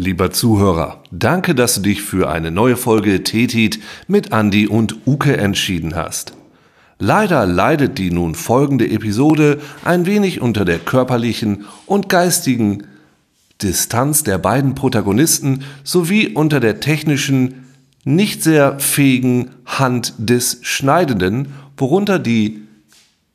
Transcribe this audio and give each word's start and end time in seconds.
Lieber 0.00 0.30
Zuhörer, 0.30 1.02
danke, 1.10 1.56
dass 1.56 1.74
du 1.74 1.80
dich 1.80 2.02
für 2.02 2.30
eine 2.30 2.52
neue 2.52 2.76
Folge 2.76 3.24
Tetit 3.24 3.80
mit 4.06 4.32
Andi 4.32 4.68
und 4.68 5.08
Uke 5.08 5.36
entschieden 5.36 5.96
hast. 5.96 6.34
Leider 7.00 7.46
leidet 7.46 7.98
die 7.98 8.12
nun 8.12 8.36
folgende 8.36 8.88
Episode 8.88 9.60
ein 9.84 10.06
wenig 10.06 10.40
unter 10.40 10.64
der 10.64 10.78
körperlichen 10.78 11.64
und 11.84 12.08
geistigen 12.08 12.84
Distanz 13.60 14.22
der 14.22 14.38
beiden 14.38 14.76
Protagonisten 14.76 15.64
sowie 15.82 16.28
unter 16.28 16.60
der 16.60 16.78
technischen, 16.78 17.66
nicht 18.04 18.44
sehr 18.44 18.78
fähigen 18.78 19.50
Hand 19.66 20.14
des 20.16 20.60
Schneidenden, 20.62 21.54
worunter 21.76 22.20
die 22.20 22.62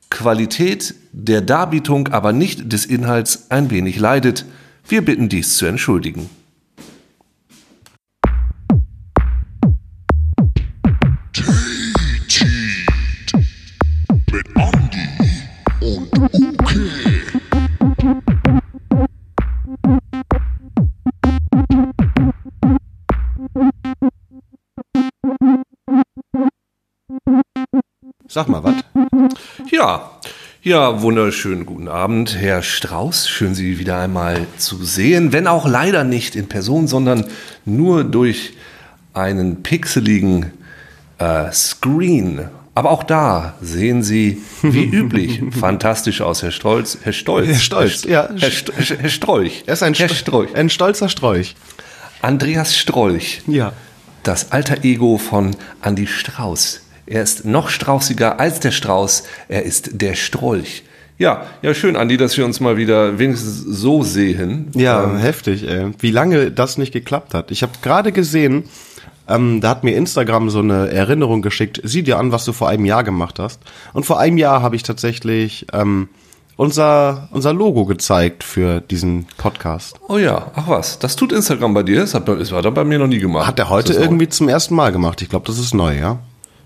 Qualität 0.09 0.95
der 1.11 1.41
Darbietung, 1.41 2.07
aber 2.07 2.31
nicht 2.31 2.71
des 2.71 2.85
Inhalts 2.85 3.47
ein 3.49 3.69
wenig 3.69 3.99
leidet. 3.99 4.45
Wir 4.87 5.03
bitten 5.03 5.27
dies 5.27 5.57
zu 5.57 5.65
entschuldigen. 5.65 6.29
Sag 28.33 28.47
mal 28.47 28.63
was. 28.63 28.73
Ja, 29.69 30.09
ja, 30.63 31.03
wunderschönen 31.03 31.67
guten 31.67 31.87
Abend, 31.87 32.35
Herr 32.35 32.63
Strauß. 32.63 33.29
Schön, 33.29 33.53
Sie 33.53 33.77
wieder 33.77 33.99
einmal 33.99 34.47
zu 34.57 34.83
sehen, 34.83 35.33
wenn 35.33 35.45
auch 35.45 35.67
leider 35.67 36.03
nicht 36.03 36.35
in 36.35 36.49
Person, 36.49 36.87
sondern 36.87 37.25
nur 37.63 38.03
durch 38.03 38.53
einen 39.13 39.61
pixeligen 39.61 40.51
äh, 41.19 41.51
Screen. 41.51 42.47
Aber 42.73 42.89
auch 42.89 43.03
da 43.03 43.53
sehen 43.61 44.01
Sie, 44.01 44.41
wie 44.63 44.85
üblich, 44.91 45.39
fantastisch 45.51 46.21
aus, 46.21 46.41
Herr 46.41 46.49
Stolz. 46.49 46.97
Herr 47.03 47.13
Stolz. 47.13 47.49
Herr 47.49 47.59
Stolz, 47.59 48.03
ja. 48.05 48.29
Herr, 48.35 48.49
St 48.49 48.73
Herr 48.75 49.09
Strolch. 49.09 49.63
Er 49.67 49.73
ist 49.73 49.83
ein, 49.83 49.93
Herr 49.93 50.09
Strolch. 50.09 50.55
ein 50.55 50.71
stolzer 50.71 51.07
Strolch. 51.07 51.55
Andreas 52.23 52.75
Strolch. 52.75 53.43
Ja. 53.45 53.73
Das 54.23 54.51
alter 54.51 54.83
Ego 54.83 55.19
von 55.19 55.55
Andy 55.83 56.07
Strauß. 56.07 56.82
Er 57.05 57.23
ist 57.23 57.45
noch 57.45 57.69
straußiger 57.69 58.39
als 58.39 58.59
der 58.59 58.71
Strauß. 58.71 59.23
Er 59.49 59.63
ist 59.63 60.01
der 60.01 60.15
Strolch. 60.15 60.83
Ja, 61.19 61.43
ja, 61.61 61.73
schön, 61.73 61.95
Andi, 61.95 62.17
dass 62.17 62.37
wir 62.37 62.45
uns 62.45 62.59
mal 62.59 62.75
wieder 62.77 63.19
wenigstens 63.19 63.59
so 63.59 64.03
sehen. 64.03 64.71
Ja, 64.73 65.03
Ähm, 65.03 65.17
heftig, 65.17 65.67
ey. 65.67 65.91
Wie 65.99 66.11
lange 66.11 66.51
das 66.51 66.77
nicht 66.77 66.91
geklappt 66.91 67.33
hat. 67.33 67.51
Ich 67.51 67.61
habe 67.61 67.73
gerade 67.81 68.11
gesehen, 68.11 68.63
ähm, 69.27 69.61
da 69.61 69.69
hat 69.69 69.83
mir 69.83 69.95
Instagram 69.95 70.49
so 70.49 70.59
eine 70.59 70.89
Erinnerung 70.89 71.41
geschickt. 71.41 71.79
Sieh 71.83 72.03
dir 72.03 72.17
an, 72.17 72.31
was 72.31 72.45
du 72.45 72.51
vor 72.51 72.67
einem 72.67 72.85
Jahr 72.85 73.03
gemacht 73.03 73.37
hast. 73.39 73.61
Und 73.93 74.05
vor 74.05 74.19
einem 74.19 74.37
Jahr 74.37 74.61
habe 74.61 74.75
ich 74.75 74.83
tatsächlich 74.83 75.67
ähm, 75.71 76.09
unser, 76.57 77.29
unser 77.31 77.53
Logo 77.53 77.85
gezeigt 77.85 78.43
für 78.43 78.81
diesen 78.81 79.27
Podcast. 79.37 79.95
oh 80.07 80.17
ja, 80.17 80.51
ach 80.55 80.67
was, 80.67 80.99
das 80.99 81.15
tut 81.15 81.31
Instagram 81.31 81.73
bei 81.73 81.83
dir? 81.83 82.01
Das, 82.01 82.13
hat, 82.15 82.27
das 82.27 82.51
hat 82.51 82.65
er 82.65 82.71
bei 82.71 82.83
mir 82.83 82.99
noch 82.99 83.07
nie 83.07 83.19
gemacht. 83.19 83.47
Hat 83.47 83.59
er 83.59 83.69
heute 83.69 83.93
irgendwie 83.93 84.29
zum 84.29 84.49
ersten 84.49 84.75
Mal 84.75 84.91
gemacht. 84.91 85.21
Ich 85.21 85.29
glaube, 85.29 85.45
das 85.47 85.57
ist 85.59 85.73
neu, 85.73 85.97
ja? 85.97 86.19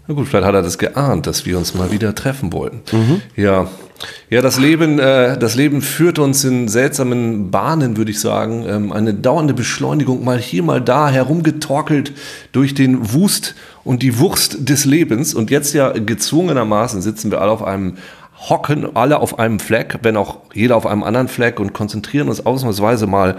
Na 0.08 0.14
gut, 0.14 0.28
vielleicht 0.28 0.46
hat 0.46 0.56
er 0.56 0.62
das 0.62 0.78
geahnt, 0.78 1.28
dass 1.28 1.46
wir 1.46 1.58
uns 1.58 1.74
mal 1.74 1.92
wieder 1.92 2.16
treffen 2.16 2.54
wollten. 2.54 2.82
Mhm. 2.92 3.22
Ja, 3.36 3.68
ja, 4.30 4.42
das 4.42 4.60
Leben, 4.60 5.00
äh, 5.00 5.38
das 5.38 5.56
Leben 5.56 5.82
führt 5.82 6.20
uns 6.20 6.44
in 6.44 6.68
seltsamen 6.68 7.50
Bahnen, 7.52 7.98
würde 7.98 8.12
ich 8.12 8.20
sagen. 8.20 8.66
Ähm, 8.68 8.92
eine 8.92 9.14
dauernde 9.14 9.54
Beschleunigung, 9.54 10.24
mal 10.24 10.38
hier, 10.38 10.64
mal 10.64 10.82
da, 10.82 11.10
herumgetorkelt 11.10 12.14
durch 12.52 12.74
den 12.74 13.14
Wust 13.14 13.56
und 13.84 14.04
die 14.04 14.20
Wurst 14.20 14.70
des 14.70 14.86
Lebens. 14.86 15.34
Und 15.34 15.50
jetzt 15.50 15.74
ja 15.74 15.92
gezwungenermaßen 15.92 17.02
sitzen 17.02 17.32
wir 17.32 17.42
alle 17.42 17.52
auf 17.52 17.64
einem 17.64 17.98
hocken 18.50 18.96
alle 18.96 19.20
auf 19.20 19.40
einem 19.40 19.60
Fleck, 19.60 19.98
wenn 20.04 20.16
auch 20.16 20.38
jeder 20.54 20.76
auf 20.76 20.86
einem 20.86 21.02
anderen 21.02 21.28
Fleck 21.28 21.60
und 21.60 21.74
konzentrieren 21.74 22.30
uns 22.30 22.46
ausnahmsweise 22.46 23.08
mal 23.08 23.38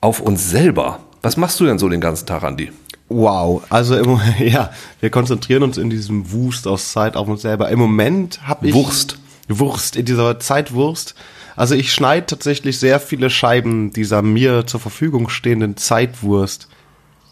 auf 0.00 0.20
uns 0.20 0.48
selber. 0.48 1.00
Was 1.22 1.36
machst 1.36 1.58
du 1.58 1.64
denn 1.64 1.80
so 1.80 1.88
den 1.88 2.00
ganzen 2.00 2.26
Tag, 2.26 2.44
Andi? 2.44 2.70
Wow, 3.08 3.62
also 3.70 3.96
im, 3.96 4.20
ja, 4.38 4.70
wir 5.00 5.10
konzentrieren 5.10 5.62
uns 5.62 5.78
in 5.78 5.90
diesem 5.90 6.30
Wust 6.32 6.66
aus 6.66 6.92
Zeit 6.92 7.16
auf 7.16 7.28
uns 7.28 7.42
selber. 7.42 7.70
Im 7.70 7.78
Moment 7.78 8.46
habe 8.46 8.68
ich 8.68 8.74
Wurst. 8.74 9.18
Wurst 9.48 9.96
in 9.96 10.04
dieser 10.04 10.38
Zeitwurst. 10.40 11.14
Also 11.56 11.74
ich 11.74 11.92
schneide 11.92 12.26
tatsächlich 12.26 12.78
sehr 12.78 13.00
viele 13.00 13.30
Scheiben 13.30 13.92
dieser 13.92 14.22
mir 14.22 14.66
zur 14.66 14.78
Verfügung 14.78 15.28
stehenden 15.28 15.76
Zeitwurst 15.76 16.68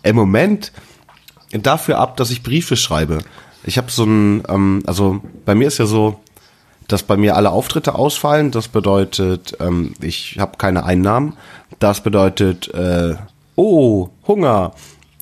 im 0.03 0.17
Moment 0.17 0.73
dafür 1.53 1.99
ab, 1.99 2.17
dass 2.17 2.31
ich 2.31 2.43
Briefe 2.43 2.77
schreibe. 2.77 3.19
Ich 3.65 3.79
habe 3.79 3.91
so 3.91 4.05
ein, 4.05 4.43
ähm, 4.49 4.83
also 4.87 5.21
bei 5.45 5.55
mir 5.55 5.69
ist 5.69 5.79
ja 5.79 5.87
so, 5.87 6.21
dass 6.89 7.03
bei 7.03 7.17
mir 7.17 7.37
alle 7.37 7.51
Auftritte 7.51 7.95
ausfallen. 7.95 8.51
Das 8.51 8.69
bedeutet, 8.69 9.57
ähm, 9.61 9.95
ich 10.01 10.39
habe 10.39 10.57
keine 10.57 10.85
Einnahmen. 10.85 11.35
Das 11.79 12.01
bedeutet, 12.01 12.73
äh, 12.75 13.17
oh, 13.57 14.09
Hunger. 14.27 14.73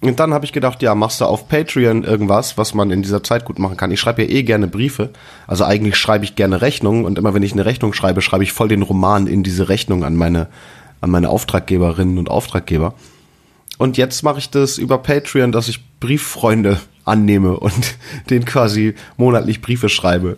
Und 0.05 0.21
dann 0.21 0.35
habe 0.35 0.45
ich 0.45 0.53
gedacht, 0.53 0.83
ja, 0.83 0.95
machst 0.95 1.21
du 1.21 1.25
auf 1.25 1.49
Patreon 1.49 2.05
irgendwas, 2.05 2.59
was 2.59 2.75
man 2.75 2.91
in 2.91 3.03
dieser 3.03 3.23
Zeit 3.23 3.47
gut 3.47 3.59
machen 3.59 3.77
kann. 3.79 3.91
Ich 3.91 4.01
schreibe 4.01 4.23
ja 4.23 4.29
eh 4.29 4.43
gerne 4.43 4.67
Briefe. 4.67 5.11
Also 5.47 5.65
eigentlich 5.65 5.97
schreibe 5.97 6.25
ich 6.25 6.37
gerne 6.37 6.61
Rechnungen 6.61 7.07
und 7.07 7.19
immer 7.19 7.33
wenn 7.33 7.43
ich 7.43 7.53
eine 7.53 7.65
Rechnung 7.65 7.95
schreibe, 7.95 8.21
schreibe 8.21 8.45
ich 8.45 8.53
voll 8.53 8.69
den 8.69 8.83
Roman 8.83 9.27
in 9.27 9.43
diese 9.43 9.69
Rechnung 9.71 10.05
an 10.05 10.15
meine, 10.15 10.49
an 11.01 11.11
meine 11.11 11.31
Auftraggeberinnen 11.31 12.19
und 12.19 12.29
Auftraggeber. 12.29 12.95
Und 13.79 13.97
jetzt 13.97 14.23
mache 14.23 14.39
ich 14.39 14.51
das 14.51 14.77
über 14.79 14.99
Patreon, 14.99 15.53
dass 15.53 15.69
ich 15.69 15.81
Brieffreunde 16.01 16.81
annehme 17.07 17.59
und 17.59 17.97
denen 18.31 18.45
quasi 18.45 18.95
monatlich 19.17 19.63
Briefe 19.63 19.89
schreibe 19.89 20.37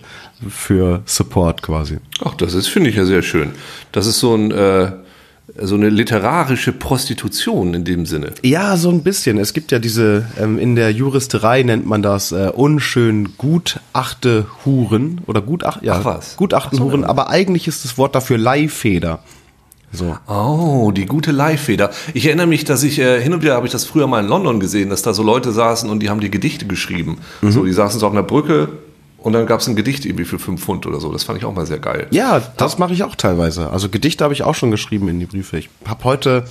für 0.48 1.02
Support 1.06 1.62
quasi. 1.62 1.98
Ach, 2.24 2.34
das 2.34 2.54
ist, 2.54 2.68
finde 2.68 2.90
ich 2.90 2.96
ja 2.96 3.04
sehr 3.04 3.22
schön. 3.22 3.50
Das 3.90 4.06
ist 4.06 4.20
so 4.20 4.34
ein, 4.34 4.52
äh, 4.52 4.92
so 5.54 5.76
eine 5.76 5.88
literarische 5.90 6.72
Prostitution 6.72 7.74
in 7.74 7.84
dem 7.84 8.04
Sinne. 8.04 8.32
Ja, 8.42 8.76
so 8.76 8.90
ein 8.90 9.02
bisschen. 9.02 9.38
Es 9.38 9.52
gibt 9.52 9.72
ja 9.72 9.78
diese, 9.78 10.26
ähm, 10.40 10.58
in 10.58 10.74
der 10.74 10.90
Juristerei 10.90 11.62
nennt 11.62 11.86
man 11.86 12.02
das 12.02 12.32
äh, 12.32 12.50
unschön 12.54 13.36
Gutachte 13.38 14.46
Huren 14.64 15.20
oder 15.26 15.40
Gutacht, 15.40 15.82
ja, 15.82 15.98
Ach 16.00 16.04
was. 16.04 16.36
Gutachten 16.36 16.78
Ach 16.82 16.92
so, 16.92 17.04
aber 17.04 17.30
eigentlich 17.30 17.68
ist 17.68 17.84
das 17.84 17.96
Wort 17.96 18.14
dafür 18.14 18.38
Leihfeder. 18.38 19.20
So. 19.92 20.16
Oh, 20.26 20.90
die 20.90 21.06
gute 21.06 21.30
Leihfeder. 21.30 21.90
Ich 22.12 22.26
erinnere 22.26 22.48
mich, 22.48 22.64
dass 22.64 22.82
ich, 22.82 22.98
äh, 22.98 23.22
hin 23.22 23.32
und 23.32 23.42
wieder 23.42 23.54
habe 23.54 23.66
ich 23.66 23.72
das 23.72 23.84
früher 23.84 24.08
mal 24.08 24.22
in 24.22 24.28
London 24.28 24.60
gesehen, 24.60 24.90
dass 24.90 25.02
da 25.02 25.14
so 25.14 25.22
Leute 25.22 25.52
saßen 25.52 25.88
und 25.88 26.00
die 26.00 26.10
haben 26.10 26.20
die 26.20 26.30
Gedichte 26.30 26.66
geschrieben. 26.66 27.18
So, 27.40 27.64
die 27.64 27.72
saßen 27.72 28.00
so 28.00 28.06
auf 28.06 28.12
einer 28.12 28.24
Brücke 28.24 28.68
und 29.18 29.32
dann 29.32 29.46
gab 29.46 29.60
es 29.60 29.66
ein 29.66 29.76
Gedicht 29.76 30.04
irgendwie 30.04 30.24
für 30.24 30.38
fünf 30.38 30.62
Pfund 30.62 30.86
oder 30.86 31.00
so. 31.00 31.12
Das 31.12 31.24
fand 31.24 31.38
ich 31.38 31.44
auch 31.44 31.54
mal 31.54 31.66
sehr 31.66 31.78
geil. 31.78 32.06
Ja, 32.10 32.40
das 32.56 32.78
mache 32.78 32.92
ich 32.92 33.02
auch 33.02 33.14
teilweise. 33.14 33.70
Also 33.70 33.88
Gedichte 33.88 34.22
habe 34.22 34.34
ich 34.34 34.42
auch 34.42 34.54
schon 34.54 34.70
geschrieben 34.70 35.08
in 35.08 35.18
die 35.18 35.26
Briefe. 35.26 35.58
Ich 35.58 35.68
habe 35.86 36.04
heute 36.04 36.44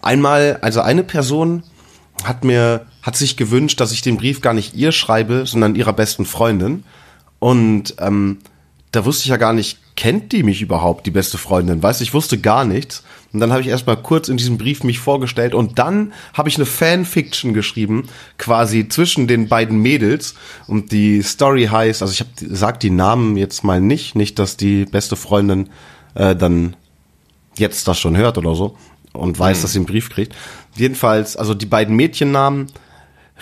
einmal, 0.00 0.58
also 0.62 0.80
eine 0.80 1.04
Person 1.04 1.62
hat 2.24 2.44
mir, 2.44 2.86
hat 3.02 3.16
sich 3.16 3.36
gewünscht, 3.36 3.80
dass 3.80 3.92
ich 3.92 4.02
den 4.02 4.16
Brief 4.16 4.40
gar 4.40 4.54
nicht 4.54 4.74
ihr 4.74 4.92
schreibe, 4.92 5.46
sondern 5.46 5.74
ihrer 5.74 5.92
besten 5.92 6.24
Freundin. 6.24 6.84
Und 7.38 7.94
ähm, 7.98 8.38
da 8.92 9.04
wusste 9.04 9.24
ich 9.24 9.28
ja 9.28 9.36
gar 9.36 9.52
nicht, 9.52 9.78
kennt 9.96 10.32
die 10.32 10.42
mich 10.42 10.62
überhaupt, 10.62 11.06
die 11.06 11.10
beste 11.10 11.38
Freundin? 11.38 11.82
Weißt 11.82 12.00
du, 12.00 12.04
ich 12.04 12.14
wusste 12.14 12.38
gar 12.38 12.64
nichts. 12.64 13.04
Und 13.32 13.40
dann 13.40 13.52
habe 13.52 13.62
ich 13.62 13.68
erstmal 13.68 13.96
kurz 13.96 14.28
in 14.28 14.36
diesem 14.36 14.58
Brief 14.58 14.82
mich 14.82 14.98
vorgestellt 14.98 15.54
und 15.54 15.78
dann 15.78 16.12
habe 16.34 16.48
ich 16.48 16.56
eine 16.56 16.66
Fanfiction 16.66 17.54
geschrieben, 17.54 18.08
quasi 18.38 18.88
zwischen 18.88 19.28
den 19.28 19.48
beiden 19.48 19.80
Mädels. 19.80 20.34
Und 20.66 20.90
die 20.90 21.22
Story 21.22 21.66
heißt, 21.66 22.02
also 22.02 22.12
ich 22.12 22.20
habe 22.20 22.30
sag 22.56 22.80
die 22.80 22.90
Namen 22.90 23.36
jetzt 23.36 23.62
mal 23.62 23.80
nicht, 23.80 24.16
nicht, 24.16 24.38
dass 24.38 24.56
die 24.56 24.84
beste 24.84 25.14
Freundin 25.14 25.70
äh, 26.14 26.34
dann 26.34 26.74
jetzt 27.56 27.86
das 27.86 28.00
schon 28.00 28.16
hört 28.16 28.36
oder 28.36 28.54
so 28.54 28.76
und 29.12 29.38
weiß, 29.38 29.62
dass 29.62 29.72
sie 29.72 29.78
einen 29.78 29.86
Brief 29.86 30.10
kriegt. 30.10 30.34
Jedenfalls, 30.76 31.36
also 31.36 31.54
die 31.54 31.66
beiden 31.66 31.94
Mädchennamen 31.96 32.66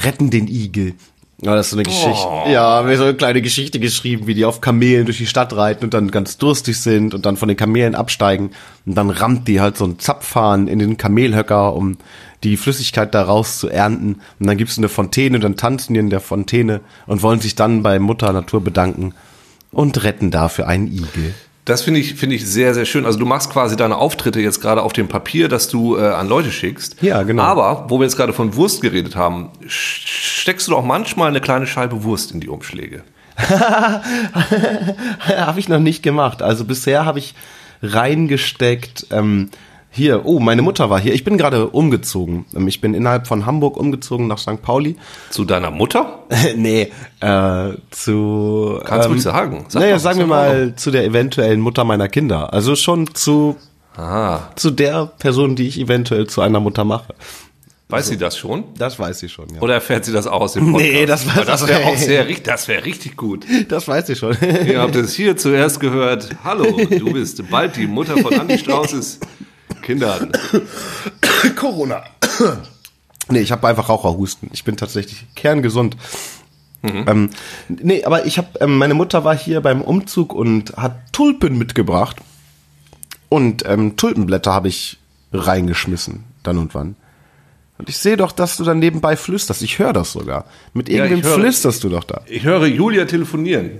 retten 0.00 0.30
den 0.30 0.48
Igel. 0.48 0.94
Ja, 1.40 1.54
das 1.54 1.66
ist 1.66 1.70
so 1.70 1.76
eine 1.76 1.84
Geschichte. 1.84 2.50
Ja, 2.50 2.82
mir 2.82 2.96
so 2.96 3.04
eine 3.04 3.14
kleine 3.14 3.40
Geschichte 3.40 3.78
geschrieben, 3.78 4.26
wie 4.26 4.34
die 4.34 4.44
auf 4.44 4.60
Kamelen 4.60 5.04
durch 5.04 5.18
die 5.18 5.26
Stadt 5.26 5.54
reiten 5.54 5.84
und 5.84 5.94
dann 5.94 6.10
ganz 6.10 6.36
durstig 6.36 6.80
sind 6.80 7.14
und 7.14 7.26
dann 7.26 7.36
von 7.36 7.46
den 7.46 7.56
Kamelen 7.56 7.94
absteigen 7.94 8.50
und 8.86 8.96
dann 8.96 9.10
rammt 9.10 9.46
die 9.46 9.60
halt 9.60 9.76
so 9.76 9.84
ein 9.84 10.00
Zapfhahn 10.00 10.66
in 10.66 10.80
den 10.80 10.96
Kamelhöcker, 10.96 11.74
um 11.74 11.96
die 12.42 12.56
Flüssigkeit 12.56 13.14
daraus 13.14 13.58
zu 13.58 13.68
ernten. 13.68 14.20
Und 14.40 14.46
dann 14.48 14.56
gibt's 14.56 14.78
eine 14.78 14.88
Fontäne 14.88 15.36
und 15.36 15.44
dann 15.44 15.56
tanzen 15.56 15.94
die 15.94 16.00
in 16.00 16.10
der 16.10 16.20
Fontäne 16.20 16.80
und 17.06 17.22
wollen 17.22 17.40
sich 17.40 17.54
dann 17.54 17.84
bei 17.84 18.00
Mutter 18.00 18.32
Natur 18.32 18.60
bedanken 18.60 19.14
und 19.70 20.02
retten 20.02 20.32
dafür 20.32 20.66
einen 20.66 20.88
Igel. 20.88 21.34
Das 21.68 21.82
finde 21.82 22.00
ich, 22.00 22.14
finde 22.14 22.34
ich 22.34 22.46
sehr, 22.46 22.72
sehr 22.72 22.86
schön. 22.86 23.04
Also 23.04 23.18
du 23.18 23.26
machst 23.26 23.50
quasi 23.50 23.76
deine 23.76 23.98
Auftritte 23.98 24.40
jetzt 24.40 24.62
gerade 24.62 24.82
auf 24.82 24.94
dem 24.94 25.06
Papier, 25.06 25.50
das 25.50 25.68
du 25.68 25.98
äh, 25.98 26.00
an 26.00 26.26
Leute 26.26 26.50
schickst. 26.50 26.96
Ja, 27.02 27.24
genau. 27.24 27.42
Aber, 27.42 27.84
wo 27.88 27.98
wir 27.98 28.04
jetzt 28.04 28.16
gerade 28.16 28.32
von 28.32 28.56
Wurst 28.56 28.80
geredet 28.80 29.16
haben, 29.16 29.50
steckst 29.66 30.66
du 30.66 30.70
doch 30.70 30.82
manchmal 30.82 31.28
eine 31.28 31.42
kleine 31.42 31.66
Scheibe 31.66 32.04
Wurst 32.04 32.32
in 32.32 32.40
die 32.40 32.48
Umschläge. 32.48 33.02
habe 33.36 34.00
ich 35.60 35.68
noch 35.68 35.78
nicht 35.78 36.02
gemacht. 36.02 36.40
Also 36.40 36.64
bisher 36.64 37.04
habe 37.04 37.18
ich 37.18 37.34
reingesteckt 37.82 39.08
ähm, 39.10 39.50
Hier, 39.98 40.24
oh, 40.24 40.38
meine 40.38 40.62
Mutter 40.62 40.90
war 40.90 41.00
hier. 41.00 41.12
Ich 41.12 41.24
bin 41.24 41.36
gerade 41.36 41.68
umgezogen. 41.70 42.44
Ähm, 42.54 42.68
Ich 42.68 42.80
bin 42.80 42.94
innerhalb 42.94 43.26
von 43.26 43.46
Hamburg 43.46 43.76
umgezogen 43.76 44.28
nach 44.28 44.38
St. 44.38 44.62
Pauli. 44.62 44.94
Zu 45.30 45.44
deiner 45.44 45.72
Mutter? 45.72 46.20
nee, 46.56 46.92
äh, 47.20 47.70
zu. 47.90 48.80
Kannst 48.84 49.06
du 49.08 49.10
ruhig 49.12 49.22
sagen. 49.22 49.64
Sag 49.68 49.80
naja, 49.82 49.98
sagen 49.98 50.18
sag 50.20 50.22
wir 50.22 50.26
mal 50.28 50.74
zu 50.76 50.92
der 50.92 51.04
eventuellen 51.04 51.60
Mutter 51.60 51.82
meiner 51.82 52.08
Kinder. 52.08 52.52
Also 52.52 52.76
schon 52.76 53.12
zu, 53.14 53.56
Ah, 53.96 54.50
zu 54.54 54.70
der 54.70 55.06
Person, 55.18 55.56
die 55.56 55.66
ich 55.66 55.80
eventuell 55.80 56.28
zu 56.28 56.40
einer 56.42 56.60
Mutter 56.60 56.84
mache. 56.84 57.14
weiß 57.88 58.06
sie 58.06 58.16
das 58.18 58.36
schon? 58.38 58.62
Das 58.78 59.00
weiß 59.00 59.24
ich 59.24 59.32
schon, 59.32 59.46
ja. 59.52 59.60
Oder 59.60 59.74
erfährt 59.74 60.04
sie 60.04 60.12
das 60.12 60.28
auch 60.28 60.42
aus 60.42 60.52
dem 60.52 60.66
Podcast? 60.72 60.92
Nee, 60.92 61.06
das 61.06 61.26
weiß- 61.26 61.44
das 61.44 61.66
wäre 61.66 61.84
auch 61.86 61.96
sehr, 61.96 62.28
richtig- 62.28 62.44
das 62.44 62.68
wäre 62.68 62.84
richtig 62.84 63.16
gut. 63.16 63.44
Das 63.68 63.88
weiß 63.88 64.08
ich 64.10 64.18
schon. 64.18 64.36
Ihr 64.64 64.80
habt 64.80 64.94
es 64.94 65.14
hier 65.14 65.36
zuerst 65.36 65.80
gehört. 65.80 66.28
Hallo, 66.44 66.78
du 66.88 67.12
bist 67.12 67.42
bald 67.50 67.74
die 67.74 67.88
Mutter 67.88 68.16
von 68.18 68.38
Andi 68.38 68.58
Straußes 68.58 69.18
Kindern. 69.88 70.30
Corona. 71.56 72.04
nee, 73.30 73.40
ich 73.40 73.50
habe 73.52 73.66
einfach 73.66 73.88
Raucherhusten. 73.88 74.50
Ich 74.52 74.64
bin 74.64 74.76
tatsächlich 74.76 75.24
kerngesund. 75.34 75.96
Ähm, 76.82 77.30
nee, 77.68 78.04
aber 78.04 78.26
ich 78.26 78.36
habe, 78.36 78.48
ähm, 78.60 78.76
meine 78.76 78.92
Mutter 78.92 79.24
war 79.24 79.34
hier 79.36 79.62
beim 79.62 79.80
Umzug 79.80 80.34
und 80.34 80.76
hat 80.76 81.10
Tulpen 81.12 81.56
mitgebracht. 81.56 82.16
Und 83.30 83.64
ähm, 83.66 83.96
Tulpenblätter 83.96 84.52
habe 84.52 84.68
ich 84.68 84.98
reingeschmissen, 85.32 86.24
dann 86.42 86.58
und 86.58 86.74
wann. 86.74 86.94
Und 87.78 87.88
ich 87.88 87.96
sehe 87.96 88.18
doch, 88.18 88.32
dass 88.32 88.58
du 88.58 88.64
dann 88.64 88.78
nebenbei 88.80 89.16
flüsterst. 89.16 89.62
Ich 89.62 89.78
höre 89.78 89.94
das 89.94 90.12
sogar. 90.12 90.44
Mit 90.74 90.90
Ja, 90.90 91.04
irgendwem 91.04 91.24
höre- 91.24 91.34
flüsterst 91.40 91.82
du 91.82 91.88
doch 91.88 92.04
da. 92.04 92.20
Ich 92.26 92.44
höre 92.44 92.66
Julia 92.66 93.06
telefonieren. 93.06 93.70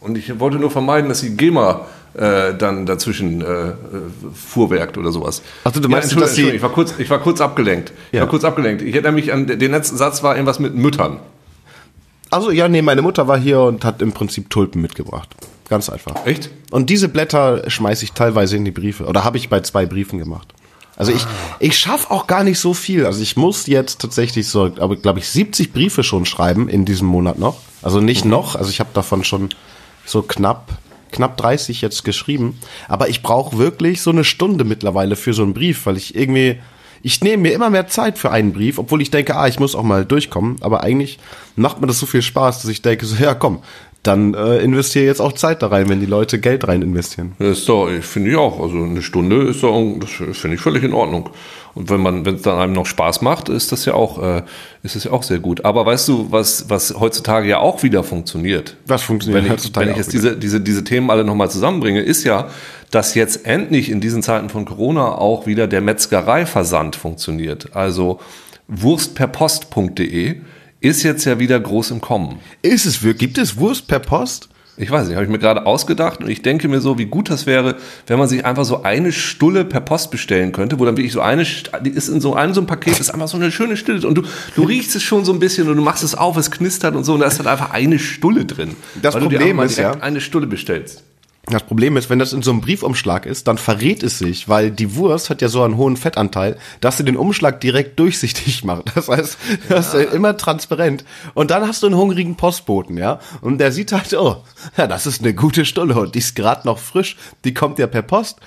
Und 0.00 0.18
ich 0.18 0.40
wollte 0.40 0.58
nur 0.58 0.72
vermeiden, 0.72 1.08
dass 1.08 1.20
sie 1.20 1.36
GEMA 1.36 1.86
äh, 2.16 2.54
dann 2.56 2.86
dazwischen 2.86 3.40
äh, 3.42 3.44
äh, 3.44 3.74
fuhrwerkt 4.34 4.96
oder 4.98 5.12
sowas. 5.12 5.42
Ach 5.64 5.72
du 5.72 5.80
ja, 5.80 5.88
meinst, 5.88 6.12
Entschuldigung, 6.12 6.34
sie- 6.34 6.40
Entschuldigung, 6.42 6.56
ich 6.56 6.62
war 6.62 6.70
kurz, 6.72 6.94
ich 6.98 7.10
war 7.10 7.18
kurz 7.20 7.40
abgelenkt. 7.40 7.92
Ich 8.10 8.16
Ja. 8.16 8.22
war 8.22 8.28
kurz 8.28 8.44
abgelenkt. 8.44 8.82
Ich 8.82 8.94
hätte 8.94 9.06
nämlich 9.08 9.32
an 9.32 9.46
den 9.46 9.70
letzten 9.70 9.96
Satz 9.96 10.22
war 10.22 10.34
irgendwas 10.34 10.58
mit 10.58 10.74
Müttern. 10.74 11.18
Also 12.30 12.50
ja, 12.50 12.68
nee, 12.68 12.82
meine 12.82 13.02
Mutter 13.02 13.28
war 13.28 13.38
hier 13.38 13.60
und 13.60 13.84
hat 13.84 14.02
im 14.02 14.12
Prinzip 14.12 14.50
Tulpen 14.50 14.82
mitgebracht. 14.82 15.28
Ganz 15.68 15.88
einfach. 15.90 16.26
Echt? 16.26 16.50
Und 16.70 16.90
diese 16.90 17.08
Blätter 17.08 17.68
schmeiße 17.68 18.04
ich 18.04 18.12
teilweise 18.12 18.56
in 18.56 18.64
die 18.64 18.70
Briefe. 18.70 19.04
Oder 19.04 19.24
habe 19.24 19.36
ich 19.36 19.48
bei 19.48 19.60
zwei 19.60 19.86
Briefen 19.86 20.18
gemacht. 20.18 20.52
Also 20.96 21.12
ich, 21.12 21.26
ich 21.58 21.76
schaffe 21.76 22.10
auch 22.10 22.26
gar 22.26 22.42
nicht 22.44 22.58
so 22.58 22.72
viel. 22.72 23.04
Also 23.04 23.20
ich 23.20 23.36
muss 23.36 23.66
jetzt 23.66 24.00
tatsächlich 24.00 24.48
so, 24.48 24.72
aber 24.78 24.96
glaube 24.96 25.18
ich, 25.18 25.28
70 25.28 25.72
Briefe 25.72 26.02
schon 26.02 26.24
schreiben 26.24 26.68
in 26.68 26.84
diesem 26.84 27.06
Monat 27.06 27.38
noch. 27.38 27.58
Also 27.82 28.00
nicht 28.00 28.24
noch, 28.24 28.56
also 28.56 28.70
ich 28.70 28.80
habe 28.80 28.90
davon 28.94 29.22
schon 29.22 29.50
so 30.06 30.22
knapp, 30.22 30.70
knapp 31.16 31.36
30 31.36 31.80
jetzt 31.80 32.04
geschrieben. 32.04 32.58
Aber 32.88 33.08
ich 33.08 33.22
brauche 33.22 33.58
wirklich 33.58 34.02
so 34.02 34.10
eine 34.10 34.24
Stunde 34.24 34.64
mittlerweile 34.64 35.16
für 35.16 35.34
so 35.34 35.42
einen 35.42 35.54
Brief, 35.54 35.86
weil 35.86 35.96
ich 35.96 36.14
irgendwie, 36.14 36.60
ich 37.02 37.20
nehme 37.20 37.42
mir 37.42 37.52
immer 37.52 37.70
mehr 37.70 37.88
Zeit 37.88 38.18
für 38.18 38.30
einen 38.30 38.52
Brief, 38.52 38.78
obwohl 38.78 39.02
ich 39.02 39.10
denke, 39.10 39.36
ah, 39.36 39.48
ich 39.48 39.58
muss 39.58 39.74
auch 39.74 39.82
mal 39.82 40.04
durchkommen. 40.04 40.56
Aber 40.60 40.82
eigentlich 40.82 41.18
macht 41.56 41.80
mir 41.80 41.86
das 41.86 41.98
so 41.98 42.06
viel 42.06 42.22
Spaß, 42.22 42.62
dass 42.62 42.70
ich 42.70 42.82
denke, 42.82 43.04
so, 43.06 43.22
ja 43.22 43.34
komm, 43.34 43.62
dann 44.06 44.34
äh, 44.34 44.58
investiere 44.58 45.06
jetzt 45.06 45.20
auch 45.20 45.32
Zeit 45.32 45.62
da 45.62 45.68
rein, 45.68 45.88
wenn 45.88 46.00
die 46.00 46.06
Leute 46.06 46.38
Geld 46.38 46.68
rein 46.68 46.82
investieren. 46.82 47.32
Das 47.38 47.58
ist 47.58 47.68
doch, 47.68 47.88
ich 47.88 48.04
finde 48.04 48.30
ich 48.30 48.36
auch. 48.36 48.60
Also 48.60 48.76
eine 48.76 49.02
Stunde 49.02 49.42
ist 49.48 49.62
doch, 49.62 49.96
das 50.00 50.10
finde 50.10 50.56
ich 50.56 50.60
völlig 50.60 50.84
in 50.84 50.92
Ordnung. 50.92 51.30
Und 51.74 51.90
wenn 51.90 52.00
man, 52.00 52.24
wenn 52.24 52.36
es 52.36 52.42
dann 52.42 52.58
einem 52.58 52.72
noch 52.72 52.86
Spaß 52.86 53.20
macht, 53.20 53.50
ist 53.50 53.70
das 53.70 53.84
ja 53.84 53.92
auch, 53.92 54.22
äh, 54.22 54.42
ist 54.82 54.96
das 54.96 55.04
ja 55.04 55.10
auch 55.12 55.22
sehr 55.22 55.40
gut. 55.40 55.64
Aber 55.64 55.84
weißt 55.84 56.08
du, 56.08 56.28
was, 56.30 56.70
was 56.70 56.98
heutzutage 56.98 57.48
ja 57.48 57.58
auch 57.58 57.82
wieder 57.82 58.02
funktioniert? 58.02 58.76
Was 58.86 59.02
funktioniert 59.02 59.42
wenn 59.42 59.46
ich, 59.46 59.52
heutzutage 59.52 59.86
Wenn 59.86 59.92
ich 59.92 59.98
jetzt 59.98 60.12
wieder? 60.14 60.30
diese, 60.30 60.36
diese, 60.38 60.60
diese 60.62 60.84
Themen 60.84 61.10
alle 61.10 61.24
nochmal 61.24 61.50
zusammenbringe, 61.50 62.00
ist 62.00 62.24
ja, 62.24 62.48
dass 62.90 63.14
jetzt 63.14 63.44
endlich 63.44 63.90
in 63.90 64.00
diesen 64.00 64.22
Zeiten 64.22 64.48
von 64.48 64.64
Corona 64.64 65.16
auch 65.16 65.46
wieder 65.46 65.66
der 65.66 65.82
Metzgereiversand 65.82 66.96
funktioniert. 66.96 67.76
Also 67.76 68.20
wurstperpost.de 68.68 70.36
ist 70.80 71.02
jetzt 71.02 71.24
ja 71.24 71.38
wieder 71.38 71.58
groß 71.58 71.90
im 71.90 72.00
Kommen. 72.00 72.38
Ist 72.62 72.86
es 72.86 73.02
wirklich? 73.02 73.18
Gibt 73.20 73.38
es 73.38 73.56
Wurst 73.56 73.86
per 73.88 73.98
Post? 73.98 74.48
Ich 74.78 74.90
weiß 74.90 75.06
nicht, 75.06 75.14
habe 75.16 75.24
ich 75.24 75.30
mir 75.32 75.38
gerade 75.38 75.64
ausgedacht 75.64 76.20
und 76.20 76.28
ich 76.28 76.42
denke 76.42 76.68
mir 76.68 76.82
so, 76.82 76.98
wie 76.98 77.06
gut 77.06 77.30
das 77.30 77.46
wäre, 77.46 77.76
wenn 78.08 78.18
man 78.18 78.28
sich 78.28 78.44
einfach 78.44 78.66
so 78.66 78.82
eine 78.82 79.10
Stulle 79.10 79.64
per 79.64 79.80
Post 79.80 80.10
bestellen 80.10 80.52
könnte, 80.52 80.78
wo 80.78 80.84
dann 80.84 80.98
wirklich 80.98 81.14
so 81.14 81.22
eine, 81.22 81.42
ist 81.94 82.08
in 82.10 82.20
so 82.20 82.34
einem 82.34 82.52
so 82.52 82.60
ein 82.60 82.66
Paket, 82.66 83.00
ist 83.00 83.08
einfach 83.10 83.26
so 83.28 83.38
eine 83.38 83.50
schöne 83.50 83.78
Stulle 83.78 84.06
und 84.06 84.16
du, 84.16 84.22
du 84.54 84.64
riechst 84.64 84.94
es 84.94 85.02
schon 85.02 85.24
so 85.24 85.32
ein 85.32 85.38
bisschen 85.38 85.66
und 85.70 85.76
du 85.76 85.82
machst 85.82 86.04
es 86.04 86.14
auf, 86.14 86.36
es 86.36 86.50
knistert 86.50 86.94
und 86.94 87.04
so 87.04 87.14
und 87.14 87.20
da 87.20 87.26
ist 87.26 87.38
halt 87.38 87.48
einfach 87.48 87.70
eine 87.70 87.98
Stulle 87.98 88.44
drin. 88.44 88.76
Das 89.00 89.16
Problem 89.16 89.58
ist 89.60 89.78
ja- 89.78 89.92
eine 90.00 90.20
Stulle 90.20 90.46
bestellst. 90.46 91.04
Das 91.48 91.62
Problem 91.62 91.96
ist, 91.96 92.10
wenn 92.10 92.18
das 92.18 92.32
in 92.32 92.42
so 92.42 92.50
einem 92.50 92.60
Briefumschlag 92.60 93.24
ist, 93.24 93.46
dann 93.46 93.56
verrät 93.56 94.02
es 94.02 94.18
sich, 94.18 94.48
weil 94.48 94.72
die 94.72 94.96
Wurst 94.96 95.30
hat 95.30 95.40
ja 95.42 95.48
so 95.48 95.62
einen 95.62 95.76
hohen 95.76 95.96
Fettanteil, 95.96 96.58
dass 96.80 96.96
sie 96.96 97.04
den 97.04 97.16
Umschlag 97.16 97.60
direkt 97.60 97.98
durchsichtig 98.00 98.64
macht. 98.64 98.84
Das 98.96 99.08
heißt, 99.08 99.38
das 99.68 99.94
ist 99.94 100.12
immer 100.12 100.36
transparent. 100.36 101.04
Und 101.34 101.50
dann 101.50 101.68
hast 101.68 101.82
du 101.82 101.86
einen 101.86 101.96
hungrigen 101.96 102.36
Postboten, 102.36 102.96
ja? 102.96 103.20
Und 103.42 103.58
der 103.58 103.70
sieht 103.70 103.92
halt, 103.92 104.12
oh, 104.14 104.42
ja, 104.76 104.86
das 104.86 105.06
ist 105.06 105.20
eine 105.20 105.34
gute 105.34 105.64
Stulle 105.64 105.94
und 105.94 106.14
die 106.14 106.18
ist 106.18 106.34
gerade 106.34 106.66
noch 106.66 106.78
frisch, 106.78 107.16
die 107.44 107.54
kommt 107.54 107.78
ja 107.78 107.86
per 107.86 108.02
Post. 108.02 108.40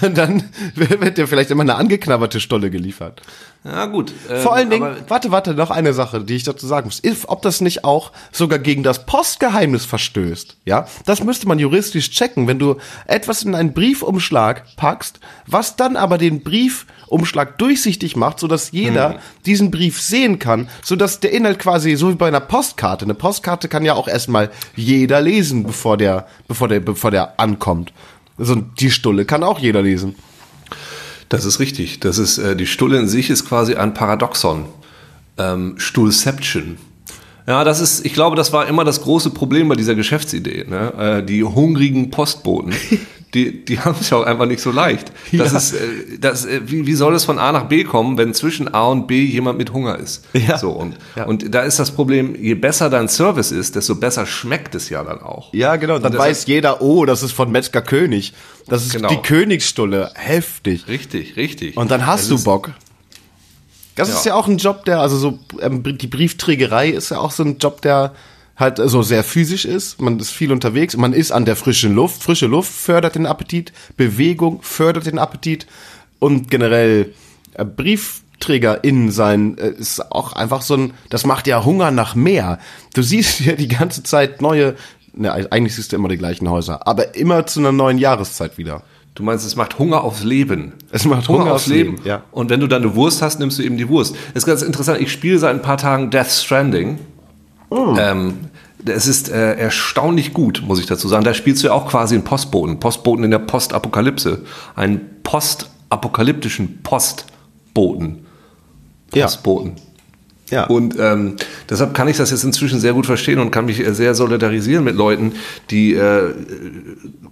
Und 0.00 0.16
dann 0.18 0.44
wird 0.74 1.18
dir 1.18 1.28
vielleicht 1.28 1.50
immer 1.50 1.62
eine 1.62 1.74
angeknabberte 1.74 2.40
Stulle 2.40 2.70
geliefert. 2.70 3.20
Ja 3.64 3.86
gut. 3.86 4.12
ähm, 4.28 4.40
Vor 4.42 4.54
allen 4.54 4.70
Dingen, 4.70 4.82
aber- 4.84 4.96
warte, 5.10 5.30
warte, 5.30 5.54
noch 5.54 5.70
eine 5.70 5.92
Sache, 5.92 6.24
die 6.24 6.34
ich 6.34 6.42
dazu 6.42 6.66
sagen 6.66 6.86
muss. 6.88 7.02
If, 7.04 7.26
ob 7.28 7.42
das 7.42 7.60
nicht 7.60 7.84
auch 7.84 8.10
sogar 8.32 8.58
gegen 8.58 8.82
das 8.82 9.06
Postgeheimnis 9.06 9.84
verstößt, 9.84 10.56
ja? 10.64 10.86
Das 11.06 11.22
müsste 11.22 11.46
man 11.46 11.60
juristisch 11.60 12.10
checken, 12.10 12.48
wenn 12.48 12.58
du 12.58 12.76
etwas 13.06 13.44
in 13.44 13.54
einen 13.54 13.72
Briefumschlag 13.72 14.64
packst, 14.76 15.20
was 15.46 15.76
dann 15.76 15.96
aber 15.96 16.18
den 16.18 16.42
Briefumschlag 16.42 17.56
durchsichtig 17.58 18.16
macht, 18.16 18.40
sodass 18.40 18.72
jeder 18.72 19.10
Hm. 19.10 19.18
diesen 19.46 19.70
Brief 19.70 20.00
sehen 20.00 20.40
kann, 20.40 20.68
sodass 20.82 21.20
der 21.20 21.32
Inhalt 21.32 21.60
quasi 21.60 21.94
so 21.94 22.10
wie 22.10 22.14
bei 22.16 22.26
einer 22.28 22.40
Postkarte. 22.40 23.04
Eine 23.04 23.14
Postkarte 23.14 23.68
kann 23.68 23.84
ja 23.84 23.94
auch 23.94 24.08
erstmal 24.08 24.50
jeder 24.74 25.20
lesen, 25.20 25.62
bevor 25.64 25.96
der, 25.96 26.26
bevor 26.48 26.66
der, 26.66 26.80
bevor 26.80 27.12
der 27.12 27.38
ankommt. 27.38 27.92
Also 28.38 28.56
die 28.56 28.90
Stulle 28.90 29.24
kann 29.24 29.42
auch 29.42 29.58
jeder 29.58 29.82
lesen. 29.82 30.14
Das 31.28 31.44
ist 31.44 31.60
richtig. 31.60 32.00
Das 32.00 32.18
ist, 32.18 32.38
äh, 32.38 32.56
die 32.56 32.66
Stulle 32.66 32.98
in 32.98 33.08
sich 33.08 33.30
ist 33.30 33.46
quasi 33.46 33.74
ein 33.74 33.94
Paradoxon. 33.94 34.66
Ähm, 35.38 35.74
Stuhlception. 35.78 36.76
Ja, 37.46 37.64
das 37.64 37.80
ist, 37.80 38.04
ich 38.04 38.12
glaube, 38.12 38.36
das 38.36 38.52
war 38.52 38.66
immer 38.66 38.84
das 38.84 39.02
große 39.02 39.30
Problem 39.30 39.68
bei 39.68 39.74
dieser 39.74 39.94
Geschäftsidee. 39.94 40.66
Ne? 40.68 40.92
Äh, 40.98 41.22
die 41.24 41.42
hungrigen 41.42 42.10
Postboten, 42.10 42.74
die, 43.34 43.64
die 43.64 43.78
haben 43.80 43.96
es 44.00 44.10
ja 44.10 44.18
auch 44.18 44.24
einfach 44.26 44.46
nicht 44.46 44.60
so 44.60 44.70
leicht. 44.70 45.10
Das 45.32 45.52
Ja. 45.52 45.58
ist, 45.58 45.72
äh, 45.74 45.78
das, 46.20 46.44
äh, 46.44 46.60
wie, 46.66 46.86
wie 46.86 46.94
soll 46.94 47.14
es 47.14 47.24
von 47.24 47.38
A 47.38 47.50
nach 47.52 47.64
B 47.64 47.84
kommen, 47.84 48.18
wenn 48.18 48.34
zwischen 48.34 48.72
A 48.72 48.86
und 48.88 49.06
B 49.06 49.22
jemand 49.24 49.58
mit 49.58 49.72
Hunger 49.72 49.98
ist? 49.98 50.24
Ja. 50.34 50.58
So, 50.58 50.70
und, 50.70 50.96
Ja. 51.16 51.24
und 51.24 51.54
da 51.54 51.60
ist 51.62 51.78
das 51.78 51.90
Problem, 51.92 52.34
je 52.34 52.54
besser 52.54 52.90
dein 52.90 53.08
Service 53.08 53.50
ist, 53.52 53.74
desto 53.76 53.94
besser 53.94 54.26
schmeckt 54.26 54.74
es 54.74 54.88
ja 54.90 55.02
dann 55.04 55.20
auch. 55.22 55.52
Ja, 55.54 55.76
genau. 55.76 55.98
Dann 55.98 56.16
weiß 56.16 56.46
jeder, 56.46 56.82
oh, 56.82 57.04
das 57.06 57.22
ist 57.22 57.32
von 57.32 57.50
Metzger 57.50 57.82
König. 57.82 58.32
Das 58.68 58.84
ist 58.84 58.92
Genau. 58.92 59.08
die 59.08 59.16
Königsstulle. 59.16 60.10
Heftig. 60.14 60.86
Richtig, 60.88 61.36
richtig. 61.36 61.76
Und 61.76 61.90
dann 61.90 62.06
hast 62.06 62.22
Es 62.22 62.28
du 62.28 62.42
Bock. 62.44 62.70
Das 63.94 64.08
Ja. 64.08 64.14
ist 64.14 64.24
ja 64.26 64.34
auch 64.34 64.48
ein 64.48 64.56
Job, 64.56 64.84
der, 64.86 65.00
also 65.00 65.16
so, 65.18 65.38
ähm, 65.60 65.82
die 65.82 66.06
Briefträgerei 66.06 66.88
ist 66.88 67.10
ja 67.10 67.18
auch 67.18 67.30
so 67.30 67.42
ein 67.42 67.58
Job, 67.58 67.82
der 67.82 68.14
halt 68.62 68.80
so 68.82 69.02
sehr 69.02 69.24
physisch 69.24 69.66
ist. 69.66 70.00
Man 70.00 70.18
ist 70.18 70.30
viel 70.30 70.52
unterwegs. 70.52 70.96
Man 70.96 71.12
ist 71.12 71.32
an 71.32 71.44
der 71.44 71.56
frischen 71.56 71.94
Luft. 71.94 72.22
Frische 72.22 72.46
Luft 72.46 72.72
fördert 72.72 73.14
den 73.14 73.26
Appetit. 73.26 73.72
Bewegung 73.96 74.62
fördert 74.62 75.06
den 75.06 75.18
Appetit. 75.18 75.66
Und 76.18 76.50
generell 76.50 77.12
äh, 77.54 77.64
in 78.82 79.10
sein 79.10 79.58
äh, 79.58 79.70
ist 79.70 80.12
auch 80.12 80.32
einfach 80.32 80.62
so 80.62 80.74
ein, 80.74 80.94
das 81.10 81.26
macht 81.26 81.46
ja 81.46 81.64
Hunger 81.64 81.90
nach 81.90 82.14
mehr. 82.14 82.58
Du 82.94 83.02
siehst 83.02 83.40
ja 83.40 83.52
die 83.52 83.68
ganze 83.68 84.02
Zeit 84.02 84.40
neue, 84.40 84.74
ne, 85.12 85.32
eigentlich 85.32 85.74
siehst 85.74 85.92
du 85.92 85.96
immer 85.96 86.08
die 86.08 86.16
gleichen 86.16 86.48
Häuser, 86.48 86.86
aber 86.86 87.14
immer 87.14 87.46
zu 87.46 87.60
einer 87.60 87.72
neuen 87.72 87.98
Jahreszeit 87.98 88.58
wieder. 88.58 88.82
Du 89.14 89.22
meinst, 89.22 89.46
es 89.46 89.56
macht 89.56 89.78
Hunger 89.78 90.02
aufs 90.04 90.24
Leben. 90.24 90.72
Es 90.90 91.04
macht 91.04 91.28
Hunger 91.28 91.52
aufs 91.52 91.66
Leben, 91.66 91.96
ja. 92.04 92.22
Und 92.30 92.48
wenn 92.48 92.60
du 92.60 92.66
dann 92.66 92.82
eine 92.82 92.94
Wurst 92.94 93.20
hast, 93.20 93.38
nimmst 93.38 93.58
du 93.58 93.62
eben 93.62 93.76
die 93.76 93.88
Wurst. 93.88 94.14
Das 94.32 94.42
ist 94.42 94.46
ganz 94.46 94.62
interessant. 94.62 95.00
Ich 95.00 95.12
spiele 95.12 95.38
seit 95.38 95.54
ein 95.54 95.60
paar 95.60 95.76
Tagen 95.76 96.10
Death 96.10 96.30
Stranding. 96.30 96.98
Oh. 97.68 97.94
Ähm, 97.98 98.38
es 98.86 99.06
ist 99.06 99.30
äh, 99.30 99.54
erstaunlich 99.54 100.32
gut, 100.32 100.62
muss 100.66 100.80
ich 100.80 100.86
dazu 100.86 101.08
sagen. 101.08 101.24
Da 101.24 101.34
spielst 101.34 101.62
du 101.62 101.68
ja 101.68 101.72
auch 101.72 101.88
quasi 101.88 102.14
einen 102.14 102.24
Postboten. 102.24 102.80
Postboten 102.80 103.24
in 103.24 103.30
der 103.30 103.38
Postapokalypse. 103.38 104.42
Einen 104.74 105.00
postapokalyptischen 105.22 106.82
Postboten. 106.82 108.26
Ja. 109.14 109.26
Postboten. 109.26 109.76
Ja. 110.52 110.66
Und 110.66 110.96
ähm, 111.00 111.36
deshalb 111.70 111.94
kann 111.94 112.08
ich 112.08 112.18
das 112.18 112.30
jetzt 112.30 112.44
inzwischen 112.44 112.78
sehr 112.78 112.92
gut 112.92 113.06
verstehen 113.06 113.38
und 113.38 113.50
kann 113.50 113.64
mich 113.64 113.80
äh, 113.80 113.94
sehr 113.94 114.14
solidarisieren 114.14 114.84
mit 114.84 114.96
Leuten, 114.96 115.32
die 115.70 115.94
äh, 115.94 116.34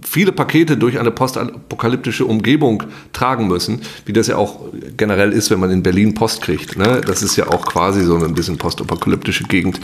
viele 0.00 0.33
Pakete 0.33 0.78
durch 0.78 0.99
eine 0.99 1.11
postapokalyptische 1.11 2.25
Umgebung 2.25 2.85
tragen 3.12 3.47
müssen, 3.47 3.83
wie 4.07 4.14
das 4.14 4.28
ja 4.28 4.37
auch 4.37 4.61
generell 4.97 5.33
ist, 5.33 5.50
wenn 5.50 5.61
man 5.61 5.71
in 5.71 5.83
Berlin 5.83 6.14
Post 6.14 6.40
kriegt. 6.40 6.78
Ne? 6.78 7.02
Das 7.07 7.23
ist 7.23 7.37
ja 7.37 7.49
auch 7.49 7.66
quasi 7.66 8.02
so 8.04 8.16
ein 8.16 8.33
bisschen 8.33 8.57
postapokalyptische 8.57 9.45
Gegend, 9.45 9.80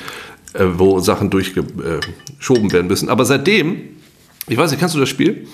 äh, 0.59 0.79
wo 0.79 1.01
Sachen 1.01 1.31
durchgeschoben 1.31 2.73
werden 2.73 2.87
müssen. 2.89 3.09
Aber 3.09 3.25
seitdem 3.25 3.81
Ich 4.49 4.57
weiß 4.57 4.71
nicht, 4.71 4.79
kennst 4.79 4.95
du 4.95 5.01
das 5.01 5.09
Spiel? 5.09 5.49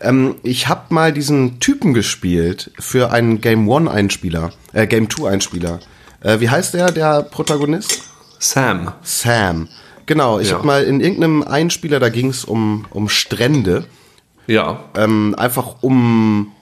Ähm, 0.00 0.36
ich 0.44 0.68
habe 0.68 0.94
mal 0.94 1.12
diesen 1.12 1.58
Typen 1.58 1.94
gespielt 1.94 2.70
für 2.78 3.10
einen 3.10 3.40
Game 3.40 3.68
One 3.68 3.90
Einspieler, 3.90 4.52
äh, 4.72 4.86
Game 4.86 5.08
Two 5.08 5.26
Einspieler. 5.26 5.80
Äh, 6.20 6.38
wie 6.40 6.48
heißt 6.48 6.74
der, 6.74 6.92
der 6.92 7.22
Protagonist? 7.22 8.02
Sam. 8.38 8.92
Sam. 9.02 9.68
Genau, 10.06 10.38
ich 10.38 10.50
Ja. 10.50 10.58
habe 10.58 10.66
mal 10.66 10.84
in 10.84 11.00
irgendeinem 11.00 11.42
Einspieler, 11.42 11.98
da 11.98 12.08
ging 12.08 12.28
es 12.28 12.44
um, 12.44 12.84
um 12.90 13.08
Strände. 13.08 13.84
Ja. 14.46 14.84
ähm, 14.96 15.34
einfach 15.36 15.82
um 15.82 16.52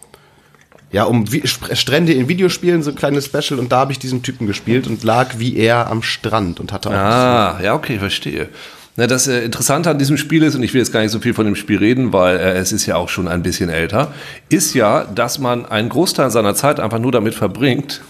ja 0.95 1.05
um 1.05 1.31
Vi 1.31 1.43
Strände 1.45 2.13
in 2.13 2.29
Videospielen 2.29 2.85
so 2.85 2.91
ein 2.91 2.97
kleines 2.97 3.27
Special 3.27 3.59
und 3.59 3.73
da 3.73 3.79
habe 3.79 3.91
ich 3.91 3.99
diesen 3.99 4.23
Typen 4.23 4.47
gespielt 4.47 4.87
und 4.87 5.03
lag 5.03 5.39
wie 5.39 5.57
er 5.57 5.91
am 5.91 6.05
Strand 6.05 6.61
und 6.61 6.73
hatte 6.73 6.89
auch 6.91 6.95
Ah, 6.95 7.61
ja, 7.61 7.75
okay, 7.75 7.99
verstehe. 7.99 8.49
Na, 8.95 9.09
das 9.09 9.27
äh, 9.27 9.41
Interessante 9.41 9.91
an 9.91 9.99
diesem 9.99 10.17
Spiel 10.17 10.45
ist, 10.45 10.55
und 10.55 10.63
ich 10.63 10.73
will 10.73 10.81
jetzt 10.81 10.93
gar 10.93 11.01
nicht 11.01 11.11
so 11.11 11.19
viel 11.19 11.35
von 11.35 11.47
dem 11.47 11.57
Spiel 11.57 11.79
reden, 11.79 12.13
weil 12.13 12.37
äh, 12.37 12.53
es 12.59 12.71
ist 12.71 12.87
ja 12.87 12.95
auch 12.95 13.09
schon 13.09 13.27
ein 13.27 13.43
bisschen 13.43 13.71
älter, 13.71 14.15
ist 14.49 14.73
ja, 14.75 15.05
dass 15.05 15.41
man 15.41 15.67
einen 15.67 15.89
Großteil 15.89 16.31
seiner 16.31 16.55
Zeit 16.55 16.79
einfach 16.79 17.01
nur 17.01 17.11
damit 17.11 17.35
verbringt, 17.35 18.01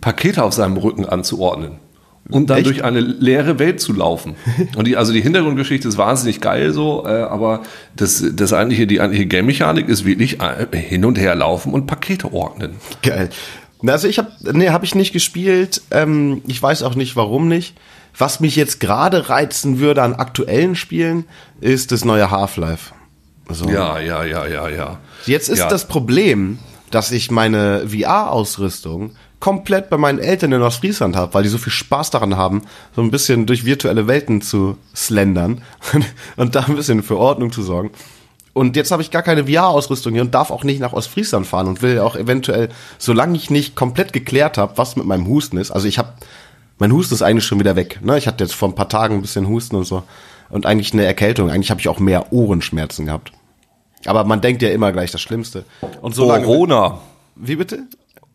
Pakete 0.00 0.42
auf 0.42 0.54
seinem 0.54 0.76
Rücken 0.76 1.06
anzuordnen. 1.06 1.78
Und 2.30 2.48
dann 2.48 2.58
Echt? 2.58 2.66
durch 2.66 2.84
eine 2.84 3.00
leere 3.00 3.58
Welt 3.58 3.80
zu 3.80 3.92
laufen. 3.92 4.34
Und 4.76 4.86
die, 4.86 4.96
also 4.96 5.12
die 5.12 5.20
Hintergrundgeschichte 5.20 5.86
ist 5.86 5.98
wahnsinnig 5.98 6.40
geil 6.40 6.72
so, 6.72 7.04
äh, 7.06 7.10
aber 7.10 7.62
das, 7.96 8.24
das 8.32 8.52
eigentliche, 8.54 8.86
die 8.86 9.00
eigentliche 9.00 9.26
Game-Mechanik 9.26 9.88
ist 9.88 10.06
wirklich 10.06 10.40
äh, 10.40 10.66
hin 10.76 11.04
und 11.04 11.18
her 11.18 11.34
laufen 11.34 11.74
und 11.74 11.86
Pakete 11.86 12.32
ordnen. 12.32 12.76
geil. 13.02 13.28
Na, 13.82 13.92
Also 13.92 14.08
ich 14.08 14.18
habe 14.18 14.30
nee, 14.52 14.70
habe 14.70 14.86
ich 14.86 14.94
nicht 14.94 15.12
gespielt. 15.12 15.82
Ähm, 15.90 16.40
ich 16.46 16.62
weiß 16.62 16.82
auch 16.82 16.94
nicht, 16.94 17.16
warum 17.16 17.48
nicht. 17.48 17.76
Was 18.16 18.40
mich 18.40 18.56
jetzt 18.56 18.80
gerade 18.80 19.28
reizen 19.28 19.78
würde 19.78 20.02
an 20.02 20.14
aktuellen 20.14 20.76
Spielen, 20.76 21.24
ist 21.60 21.92
das 21.92 22.04
neue 22.04 22.30
Half-Life. 22.30 22.94
So. 23.50 23.68
Ja, 23.68 23.98
ja, 23.98 24.24
ja, 24.24 24.46
ja, 24.46 24.68
ja. 24.68 24.98
Jetzt 25.26 25.48
ist 25.50 25.58
ja. 25.58 25.68
das 25.68 25.86
Problem, 25.86 26.58
dass 26.90 27.12
ich 27.12 27.30
meine 27.30 27.86
VR-Ausrüstung 27.88 29.12
komplett 29.44 29.90
bei 29.90 29.98
meinen 29.98 30.20
Eltern 30.20 30.52
in 30.52 30.62
Ostfriesland 30.62 31.16
habe, 31.16 31.34
weil 31.34 31.42
die 31.42 31.50
so 31.50 31.58
viel 31.58 31.70
Spaß 31.70 32.08
daran 32.08 32.38
haben, 32.38 32.62
so 32.96 33.02
ein 33.02 33.10
bisschen 33.10 33.44
durch 33.44 33.66
virtuelle 33.66 34.06
Welten 34.06 34.40
zu 34.40 34.78
slendern 34.96 35.60
und 36.36 36.54
da 36.54 36.60
ein 36.62 36.76
bisschen 36.76 37.02
für 37.02 37.18
Ordnung 37.18 37.52
zu 37.52 37.62
sorgen. 37.62 37.90
Und 38.54 38.74
jetzt 38.74 38.90
habe 38.90 39.02
ich 39.02 39.10
gar 39.10 39.20
keine 39.20 39.46
VR-Ausrüstung 39.46 40.14
hier 40.14 40.22
und 40.22 40.34
darf 40.34 40.50
auch 40.50 40.64
nicht 40.64 40.80
nach 40.80 40.94
Ostfriesland 40.94 41.46
fahren 41.46 41.66
und 41.66 41.82
will 41.82 41.98
auch 41.98 42.16
eventuell, 42.16 42.70
solange 42.96 43.36
ich 43.36 43.50
nicht 43.50 43.76
komplett 43.76 44.14
geklärt 44.14 44.56
habe, 44.56 44.78
was 44.78 44.96
mit 44.96 45.04
meinem 45.04 45.28
Husten 45.28 45.58
ist. 45.58 45.72
Also 45.72 45.88
ich 45.88 45.98
habe, 45.98 46.14
mein 46.78 46.90
Husten 46.90 47.12
ist 47.12 47.20
eigentlich 47.20 47.44
schon 47.44 47.60
wieder 47.60 47.76
weg. 47.76 48.00
Ne? 48.02 48.16
Ich 48.16 48.26
hatte 48.26 48.44
jetzt 48.44 48.54
vor 48.54 48.70
ein 48.70 48.74
paar 48.74 48.88
Tagen 48.88 49.16
ein 49.16 49.20
bisschen 49.20 49.46
Husten 49.46 49.76
und 49.76 49.84
so 49.84 50.04
und 50.48 50.64
eigentlich 50.64 50.94
eine 50.94 51.04
Erkältung. 51.04 51.50
Eigentlich 51.50 51.70
habe 51.70 51.82
ich 51.82 51.88
auch 51.90 51.98
mehr 51.98 52.32
Ohrenschmerzen 52.32 53.04
gehabt. 53.04 53.30
Aber 54.06 54.24
man 54.24 54.40
denkt 54.40 54.62
ja 54.62 54.70
immer 54.70 54.90
gleich 54.90 55.10
das 55.10 55.20
Schlimmste. 55.20 55.66
Und 56.00 56.14
solange, 56.14 56.46
Corona. 56.46 57.00
wie 57.36 57.56
bitte? 57.56 57.82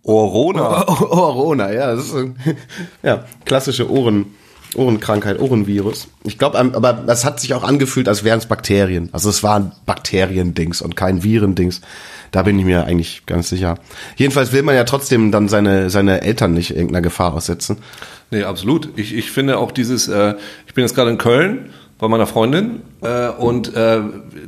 Corona. 0.04 0.84
Corona, 0.86 1.72
ja, 1.74 1.96
das 1.96 2.06
ist 2.06 2.16
ein, 2.16 2.36
ja 3.04 3.26
klassische 3.46 3.90
Ohren, 3.90 4.28
Ohrenkrankheit, 4.76 5.40
Ohrenvirus. 5.40 6.08
Ich 6.24 6.38
glaube, 6.38 6.60
aber 6.60 6.94
das 6.94 7.26
hat 7.26 7.40
sich 7.40 7.54
auch 7.54 7.64
angefühlt, 7.64 8.08
als 8.08 8.24
wären 8.24 8.40
es 8.40 8.46
Bakterien. 8.46 9.10
Also 9.12 9.30
es 9.30 9.44
waren 9.44 9.72
Bakteriendings 9.86 10.82
und 10.82 10.96
kein 10.96 11.24
Virendings. 11.24 11.82
Da 12.32 12.44
bin 12.44 12.60
ich 12.60 12.66
mir 12.66 12.86
eigentlich 12.86 13.24
ganz 13.26 13.50
sicher. 13.50 13.80
Jedenfalls 14.16 14.52
will 14.52 14.62
man 14.62 14.76
ja 14.76 14.84
trotzdem 14.84 15.32
dann 15.32 15.50
seine 15.50 15.90
seine 15.90 16.22
Eltern 16.22 16.54
nicht 16.54 16.72
irgendeiner 16.72 17.02
Gefahr 17.02 17.34
aussetzen. 17.34 17.78
Nee, 18.32 18.44
absolut. 18.44 18.90
Ich, 18.96 19.16
ich 19.16 19.32
finde 19.32 19.58
auch 19.58 19.72
dieses, 19.72 20.08
äh, 20.08 20.36
ich 20.68 20.76
bin 20.76 20.84
jetzt 20.84 20.94
gerade 20.94 21.10
in 21.10 21.18
Köln 21.18 21.72
bei 22.00 22.08
meiner 22.08 22.26
Freundin 22.26 22.82
äh, 23.02 23.28
und 23.28 23.76
äh, 23.76 24.00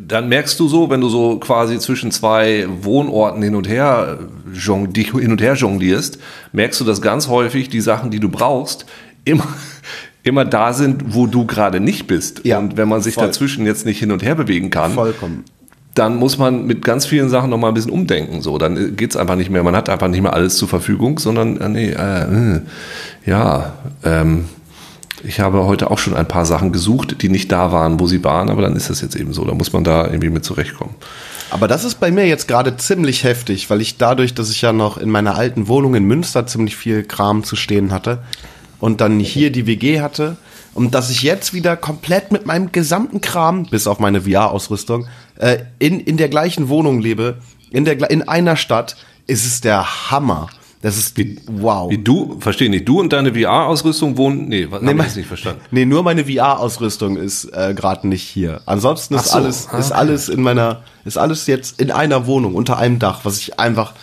dann 0.08 0.30
merkst 0.30 0.58
du 0.60 0.70
so, 0.70 0.90
wenn 0.90 1.02
du 1.02 1.10
so 1.10 1.38
quasi 1.38 1.78
zwischen 1.80 2.10
zwei 2.12 2.66
Wohnorten 2.82 3.44
hin 3.44 3.56
und 3.56 3.68
her 3.68 4.20
jong, 4.54 4.94
dich 4.94 5.12
hin 5.12 5.32
und 5.32 5.42
her 5.42 5.54
jonglierst, 5.56 6.18
merkst 6.54 6.80
du, 6.80 6.86
dass 6.86 7.02
ganz 7.02 7.28
häufig 7.28 7.68
die 7.68 7.82
Sachen, 7.82 8.10
die 8.10 8.22
du 8.22 8.30
brauchst, 8.30 8.86
immer 9.26 9.48
immer 10.24 10.46
da 10.46 10.72
sind, 10.72 11.14
wo 11.14 11.28
du 11.28 11.46
gerade 11.46 11.80
nicht 11.80 12.08
bist. 12.08 12.42
Ja, 12.46 12.60
und 12.60 12.78
wenn 12.78 12.88
man 12.88 13.02
sich 13.02 13.16
voll. 13.16 13.26
dazwischen 13.26 13.66
jetzt 13.66 13.86
nicht 13.86 14.00
hin 14.00 14.12
und 14.12 14.24
her 14.24 14.36
bewegen 14.36 14.70
kann, 14.70 14.94
Vollkommen. 14.94 15.44
dann 15.96 16.16
muss 16.16 16.38
man 16.38 16.66
mit 16.68 16.86
ganz 16.86 17.06
vielen 17.06 17.30
Sachen 17.30 17.50
noch 17.50 17.58
mal 17.58 17.70
ein 17.70 17.74
bisschen 17.74 17.92
umdenken. 17.92 18.42
So, 18.42 18.60
dann 18.60 18.96
geht's 18.96 19.18
einfach 19.18 19.36
nicht 19.36 19.50
mehr. 19.50 19.64
Man 19.64 19.76
hat 19.76 19.90
einfach 19.90 20.08
nicht 20.08 20.22
mehr 20.22 20.34
alles 20.34 20.58
zur 20.58 20.68
Verfügung, 20.68 21.18
sondern 21.20 21.60
äh, 21.60 21.70
nee, 21.70 21.90
äh, 21.90 22.56
äh, 22.56 22.62
ja. 23.26 23.74
Ähm, 24.04 24.46
ich 25.24 25.40
habe 25.40 25.66
heute 25.66 25.92
auch 25.92 26.00
schon 26.00 26.16
ein 26.16 26.28
paar 26.28 26.46
Sachen 26.46 26.72
gesucht, 26.72 27.22
die 27.22 27.30
nicht 27.30 27.52
da 27.52 27.72
waren, 27.72 28.00
wo 28.00 28.08
sie 28.08 28.24
waren, 28.24 28.50
aber 28.50 28.62
dann 28.62 28.76
ist 28.76 28.90
das 28.90 29.02
jetzt 29.02 29.16
eben 29.16 29.34
so. 29.34 29.46
Da 29.46 29.54
muss 29.54 29.74
man 29.74 29.84
da 29.84 30.06
irgendwie 30.08 30.30
mit 30.30 30.46
zurechtkommen. 30.46 30.96
Aber 31.50 31.68
das 31.68 31.84
ist 31.84 32.00
bei 32.00 32.12
mir 32.12 32.26
jetzt 32.28 32.48
gerade 32.48 32.78
ziemlich 32.78 33.24
heftig, 33.24 33.70
weil 33.70 33.82
ich 33.82 33.98
dadurch, 33.98 34.34
dass 34.34 34.50
ich 34.50 34.62
ja 34.62 34.72
noch 34.72 34.98
in 34.98 35.10
meiner 35.10 35.36
alten 35.36 35.68
Wohnung 35.68 35.96
in 35.96 36.06
Münster 36.06 36.48
ziemlich 36.48 36.76
viel 36.76 37.04
Kram 37.04 37.44
zu 37.44 37.56
stehen 37.56 37.92
hatte 37.92 38.20
und 38.80 39.02
dann 39.02 39.20
hier 39.20 39.52
die 39.52 39.68
WG 39.68 40.02
hatte 40.02 40.38
und 40.74 40.96
dass 40.96 41.10
ich 41.10 41.24
jetzt 41.24 41.54
wieder 41.54 41.76
komplett 41.76 42.32
mit 42.32 42.46
meinem 42.46 42.72
gesamten 42.72 43.20
Kram, 43.20 43.66
bis 43.66 43.88
auf 43.88 44.00
meine 44.00 44.22
VR-Ausrüstung, 44.22 45.08
äh, 45.38 45.60
in, 45.80 46.00
in 46.00 46.18
der 46.18 46.30
gleichen 46.30 46.70
Wohnung 46.70 47.02
lebe, 47.02 47.38
in, 47.70 47.84
der, 47.84 48.10
in 48.10 48.28
einer 48.28 48.56
Stadt, 48.56 48.96
ist 49.28 49.46
es 49.46 49.62
der 49.62 50.12
Hammer. 50.12 50.50
Das 50.82 50.98
ist 50.98 51.16
wow. 51.46 51.92
Wie 51.92 52.00
du, 52.00 52.38
verstehe 52.40 52.70
nicht, 52.70 52.88
du 52.88 53.00
und 53.00 53.14
deine 53.14 53.36
VR-Ausrüstung 53.36 54.18
wohnen, 54.18 54.48
nee, 54.48 54.68
was, 54.70 54.82
nee, 54.82 54.98
hab 54.98 55.08
ich 55.08 55.16
nicht 55.16 55.28
verstanden. 55.28 55.62
Nee, 55.70 55.86
nur 55.86 56.02
meine 56.02 56.26
VR-Ausrüstung 56.26 57.18
ist 57.18 57.46
äh, 57.54 57.76
gerade 57.76 58.08
nicht 58.08 58.24
hier. 58.24 58.62
Ansonsten 58.66 59.14
ist 59.14 59.30
so, 59.30 59.38
alles 59.38 59.68
ah, 59.70 59.78
ist 59.78 59.92
okay. 59.92 60.00
alles 60.00 60.30
in 60.30 60.42
meiner 60.42 60.84
ist 61.06 61.18
alles 61.18 61.46
jetzt 61.46 61.80
in 61.80 61.92
einer 61.92 62.26
Wohnung 62.26 62.56
unter 62.56 62.78
einem 62.78 62.98
Dach, 62.98 63.22
was 63.24 63.38
ich 63.38 63.60
einfach 63.60 63.94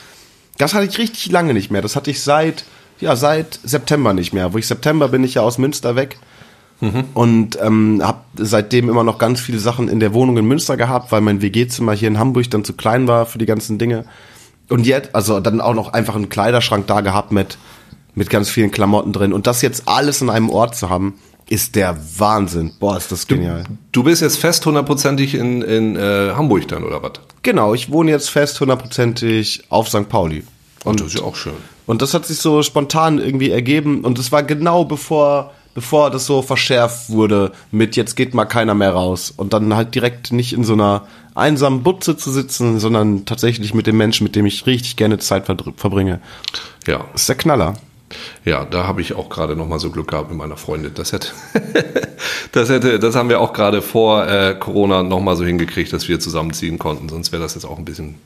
das 0.57 0.75
hatte 0.75 0.87
ich 0.87 0.99
richtig 0.99 1.31
lange 1.31 1.55
nicht 1.55 1.71
mehr. 1.71 1.83
Das 1.83 1.97
hatte 1.97 2.11
ich 2.11 2.23
seit 2.23 2.65
ja 3.01 3.17
seit 3.17 3.61
September 3.65 4.13
nicht 4.13 4.33
mehr. 4.33 4.53
Wo 4.53 4.59
ich 4.59 4.67
September 4.67 5.09
bin 5.09 5.25
ich 5.25 5.35
ja 5.35 5.43
aus 5.43 5.59
Münster 5.59 5.97
weg 5.97 6.19
und 7.15 7.59
ähm, 7.61 8.01
habe 8.05 8.21
seitdem 8.37 8.89
immer 8.89 9.03
noch 9.03 9.19
ganz 9.19 9.41
viele 9.41 9.59
Sachen 9.59 9.89
in 9.89 9.99
der 9.99 10.15
Wohnung 10.15 10.37
in 10.37 10.47
Münster 10.47 10.77
gehabt, 10.77 11.11
weil 11.11 11.21
mein 11.21 11.43
WG-Zimmer 11.43 11.93
hier 11.93 12.07
in 12.07 12.21
Hamburg 12.21 12.49
dann 12.51 12.65
zu 12.65 12.73
klein 12.75 13.09
war 13.09 13.27
für 13.27 13.39
die 13.39 13.47
ganzen 13.47 13.79
Dinge. 13.79 14.05
Und 14.69 14.87
jetzt, 14.87 15.15
also 15.15 15.41
dann 15.41 15.61
auch 15.61 15.75
noch 15.75 15.93
einfach 15.93 16.15
einen 16.15 16.29
Kleiderschrank 16.29 16.87
da 16.87 17.01
gehabt 17.01 17.33
mit, 17.33 17.59
mit 18.15 18.31
ganz 18.31 18.51
vielen 18.51 18.71
Klamotten 18.71 19.13
drin. 19.13 19.33
Und 19.33 19.47
das 19.47 19.63
jetzt 19.63 19.89
alles 19.89 20.21
in 20.21 20.31
einem 20.31 20.51
Ort 20.51 20.77
zu 20.77 20.91
haben, 20.91 21.15
ist 21.49 21.77
der 21.77 21.97
Wahnsinn. 22.19 22.73
Boah, 22.79 22.97
ist 22.97 23.11
das 23.11 23.27
genial. 23.27 23.65
Du 23.93 24.03
bist 24.03 24.21
jetzt 24.21 24.39
fest 24.39 24.65
hundertprozentig 24.67 25.35
in, 25.35 25.63
in 25.63 25.97
äh, 25.97 26.33
Hamburg 26.35 26.69
dann, 26.69 26.85
oder 26.85 27.03
was? 27.03 27.13
Genau, 27.43 27.73
ich 27.73 27.91
wohne 27.91 28.11
jetzt 28.11 28.29
fest 28.29 28.61
hundertprozentig 28.61 29.65
auf 29.71 29.89
St. 29.89 30.09
Pauli. 30.09 30.45
Und 30.85 31.01
das 31.01 31.09
ist 31.09 31.19
ja 31.19 31.25
auch 31.25 31.37
schön. 31.37 31.55
Und 31.87 32.03
das 32.03 32.13
hat 32.13 32.27
sich 32.27 32.39
so 32.39 32.63
spontan 32.63 33.19
irgendwie 33.19 33.51
ergeben. 33.51 34.05
Und 34.05 34.19
es 34.19 34.31
war 34.31 34.43
genau 34.43 34.85
bevor, 34.85 35.55
bevor 35.79 36.11
das 36.11 36.27
so 36.27 36.43
verschärft 36.43 37.09
wurde 37.09 37.53
mit 37.71 37.95
jetzt 37.95 38.17
geht 38.17 38.35
mal 38.35 38.47
keiner 38.47 38.75
mehr 38.75 38.91
raus. 38.91 39.33
Und 39.37 39.53
dann 39.53 39.77
halt 39.77 39.95
direkt 39.95 40.33
nicht 40.33 40.53
in 40.53 40.65
so 40.65 40.73
einer 40.73 41.07
einsamen 41.37 41.85
Butze 41.85 42.17
zu 42.17 42.33
sitzen, 42.33 42.81
sondern 42.81 43.27
tatsächlich 43.27 43.75
mit 43.75 43.87
dem 43.87 43.97
Menschen, 43.97 44.25
mit 44.25 44.35
dem 44.35 44.45
ich 44.45 44.67
richtig 44.67 44.97
gerne 44.97 45.19
Zeit 45.19 45.47
verbringe. 45.47 46.19
Ja, 46.89 47.05
Das 47.13 47.21
ist 47.21 47.29
der 47.29 47.37
Knaller. 47.37 47.75
Ja, 48.45 48.65
da 48.65 48.89
habe 48.89 49.03
ich 49.03 49.15
auch 49.15 49.29
gerade 49.29 49.55
noch 49.55 49.69
mal 49.69 49.79
so 49.79 49.91
Glück 49.91 50.09
gehabt 50.09 50.31
mit 50.31 50.39
meiner 50.39 50.57
Freundin. 50.57 50.91
Das 50.97 51.13
hätte, 51.13 51.29
das 52.53 52.71
hätte, 52.71 52.99
das 52.99 53.15
haben 53.15 53.29
wir 53.29 53.41
auch 53.41 53.53
gerade 53.53 53.81
vor 53.81 54.27
äh, 54.27 54.57
Corona 54.59 55.05
noch 55.05 55.21
mal 55.21 55.37
so 55.37 55.45
hingekriegt, 55.45 55.93
dass 55.93 56.09
wir 56.09 56.19
zusammenziehen 56.19 56.81
konnten. 56.81 57.09
Sonst 57.09 57.31
wäre 57.31 57.41
das 57.43 57.55
jetzt 57.55 57.67
auch 57.67 57.79
ein 57.79 57.85
bisschen, 57.85 58.17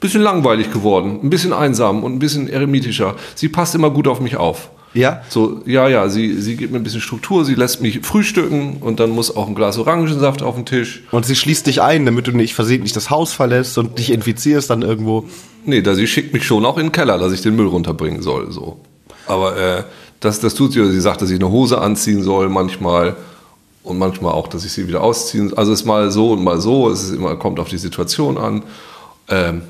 bisschen 0.00 0.22
langweilig 0.22 0.72
geworden, 0.72 1.20
ein 1.22 1.30
bisschen 1.30 1.52
einsam 1.52 2.02
und 2.02 2.16
ein 2.16 2.18
bisschen 2.18 2.48
eremitischer. 2.48 3.14
Sie 3.36 3.48
passt 3.48 3.76
immer 3.76 3.90
gut 3.90 4.08
auf 4.08 4.18
mich 4.18 4.36
auf. 4.36 4.70
Ja? 4.98 5.22
So, 5.28 5.62
ja, 5.64 5.88
ja, 5.88 6.08
sie, 6.08 6.40
sie 6.40 6.56
gibt 6.56 6.72
mir 6.72 6.78
ein 6.78 6.82
bisschen 6.82 7.00
Struktur, 7.00 7.44
sie 7.44 7.54
lässt 7.54 7.80
mich 7.80 8.00
frühstücken 8.00 8.78
und 8.80 8.98
dann 8.98 9.10
muss 9.10 9.34
auch 9.34 9.46
ein 9.46 9.54
Glas 9.54 9.78
Orangensaft 9.78 10.42
auf 10.42 10.56
den 10.56 10.66
Tisch. 10.66 11.04
Und 11.12 11.24
sie 11.24 11.36
schließt 11.36 11.66
dich 11.68 11.82
ein, 11.82 12.04
damit 12.04 12.26
du 12.26 12.32
nicht 12.32 12.54
versehentlich 12.54 12.92
das 12.92 13.08
Haus 13.08 13.32
verlässt 13.32 13.78
und 13.78 13.98
dich 13.98 14.10
infizierst 14.10 14.70
dann 14.70 14.82
irgendwo. 14.82 15.24
Nee, 15.64 15.82
da 15.82 15.94
sie 15.94 16.08
schickt 16.08 16.32
mich 16.32 16.44
schon 16.44 16.64
auch 16.64 16.78
in 16.78 16.86
den 16.86 16.92
Keller, 16.92 17.16
dass 17.18 17.32
ich 17.32 17.42
den 17.42 17.54
Müll 17.54 17.68
runterbringen 17.68 18.22
soll. 18.22 18.50
So. 18.50 18.80
Aber 19.28 19.56
äh, 19.56 19.84
das, 20.18 20.40
das 20.40 20.54
tut 20.54 20.72
sie. 20.72 20.80
oder 20.80 20.90
Sie 20.90 21.00
sagt, 21.00 21.22
dass 21.22 21.30
ich 21.30 21.38
eine 21.38 21.50
Hose 21.50 21.80
anziehen 21.80 22.22
soll 22.22 22.48
manchmal. 22.48 23.16
Und 23.84 23.98
manchmal 23.98 24.32
auch, 24.32 24.48
dass 24.48 24.64
ich 24.66 24.72
sie 24.72 24.86
wieder 24.86 25.02
ausziehen 25.02 25.56
Also 25.56 25.72
es 25.72 25.80
ist 25.80 25.86
mal 25.86 26.10
so 26.10 26.32
und 26.32 26.42
mal 26.42 26.60
so. 26.60 26.90
Es 26.90 27.04
ist 27.04 27.14
immer, 27.14 27.36
kommt 27.36 27.58
auf 27.60 27.68
die 27.68 27.78
Situation 27.78 28.36
an. 28.36 28.64
Ähm, 29.28 29.62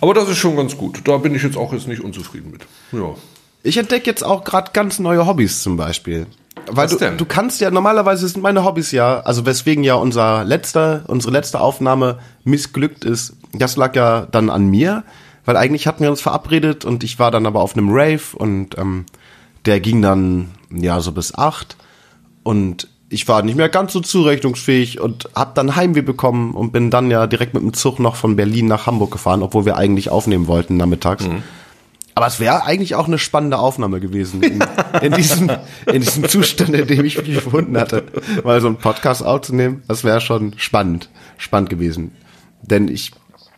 aber 0.00 0.14
das 0.14 0.28
ist 0.28 0.36
schon 0.36 0.54
ganz 0.56 0.76
gut. 0.76 1.00
Da 1.04 1.16
bin 1.16 1.34
ich 1.34 1.42
jetzt 1.42 1.56
auch 1.56 1.72
jetzt 1.72 1.88
nicht 1.88 2.02
unzufrieden 2.02 2.52
mit. 2.52 2.66
Ja. 2.92 3.14
Ich 3.62 3.76
entdecke 3.76 4.06
jetzt 4.06 4.22
auch 4.22 4.44
gerade 4.44 4.70
ganz 4.72 4.98
neue 4.98 5.26
Hobbys 5.26 5.62
zum 5.62 5.76
Beispiel. 5.76 6.26
Weil 6.66 6.84
Was 6.84 6.92
du, 6.92 6.98
denn? 6.98 7.16
du 7.16 7.24
kannst 7.24 7.60
ja, 7.60 7.70
normalerweise 7.70 8.26
sind 8.28 8.42
meine 8.42 8.64
Hobbys 8.64 8.90
ja, 8.92 9.20
also 9.20 9.46
weswegen 9.46 9.84
ja 9.84 9.94
unser 9.94 10.44
letzter, 10.44 11.04
unsere 11.06 11.32
letzte 11.32 11.60
Aufnahme 11.60 12.18
missglückt 12.44 13.04
ist, 13.04 13.34
das 13.52 13.76
lag 13.76 13.94
ja 13.94 14.26
dann 14.30 14.50
an 14.50 14.66
mir, 14.66 15.04
weil 15.44 15.56
eigentlich 15.56 15.86
hatten 15.86 16.02
wir 16.02 16.10
uns 16.10 16.20
verabredet 16.20 16.84
und 16.84 17.04
ich 17.04 17.18
war 17.18 17.30
dann 17.30 17.46
aber 17.46 17.60
auf 17.60 17.76
einem 17.76 17.90
Rave 17.90 18.36
und 18.36 18.76
ähm, 18.78 19.04
der 19.64 19.80
ging 19.80 20.02
dann 20.02 20.50
ja 20.70 21.00
so 21.00 21.12
bis 21.12 21.34
acht 21.34 21.76
und 22.42 22.88
ich 23.08 23.28
war 23.28 23.42
nicht 23.42 23.56
mehr 23.56 23.68
ganz 23.68 23.92
so 23.92 24.00
zurechnungsfähig 24.00 25.00
und 25.00 25.28
hab 25.34 25.54
dann 25.54 25.76
Heimweh 25.76 26.02
bekommen 26.02 26.54
und 26.54 26.72
bin 26.72 26.90
dann 26.90 27.10
ja 27.10 27.26
direkt 27.26 27.54
mit 27.54 27.62
dem 27.62 27.72
Zug 27.72 28.00
noch 28.00 28.16
von 28.16 28.34
Berlin 28.34 28.66
nach 28.66 28.86
Hamburg 28.86 29.12
gefahren, 29.12 29.42
obwohl 29.42 29.64
wir 29.64 29.76
eigentlich 29.76 30.10
aufnehmen 30.10 30.48
wollten 30.48 30.76
nachmittags. 30.76 31.24
Aber 32.16 32.26
es 32.28 32.40
wäre 32.40 32.64
eigentlich 32.64 32.94
auch 32.94 33.06
eine 33.08 33.18
spannende 33.18 33.58
Aufnahme 33.58 34.00
gewesen, 34.00 34.42
in, 34.42 34.64
in, 35.02 35.12
diesem, 35.12 35.50
in 35.84 36.00
diesem 36.00 36.26
Zustand, 36.30 36.70
in 36.74 36.86
dem 36.86 37.04
ich 37.04 37.18
mich 37.18 37.34
befunden 37.34 37.76
hatte. 37.78 38.04
Mal 38.42 38.58
so 38.62 38.68
einen 38.68 38.78
Podcast 38.78 39.22
aufzunehmen, 39.22 39.82
das 39.86 40.02
wäre 40.02 40.22
schon 40.22 40.54
spannend, 40.56 41.10
spannend 41.36 41.68
gewesen. 41.68 42.12
Denn 42.62 42.88
ich, 42.88 43.10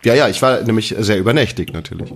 ja, 0.05 0.15
ja, 0.15 0.29
ich 0.29 0.43
war 0.43 0.61
nämlich 0.63 0.93
sehr 0.99 1.19
übernächtig 1.19 1.73
natürlich. 1.73 2.13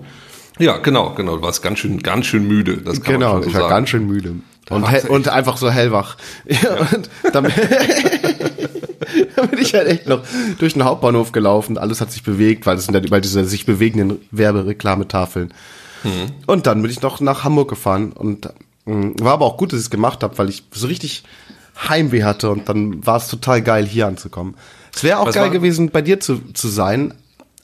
Ja, 0.59 0.79
genau, 0.79 1.15
genau. 1.15 1.37
Du 1.37 1.43
warst 1.43 1.63
ganz 1.63 1.79
schön, 1.79 2.03
ganz 2.03 2.27
schön 2.27 2.47
müde. 2.49 2.79
Das 2.79 3.01
kann 3.01 3.15
Genau, 3.15 3.35
man 3.35 3.37
schon 3.37 3.43
so 3.45 3.49
ich 3.49 3.55
war 3.55 3.61
sagen. 3.63 3.75
ganz 3.75 3.89
schön 3.91 4.07
müde. 4.09 4.35
Und, 4.69 4.91
hell, 4.91 5.07
und 5.09 5.29
einfach 5.29 5.57
so 5.57 5.71
hellwach. 5.71 6.17
Ja, 6.47 6.75
und 6.93 7.09
dann, 7.33 7.45
dann 9.37 9.49
bin 9.49 9.59
ich 9.61 9.75
halt 9.75 9.87
echt 9.87 10.09
noch 10.09 10.23
durch 10.59 10.73
den 10.73 10.85
Hauptbahnhof 10.85 11.31
gelaufen. 11.31 11.79
Alles 11.79 12.01
hat 12.01 12.11
sich 12.11 12.23
bewegt, 12.25 12.67
weil 12.67 12.77
es 12.77 12.85
sind 12.87 12.95
ja 12.95 13.01
überall 13.01 13.21
diese 13.21 13.45
sich 13.45 13.65
bewegenden 13.65 14.19
Werbereklametafeln. 14.33 15.53
Mhm. 16.05 16.33
Und 16.47 16.67
dann 16.67 16.83
bin 16.83 16.91
ich 16.91 17.03
noch 17.03 17.21
nach 17.21 17.45
Hamburg 17.45 17.69
gefahren 17.69 18.13
und 18.13 18.49
mh, 18.87 19.13
war 19.21 19.33
aber 19.35 19.47
auch 19.47 19.57
gut, 19.57 19.73
dass 19.73 19.81
ich 19.81 19.87
es 19.87 19.91
gemacht 19.91 20.23
habe, 20.23 20.37
weil 20.39 20.49
ich 20.49 20.65
so 20.73 20.87
richtig 20.87 21.23
Heimweh 21.89 22.23
hatte 22.25 22.51
und 22.51 22.69
dann 22.69 23.05
war 23.07 23.17
es 23.17 23.29
total 23.29 23.63
geil, 23.63 23.87
hier 23.87 24.07
anzukommen. 24.07 24.55
Es 24.95 25.03
wäre 25.05 25.19
auch 25.19 25.27
Was 25.27 25.35
geil 25.35 25.45
war- 25.45 25.51
gewesen, 25.51 25.91
bei 25.91 26.03
dir 26.03 26.21
zu, 26.21 26.39
zu 26.53 26.69
sein, 26.69 27.15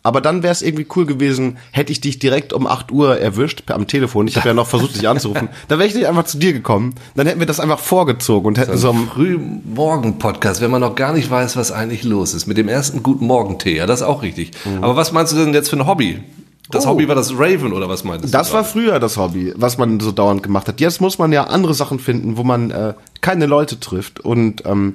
aber 0.02 0.20
dann 0.22 0.42
wäre 0.42 0.52
es 0.52 0.62
irgendwie 0.62 0.86
cool 0.96 1.04
gewesen, 1.04 1.58
hätte 1.72 1.92
ich 1.92 2.00
dich 2.00 2.18
direkt 2.18 2.54
um 2.54 2.66
8 2.66 2.90
Uhr 2.92 3.18
erwischt 3.18 3.64
am 3.70 3.86
Telefon. 3.86 4.26
Ich 4.26 4.36
habe 4.36 4.48
ja 4.48 4.54
noch 4.54 4.66
versucht, 4.66 4.94
dich 4.96 5.06
anzurufen. 5.08 5.48
Dann 5.66 5.78
wäre 5.78 5.88
ich 5.88 5.94
nicht 5.94 6.06
einfach 6.06 6.24
zu 6.24 6.38
dir 6.38 6.54
gekommen. 6.54 6.94
Dann 7.16 7.26
hätten 7.26 7.40
wir 7.40 7.46
das 7.46 7.60
einfach 7.60 7.80
vorgezogen 7.80 8.46
und 8.46 8.56
hätten 8.58 8.78
so 8.78 8.88
am 8.90 9.08
Frühmorgen-Podcast, 9.08 10.60
wenn 10.60 10.70
man 10.70 10.80
noch 10.80 10.94
gar 10.94 11.12
nicht 11.12 11.30
weiß, 11.30 11.56
was 11.56 11.72
eigentlich 11.72 12.04
los 12.04 12.32
ist. 12.32 12.46
Mit 12.46 12.56
dem 12.56 12.68
ersten 12.68 13.02
guten 13.02 13.26
Morgentee, 13.26 13.76
ja, 13.76 13.86
das 13.86 14.00
ist 14.00 14.06
auch 14.06 14.22
richtig. 14.22 14.52
Aber 14.80 14.96
was 14.96 15.12
meinst 15.12 15.32
du 15.32 15.36
denn 15.36 15.52
jetzt 15.52 15.68
für 15.68 15.76
ein 15.76 15.86
Hobby? 15.86 16.20
Das 16.70 16.84
Oh. 16.86 16.90
Hobby 16.90 17.08
war 17.08 17.14
das 17.14 17.32
Raven 17.32 17.72
oder 17.72 17.88
was 17.88 18.04
meintest 18.04 18.34
Das 18.34 18.48
du? 18.48 18.54
war 18.54 18.62
gerade? 18.62 18.72
früher 18.72 19.00
das 19.00 19.16
Hobby, 19.16 19.52
was 19.56 19.78
man 19.78 20.00
so 20.00 20.12
dauernd 20.12 20.42
gemacht 20.42 20.68
hat. 20.68 20.80
Jetzt 20.80 21.00
muss 21.00 21.18
man 21.18 21.32
ja 21.32 21.44
andere 21.44 21.74
Sachen 21.74 21.98
finden, 21.98 22.36
wo 22.36 22.44
man 22.44 22.70
äh, 22.70 22.94
keine 23.20 23.46
Leute 23.46 23.80
trifft. 23.80 24.20
Und 24.20 24.64
ähm, 24.66 24.94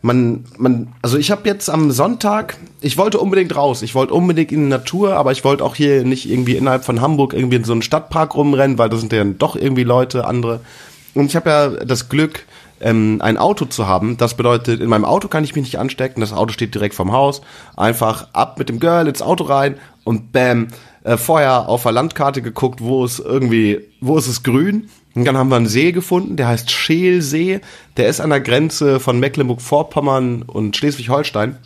man, 0.00 0.44
man, 0.58 0.88
also 1.02 1.18
ich 1.18 1.30
habe 1.30 1.48
jetzt 1.48 1.68
am 1.70 1.90
Sonntag, 1.90 2.56
ich 2.80 2.96
wollte 2.98 3.18
unbedingt 3.20 3.54
raus, 3.54 3.82
ich 3.82 3.94
wollte 3.94 4.14
unbedingt 4.14 4.50
in 4.52 4.62
die 4.64 4.68
Natur, 4.68 5.16
aber 5.16 5.32
ich 5.32 5.44
wollte 5.44 5.64
auch 5.64 5.74
hier 5.74 6.04
nicht 6.04 6.28
irgendwie 6.30 6.56
innerhalb 6.56 6.84
von 6.84 7.00
Hamburg 7.00 7.34
irgendwie 7.34 7.56
in 7.56 7.64
so 7.64 7.72
einen 7.72 7.82
Stadtpark 7.82 8.34
rumrennen, 8.34 8.78
weil 8.78 8.88
da 8.88 8.96
sind 8.96 9.12
ja 9.12 9.18
dann 9.18 9.38
doch 9.38 9.54
irgendwie 9.54 9.84
Leute, 9.84 10.26
andere. 10.26 10.60
Und 11.14 11.26
ich 11.26 11.36
habe 11.36 11.50
ja 11.50 11.68
das 11.84 12.08
Glück, 12.08 12.46
ähm, 12.80 13.18
ein 13.22 13.36
Auto 13.38 13.66
zu 13.66 13.86
haben. 13.86 14.16
Das 14.16 14.34
bedeutet, 14.34 14.80
in 14.80 14.88
meinem 14.88 15.04
Auto 15.04 15.28
kann 15.28 15.44
ich 15.44 15.54
mich 15.54 15.62
nicht 15.64 15.78
anstecken. 15.78 16.20
Das 16.20 16.32
Auto 16.32 16.52
steht 16.52 16.74
direkt 16.74 16.94
vorm 16.96 17.12
Haus. 17.12 17.42
Einfach 17.76 18.26
ab 18.32 18.58
mit 18.58 18.68
dem 18.68 18.80
Girl 18.80 19.06
ins 19.06 19.22
Auto 19.22 19.44
rein 19.44 19.76
und 20.02 20.32
bam, 20.32 20.66
äh, 21.04 21.16
vorher 21.16 21.68
auf 21.68 21.82
der 21.82 21.92
Landkarte 21.92 22.42
geguckt, 22.42 22.80
wo 22.80 23.04
ist 23.04 23.18
irgendwie, 23.18 23.80
wo 24.00 24.16
ist 24.18 24.28
es 24.28 24.42
grün. 24.42 24.88
Und 25.14 25.24
dann 25.24 25.36
haben 25.36 25.50
wir 25.50 25.56
einen 25.56 25.66
See 25.66 25.92
gefunden, 25.92 26.36
der 26.36 26.48
heißt 26.48 26.70
Scheelsee. 26.70 27.60
Der 27.96 28.08
ist 28.08 28.20
an 28.20 28.30
der 28.30 28.40
Grenze 28.40 28.98
von 28.98 29.20
Mecklenburg-Vorpommern 29.20 30.42
und 30.42 30.76
Schleswig-Holstein. 30.76 31.56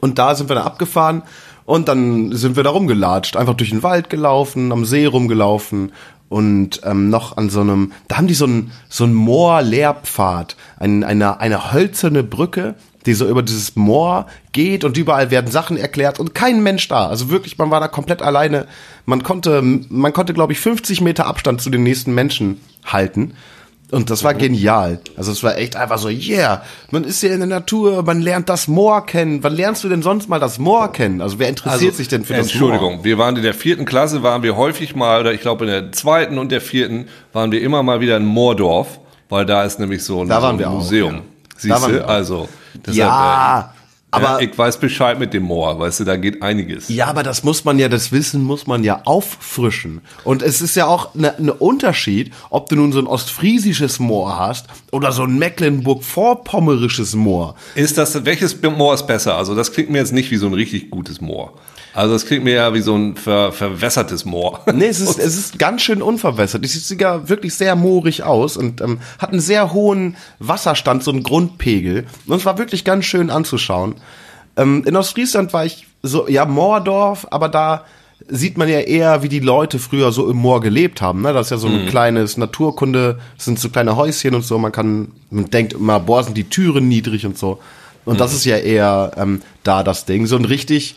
Und 0.00 0.18
da 0.18 0.34
sind 0.34 0.48
wir 0.50 0.56
dann 0.56 0.64
abgefahren 0.64 1.22
und 1.66 1.88
dann 1.88 2.32
sind 2.32 2.56
wir 2.56 2.62
da 2.62 2.70
rumgelatscht, 2.70 3.36
einfach 3.36 3.54
durch 3.54 3.70
den 3.70 3.82
Wald 3.82 4.10
gelaufen, 4.10 4.72
am 4.72 4.84
See 4.84 5.06
rumgelaufen 5.06 5.92
und 6.28 6.80
ähm, 6.84 7.10
noch 7.10 7.36
an 7.36 7.48
so 7.48 7.60
einem, 7.60 7.92
da 8.08 8.16
haben 8.16 8.26
die 8.26 8.34
so 8.34 8.44
einen 8.44 8.72
so 8.88 9.04
einen 9.04 9.14
Moor-Lehrpfad, 9.14 10.56
ein, 10.78 11.04
eine, 11.04 11.38
eine 11.40 11.72
hölzerne 11.72 12.22
Brücke, 12.22 12.74
die 13.06 13.14
so 13.14 13.28
über 13.28 13.42
dieses 13.42 13.76
Moor 13.76 14.26
geht 14.52 14.84
und 14.84 14.96
überall 14.96 15.30
werden 15.30 15.50
Sachen 15.50 15.76
erklärt 15.76 16.18
und 16.20 16.34
kein 16.34 16.62
Mensch 16.62 16.88
da. 16.88 17.06
Also 17.06 17.30
wirklich, 17.30 17.58
man 17.58 17.70
war 17.70 17.80
da 17.80 17.88
komplett 17.88 18.22
alleine. 18.22 18.66
Man 19.06 19.22
konnte, 19.22 19.62
man 19.62 20.12
konnte, 20.12 20.34
glaube 20.34 20.52
ich, 20.52 20.60
50 20.60 21.00
Meter 21.00 21.26
Abstand 21.26 21.60
zu 21.60 21.70
den 21.70 21.82
nächsten 21.82 22.14
Menschen 22.14 22.60
halten. 22.84 23.34
Und 23.90 24.10
das 24.10 24.24
war 24.24 24.34
genial. 24.34 24.98
Also 25.16 25.30
es 25.30 25.42
war 25.44 25.56
echt 25.58 25.76
einfach 25.76 25.98
so, 25.98 26.08
yeah, 26.08 26.62
man 26.90 27.04
ist 27.04 27.20
hier 27.20 27.32
in 27.32 27.38
der 27.40 27.46
Natur, 27.46 28.02
man 28.02 28.22
lernt 28.22 28.48
das 28.48 28.66
Moor 28.66 29.04
kennen. 29.04 29.44
Wann 29.44 29.54
lernst 29.54 29.84
du 29.84 29.88
denn 29.88 30.02
sonst 30.02 30.28
mal 30.28 30.40
das 30.40 30.58
Moor 30.58 30.90
kennen? 30.90 31.20
Also 31.20 31.38
wer 31.38 31.48
interessiert 31.48 31.94
sich 31.94 32.08
denn 32.08 32.24
für 32.24 32.32
das 32.32 32.46
Entschuldigung, 32.50 32.96
Moor? 32.96 33.04
wir 33.04 33.18
waren 33.18 33.36
in 33.36 33.42
der 33.42 33.54
vierten 33.54 33.84
Klasse, 33.84 34.22
waren 34.22 34.42
wir 34.42 34.56
häufig 34.56 34.96
mal, 34.96 35.20
oder 35.20 35.32
ich 35.32 35.42
glaube 35.42 35.66
in 35.66 35.70
der 35.70 35.92
zweiten 35.92 36.38
und 36.38 36.50
der 36.50 36.62
vierten, 36.62 37.06
waren 37.34 37.52
wir 37.52 37.60
immer 37.60 37.82
mal 37.82 38.00
wieder 38.00 38.16
in 38.16 38.24
Moordorf, 38.24 38.98
weil 39.28 39.44
da 39.44 39.64
ist 39.64 39.78
nämlich 39.78 40.02
so 40.02 40.22
ein, 40.22 40.28
Da 40.28 40.40
so 40.40 40.46
ein 40.48 40.58
wir 40.58 40.70
auch, 40.70 40.74
Museum. 40.74 41.14
ja. 41.14 41.20
Siehst 41.56 41.86
du? 41.86 42.08
Also, 42.08 42.48
deshalb, 42.78 42.96
Ja, 42.96 43.60
äh, 43.60 43.64
aber- 44.10 44.24
ja, 44.24 44.38
ich 44.40 44.56
weiß 44.56 44.78
Bescheid 44.78 45.18
mit 45.18 45.34
dem 45.34 45.42
Moor, 45.44 45.78
weißt 45.78 46.00
du, 46.00 46.04
da 46.04 46.16
geht 46.16 46.40
einiges. 46.42 46.88
Ja, 46.88 47.06
aber 47.08 47.22
das 47.24 47.42
muss 47.42 47.64
man 47.64 47.78
ja, 47.78 47.88
das 47.88 48.12
Wissen 48.12 48.42
muss 48.44 48.66
man 48.66 48.84
ja 48.84 49.00
auffrischen. 49.04 50.00
Und 50.22 50.42
es 50.42 50.60
ist 50.60 50.76
ja 50.76 50.86
auch 50.86 51.14
ein 51.14 51.30
ne 51.38 51.52
Unterschied, 51.54 52.32
ob 52.50 52.68
du 52.68 52.76
nun 52.76 52.92
so 52.92 53.00
ein 53.00 53.06
ostfriesisches 53.08 53.98
Moor 53.98 54.38
hast 54.38 54.66
oder 54.92 55.10
so 55.12 55.24
ein 55.24 55.36
Mecklenburg-Vorpommerisches 55.38 57.14
Moor. 57.14 57.54
Ist 57.74 57.98
das, 57.98 58.24
welches 58.24 58.60
Moor 58.62 58.94
ist 58.94 59.06
besser? 59.06 59.36
Also 59.36 59.54
das 59.54 59.72
klingt 59.72 59.90
mir 59.90 59.98
jetzt 59.98 60.12
nicht 60.12 60.30
wie 60.30 60.36
so 60.36 60.46
ein 60.46 60.54
richtig 60.54 60.90
gutes 60.90 61.20
Moor. 61.20 61.54
Also 61.94 62.12
das 62.12 62.26
klingt 62.26 62.44
mir 62.44 62.54
ja 62.54 62.74
wie 62.74 62.80
so 62.80 62.96
ein 62.96 63.16
ver, 63.16 63.52
verwässertes 63.52 64.24
Moor. 64.24 64.60
Nee, 64.74 64.86
es 64.86 65.00
ist, 65.00 65.18
es 65.18 65.36
ist 65.36 65.58
ganz 65.58 65.82
schön 65.82 66.02
unverwässert. 66.02 66.64
Es 66.64 66.72
sieht 66.72 66.82
sogar 66.82 67.28
wirklich 67.28 67.54
sehr 67.54 67.76
moorig 67.76 68.24
aus 68.24 68.56
und 68.56 68.80
ähm, 68.80 68.98
hat 69.18 69.30
einen 69.30 69.40
sehr 69.40 69.72
hohen 69.72 70.16
Wasserstand, 70.40 71.04
so 71.04 71.12
einen 71.12 71.22
Grundpegel. 71.22 72.06
Und 72.26 72.36
es 72.36 72.44
war 72.44 72.58
wirklich 72.58 72.84
ganz 72.84 73.04
schön 73.04 73.30
anzuschauen. 73.30 73.94
Ähm, 74.56 74.82
in 74.84 74.96
Ostfriesland 74.96 75.52
war 75.52 75.64
ich 75.64 75.86
so, 76.02 76.28
ja, 76.28 76.44
Moordorf, 76.44 77.28
aber 77.30 77.48
da 77.48 77.84
sieht 78.28 78.58
man 78.58 78.68
ja 78.68 78.80
eher, 78.80 79.22
wie 79.22 79.28
die 79.28 79.40
Leute 79.40 79.78
früher 79.78 80.10
so 80.10 80.28
im 80.28 80.36
Moor 80.36 80.60
gelebt 80.60 81.00
haben. 81.00 81.22
Ne? 81.22 81.32
Das 81.32 81.46
ist 81.46 81.50
ja 81.50 81.56
so 81.58 81.68
ein 81.68 81.86
kleines 81.86 82.36
Naturkunde, 82.36 83.18
das 83.36 83.44
sind 83.44 83.58
so 83.58 83.68
kleine 83.68 83.96
Häuschen 83.96 84.34
und 84.34 84.42
so. 84.42 84.58
Man 84.58 84.72
kann, 84.72 85.12
man 85.30 85.50
denkt 85.50 85.74
immer, 85.74 86.00
boah, 86.00 86.24
sind 86.24 86.36
die 86.36 86.48
Türen 86.48 86.88
niedrig 86.88 87.26
und 87.26 87.38
so. 87.38 87.60
Und 88.04 88.20
das 88.20 88.34
ist 88.34 88.44
ja 88.44 88.56
eher 88.56 89.12
ähm, 89.16 89.40
da 89.62 89.82
das 89.82 90.04
Ding. 90.04 90.26
So 90.26 90.36
ein 90.36 90.44
richtig, 90.44 90.96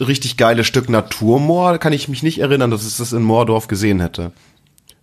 richtig 0.00 0.36
geiles 0.36 0.66
Stück 0.66 0.88
Naturmoor 0.88 1.78
kann 1.78 1.92
ich 1.92 2.08
mich 2.08 2.22
nicht 2.22 2.38
erinnern, 2.38 2.70
dass 2.70 2.86
ich 2.86 2.96
das 2.96 3.12
in 3.12 3.22
Moordorf 3.22 3.68
gesehen 3.68 4.00
hätte. 4.00 4.32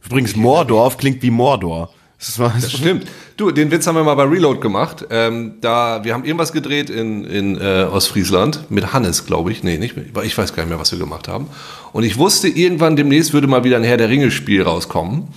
Übrigens, 0.06 0.36
Moordorf 0.36 0.97
klingt 0.97 1.21
wie 1.21 1.32
Mordor. 1.32 1.93
Das 2.17 2.38
Das 2.38 2.71
stimmt. 2.71 3.08
Du, 3.36 3.50
den 3.50 3.71
Witz 3.71 3.88
haben 3.88 3.95
wir 3.95 4.04
mal 4.04 4.13
bei 4.13 4.26
Reload 4.26 4.60
gemacht. 4.60 5.08
Ähm, 5.10 5.56
da, 5.62 6.04
wir 6.04 6.13
haben 6.13 6.24
irgendwas 6.24 6.54
gedreht 6.54 6.91
in, 6.91 7.26
in 7.26 7.60
äh, 7.60 7.88
Ostfriesland 7.91 8.69
mit 8.69 8.93
Hannes, 8.93 9.26
glaube 9.26 9.52
ich. 9.52 9.63
Nee, 9.63 9.80
nicht 9.80 9.97
mit, 9.97 10.15
ich 10.24 10.38
weiß 10.38 10.54
gar 10.54 10.63
nicht 10.63 10.69
mehr, 10.69 10.80
was 10.80 10.91
wir 10.91 11.00
gemacht 11.00 11.28
haben. 11.28 11.47
Und 11.93 12.04
ich 12.04 12.19
wusste, 12.19 12.47
irgendwann 12.47 12.95
demnächst 12.95 13.34
würde 13.34 13.47
mal 13.47 13.63
wieder 13.63 13.78
ein 13.78 13.84
Herr 13.84 13.97
der 13.97 14.10
Ringe-Spiel 14.10 14.62
rauskommen. 14.62 15.30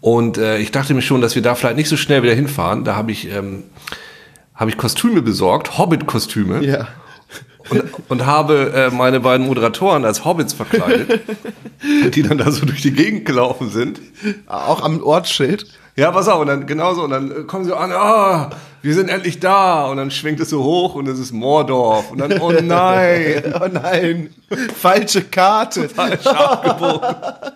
Und 0.00 0.36
äh, 0.38 0.58
ich 0.58 0.72
dachte 0.72 0.94
mir 0.94 1.02
schon, 1.02 1.20
dass 1.20 1.36
wir 1.36 1.42
da 1.42 1.54
vielleicht 1.54 1.76
nicht 1.76 1.88
so 1.88 1.96
schnell 1.96 2.24
wieder 2.24 2.34
hinfahren. 2.34 2.82
Da 2.82 2.96
habe 2.96 3.12
ich, 3.12 3.30
ähm, 3.30 3.62
habe 4.54 4.70
ich 4.70 4.76
Kostüme 4.76 5.22
besorgt, 5.22 5.78
Hobbit-Kostüme. 5.78 6.64
ja. 6.64 6.88
Und, 7.70 7.82
und 8.08 8.26
habe 8.26 8.72
äh, 8.74 8.94
meine 8.94 9.20
beiden 9.20 9.46
Moderatoren 9.46 10.04
als 10.04 10.24
Hobbits 10.24 10.52
verkleidet, 10.52 11.20
die 12.14 12.22
dann 12.22 12.38
da 12.38 12.50
so 12.50 12.66
durch 12.66 12.82
die 12.82 12.92
Gegend 12.92 13.24
gelaufen 13.24 13.70
sind. 13.70 14.00
Auch 14.46 14.82
am 14.82 15.02
Ortsschild. 15.02 15.66
Ja, 15.96 16.10
pass 16.10 16.28
auf, 16.28 16.40
und 16.40 16.48
dann 16.48 16.66
genauso, 16.66 17.04
und 17.04 17.10
dann 17.10 17.30
äh, 17.30 17.34
kommen 17.44 17.64
sie 17.64 17.74
an, 17.76 17.90
ah, 17.92 18.50
wir 18.82 18.94
sind 18.94 19.08
endlich 19.08 19.40
da, 19.40 19.86
und 19.86 19.96
dann 19.96 20.10
schwingt 20.10 20.40
es 20.40 20.50
so 20.50 20.62
hoch 20.62 20.94
und 20.94 21.08
es 21.08 21.18
ist 21.18 21.32
Moordorf, 21.32 22.10
und 22.10 22.18
dann, 22.18 22.38
oh 22.40 22.52
nein, 22.62 23.54
Oh 23.60 23.66
nein, 23.72 24.30
falsche 24.76 25.22
Karte. 25.22 25.88
falsch 25.88 26.26
abgebogen. 26.26 27.16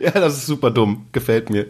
Ja, 0.00 0.12
das 0.12 0.34
ist 0.38 0.46
super 0.46 0.70
dumm. 0.70 1.06
Gefällt 1.10 1.50
mir. 1.50 1.66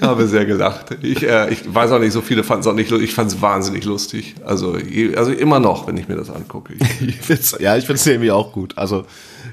Habe 0.00 0.26
sehr 0.26 0.44
gelacht. 0.44 0.96
Ich, 1.02 1.22
äh, 1.22 1.52
ich 1.52 1.72
weiß 1.72 1.92
auch 1.92 1.98
nicht, 1.98 2.12
so 2.12 2.20
viele 2.20 2.42
fanden 2.42 2.62
es 2.62 2.66
auch 2.66 2.74
nicht 2.74 2.90
lustig. 2.90 3.08
Ich 3.08 3.14
fand 3.14 3.30
es 3.30 3.40
wahnsinnig 3.40 3.84
lustig. 3.84 4.34
Also, 4.44 4.76
also 5.16 5.30
immer 5.32 5.60
noch, 5.60 5.86
wenn 5.86 5.96
ich 5.96 6.08
mir 6.08 6.16
das 6.16 6.30
angucke. 6.30 6.74
Ich, 6.74 7.52
ja, 7.60 7.76
ich 7.76 7.86
find's 7.86 8.06
irgendwie 8.06 8.32
auch 8.32 8.52
gut. 8.52 8.76
Also 8.76 9.04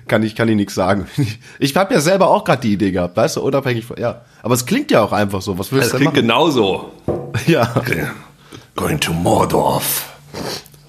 kann 0.07 0.23
ich 0.23 0.35
kann 0.35 0.49
ich 0.49 0.55
nichts 0.55 0.75
sagen. 0.75 1.07
Ich 1.59 1.75
habe 1.75 1.93
ja 1.93 2.01
selber 2.01 2.29
auch 2.29 2.43
gerade 2.43 2.61
die 2.61 2.73
Idee 2.73 2.91
gehabt, 2.91 3.15
weißt 3.15 3.37
du, 3.37 3.41
unabhängig 3.41 3.85
von 3.85 3.97
ja. 3.97 4.21
Aber 4.41 4.55
es 4.55 4.65
klingt 4.65 4.91
ja 4.91 5.03
auch 5.03 5.13
einfach 5.13 5.41
so. 5.41 5.57
Was 5.57 5.71
willst 5.71 5.85
das 5.85 5.91
du 5.91 5.97
klingt 5.97 6.15
denn 6.17 6.23
genauso. 6.23 6.91
machen? 7.33 7.51
Ja. 7.51 7.73
Going 8.75 8.99
to 8.99 9.13
Mordorf. 9.13 10.09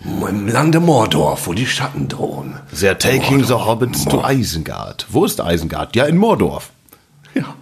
Im 0.05 0.49
Lande 0.49 0.81
Mordorf, 0.81 1.47
wo 1.47 1.53
die 1.53 1.67
Schatten 1.67 2.09
drohen. 2.09 2.55
They're 2.75 2.95
taking 2.99 3.45
the 3.45 3.55
hobbits 3.55 4.05
to 4.05 4.23
Isengard. 4.27 5.07
Wo 5.11 5.25
ist 5.25 5.41
Isengard? 5.41 5.97
Ja, 5.97 6.05
in 6.05 6.17
Mordorf. 6.17 6.71
Ja. 7.35 7.55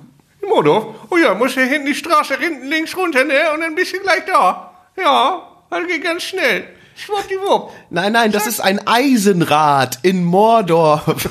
In 0.42 0.48
Mordorf? 0.48 0.86
Oh 1.10 1.16
ja, 1.16 1.34
muss 1.34 1.52
hier 1.54 1.64
hinten 1.66 1.86
die 1.86 1.94
Straße 1.94 2.36
hinten 2.38 2.66
links 2.68 2.96
runter, 2.96 3.24
ne? 3.24 3.52
Und 3.54 3.60
dann 3.60 3.74
bist 3.74 3.92
du 3.94 4.00
gleich 4.00 4.24
da. 4.26 4.72
Ja, 4.96 5.42
das 5.70 5.86
geht 5.86 6.02
ganz 6.02 6.22
schnell. 6.24 6.64
Schwuppdiwupp. 6.96 7.70
Nein, 7.90 8.12
nein, 8.12 8.32
das 8.32 8.46
ist 8.46 8.60
ein 8.60 8.86
Eisenrad 8.86 9.98
in 10.02 10.24
Mordorf. 10.24 11.28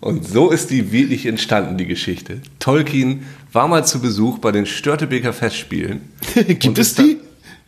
Und 0.00 0.26
so 0.26 0.50
ist 0.50 0.70
die 0.70 0.92
wirklich 0.92 1.26
entstanden, 1.26 1.76
die 1.76 1.86
Geschichte. 1.86 2.40
Tolkien 2.58 3.26
war 3.52 3.68
mal 3.68 3.84
zu 3.84 4.00
Besuch 4.00 4.38
bei 4.38 4.50
den 4.52 4.66
Störtebeker 4.66 5.32
Festspielen. 5.32 6.12
Gibt 6.46 6.78
es 6.78 6.94
dann- 6.94 7.06
die? 7.06 7.18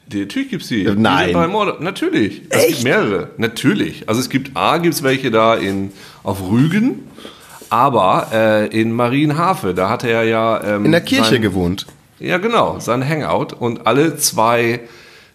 Die, 0.06 0.20
natürlich 0.20 0.50
gibt's 0.50 0.68
die. 0.68 0.84
Nein. 0.84 1.28
Die 1.28 1.34
bei 1.34 1.46
Mord 1.46 1.80
natürlich. 1.80 2.42
Es 2.50 2.66
gibt 2.66 2.84
mehrere. 2.84 3.30
Natürlich. 3.38 4.08
Also 4.10 4.20
es 4.20 4.28
gibt 4.28 4.54
A, 4.56 4.76
gibt's 4.78 5.02
welche 5.02 5.30
da 5.30 5.54
in, 5.54 5.90
auf 6.22 6.42
Rügen, 6.50 7.08
aber 7.72 8.28
äh, 8.32 8.66
in 8.68 8.92
Marienhafe, 8.92 9.72
da 9.72 9.88
hatte 9.88 10.06
er 10.10 10.24
ja... 10.24 10.62
Ähm, 10.62 10.84
In 10.84 10.92
der 10.92 11.00
Kirche 11.00 11.30
sein- 11.30 11.42
gewohnt. 11.42 11.86
ja, 12.20 12.36
genau, 12.36 12.78
sein 12.80 13.02
Hangout. 13.08 13.54
Und 13.58 13.86
alle 13.86 14.16
zwei, 14.18 14.80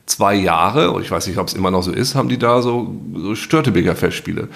zwei 0.06 0.36
Jahre, 0.36 0.92
und 0.92 1.02
ich 1.02 1.10
weiß 1.10 1.26
nicht, 1.26 1.40
ob 1.40 1.48
es 1.48 1.56
immer 1.56 1.72
noch 1.72 1.82
so 1.82 1.92
ist, 1.92 2.14
haben 2.14 2.30
die 2.30 2.38
da 2.38 2.62
so, 2.62 2.96
so 3.16 3.34
Störtebeker 3.34 3.96
Festspiele, 3.96 4.50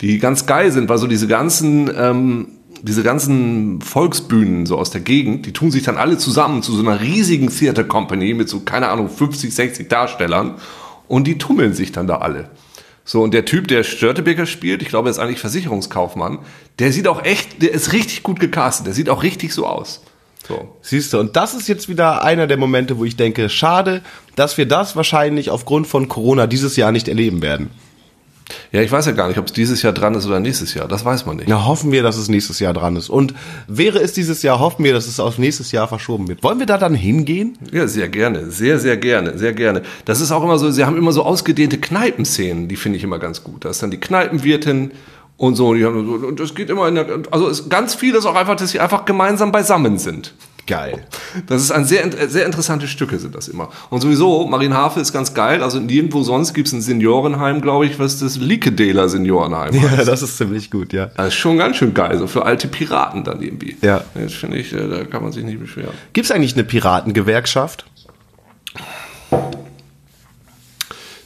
die 0.00 0.18
ganz 0.18 0.46
geil 0.46 0.72
sind, 0.72 0.88
weil 0.88 0.98
so 0.98 1.06
diese 1.06 1.28
ganzen, 1.28 1.88
ähm, 1.96 2.48
diese 2.82 3.04
ganzen 3.04 3.80
Volksbühnen 3.82 4.66
so 4.66 4.76
aus 4.76 4.90
der 4.90 5.00
Gegend, 5.00 5.46
die 5.46 5.52
tun 5.52 5.70
sich 5.70 5.84
dann 5.84 5.96
alle 5.96 6.18
zusammen 6.18 6.64
zu 6.64 6.72
so 6.72 6.80
einer 6.82 7.00
riesigen 7.00 7.50
Theater 7.50 7.84
Company 7.84 8.34
mit 8.34 8.48
so, 8.48 8.60
keine 8.60 8.88
Ahnung, 8.88 9.08
50, 9.08 9.54
60 9.54 9.88
Darstellern 9.88 10.54
und 11.06 11.28
die 11.28 11.38
tummeln 11.38 11.72
sich 11.72 11.92
dann 11.92 12.08
da 12.08 12.16
alle. 12.18 12.50
So, 13.08 13.22
und 13.22 13.32
der 13.32 13.46
Typ, 13.46 13.68
der 13.68 13.84
Störtebeker 13.84 14.44
spielt, 14.44 14.82
ich 14.82 14.88
glaube, 14.88 15.08
er 15.08 15.12
ist 15.12 15.18
eigentlich 15.18 15.38
Versicherungskaufmann, 15.38 16.40
der 16.78 16.92
sieht 16.92 17.08
auch 17.08 17.24
echt, 17.24 17.62
der 17.62 17.72
ist 17.72 17.94
richtig 17.94 18.22
gut 18.22 18.38
gecastet, 18.38 18.86
der 18.86 18.92
sieht 18.92 19.08
auch 19.08 19.22
richtig 19.22 19.54
so 19.54 19.66
aus. 19.66 20.02
So. 20.46 20.76
Siehst 20.82 21.14
du, 21.14 21.18
und 21.18 21.34
das 21.34 21.54
ist 21.54 21.68
jetzt 21.68 21.88
wieder 21.88 22.22
einer 22.22 22.46
der 22.46 22.58
Momente, 22.58 22.98
wo 22.98 23.06
ich 23.06 23.16
denke, 23.16 23.48
schade, 23.48 24.02
dass 24.36 24.58
wir 24.58 24.66
das 24.66 24.94
wahrscheinlich 24.94 25.48
aufgrund 25.48 25.86
von 25.86 26.08
Corona 26.08 26.46
dieses 26.46 26.76
Jahr 26.76 26.92
nicht 26.92 27.08
erleben 27.08 27.40
werden. 27.40 27.70
Ja, 28.72 28.82
ich 28.82 28.90
weiß 28.90 29.06
ja 29.06 29.12
gar 29.12 29.28
nicht, 29.28 29.38
ob 29.38 29.46
es 29.46 29.52
dieses 29.52 29.82
Jahr 29.82 29.92
dran 29.92 30.14
ist 30.14 30.26
oder 30.26 30.40
nächstes 30.40 30.74
Jahr. 30.74 30.88
Das 30.88 31.04
weiß 31.04 31.26
man 31.26 31.36
nicht. 31.36 31.48
Na, 31.48 31.66
hoffen 31.66 31.92
wir, 31.92 32.02
dass 32.02 32.16
es 32.16 32.28
nächstes 32.28 32.58
Jahr 32.60 32.72
dran 32.72 32.96
ist. 32.96 33.08
Und 33.08 33.34
wäre 33.66 34.00
es 34.00 34.12
dieses 34.12 34.42
Jahr, 34.42 34.58
hoffen 34.58 34.84
wir, 34.84 34.92
dass 34.92 35.06
es 35.06 35.20
auf 35.20 35.38
nächstes 35.38 35.72
Jahr 35.72 35.88
verschoben 35.88 36.28
wird. 36.28 36.42
Wollen 36.42 36.58
wir 36.58 36.66
da 36.66 36.78
dann 36.78 36.94
hingehen? 36.94 37.58
Ja, 37.72 37.86
sehr 37.86 38.08
gerne. 38.08 38.50
Sehr, 38.50 38.78
sehr 38.78 38.96
gerne. 38.96 39.38
Sehr 39.38 39.52
gerne. 39.52 39.82
Das 40.04 40.20
ist 40.20 40.32
auch 40.32 40.42
immer 40.42 40.58
so, 40.58 40.70
sie 40.70 40.84
haben 40.84 40.96
immer 40.96 41.12
so 41.12 41.22
ausgedehnte 41.22 41.78
Kneipenszenen, 41.78 42.68
die 42.68 42.76
finde 42.76 42.98
ich 42.98 43.04
immer 43.04 43.18
ganz 43.18 43.44
gut. 43.44 43.64
Da 43.64 43.70
ist 43.70 43.82
dann 43.82 43.90
die 43.90 44.00
Kneipenwirtin 44.00 44.92
und 45.36 45.54
so. 45.54 45.74
Die 45.74 45.84
haben 45.84 46.06
so 46.06 46.26
und 46.26 46.40
das 46.40 46.54
geht 46.54 46.70
immer 46.70 46.88
in 46.88 46.96
der, 46.96 47.06
also 47.30 47.48
es, 47.48 47.68
ganz 47.68 47.94
viel 47.94 48.14
ist 48.14 48.26
auch 48.26 48.34
einfach, 48.34 48.56
dass 48.56 48.70
sie 48.70 48.80
einfach 48.80 49.04
gemeinsam 49.04 49.52
beisammen 49.52 49.98
sind. 49.98 50.34
Geil. 50.68 51.06
Das 51.46 51.62
ist 51.62 51.70
ein 51.70 51.86
sehr, 51.86 52.28
sehr 52.28 52.44
interessante 52.44 52.86
Stücke 52.88 53.18
sind 53.18 53.34
das 53.34 53.48
immer. 53.48 53.70
Und 53.88 54.02
sowieso, 54.02 54.46
Marienhafe 54.46 55.00
ist 55.00 55.14
ganz 55.14 55.32
geil. 55.32 55.62
Also 55.62 55.80
nirgendwo 55.80 56.22
sonst 56.22 56.52
gibt 56.52 56.68
es 56.68 56.74
ein 56.74 56.82
Seniorenheim, 56.82 57.62
glaube 57.62 57.86
ich, 57.86 57.98
was 57.98 58.18
das 58.18 58.36
Likedela 58.36 59.08
Seniorenheim 59.08 59.72
heißt. 59.72 59.96
Ja, 59.96 60.04
das 60.04 60.20
ist 60.20 60.36
ziemlich 60.36 60.70
gut, 60.70 60.92
ja. 60.92 61.06
Das 61.16 61.28
ist 61.28 61.36
schon 61.36 61.56
ganz 61.56 61.78
schön 61.78 61.94
geil, 61.94 62.18
so 62.18 62.26
für 62.26 62.44
alte 62.44 62.68
Piraten 62.68 63.24
dann 63.24 63.40
irgendwie. 63.40 63.78
Ja. 63.80 64.04
Das 64.14 64.34
finde 64.34 64.58
ich, 64.58 64.74
äh, 64.74 64.86
da 64.88 65.04
kann 65.04 65.22
man 65.22 65.32
sich 65.32 65.42
nicht 65.42 65.58
beschweren. 65.58 65.94
Gibt 66.12 66.26
es 66.26 66.30
eigentlich 66.30 66.52
eine 66.52 66.64
Piratengewerkschaft? 66.64 67.86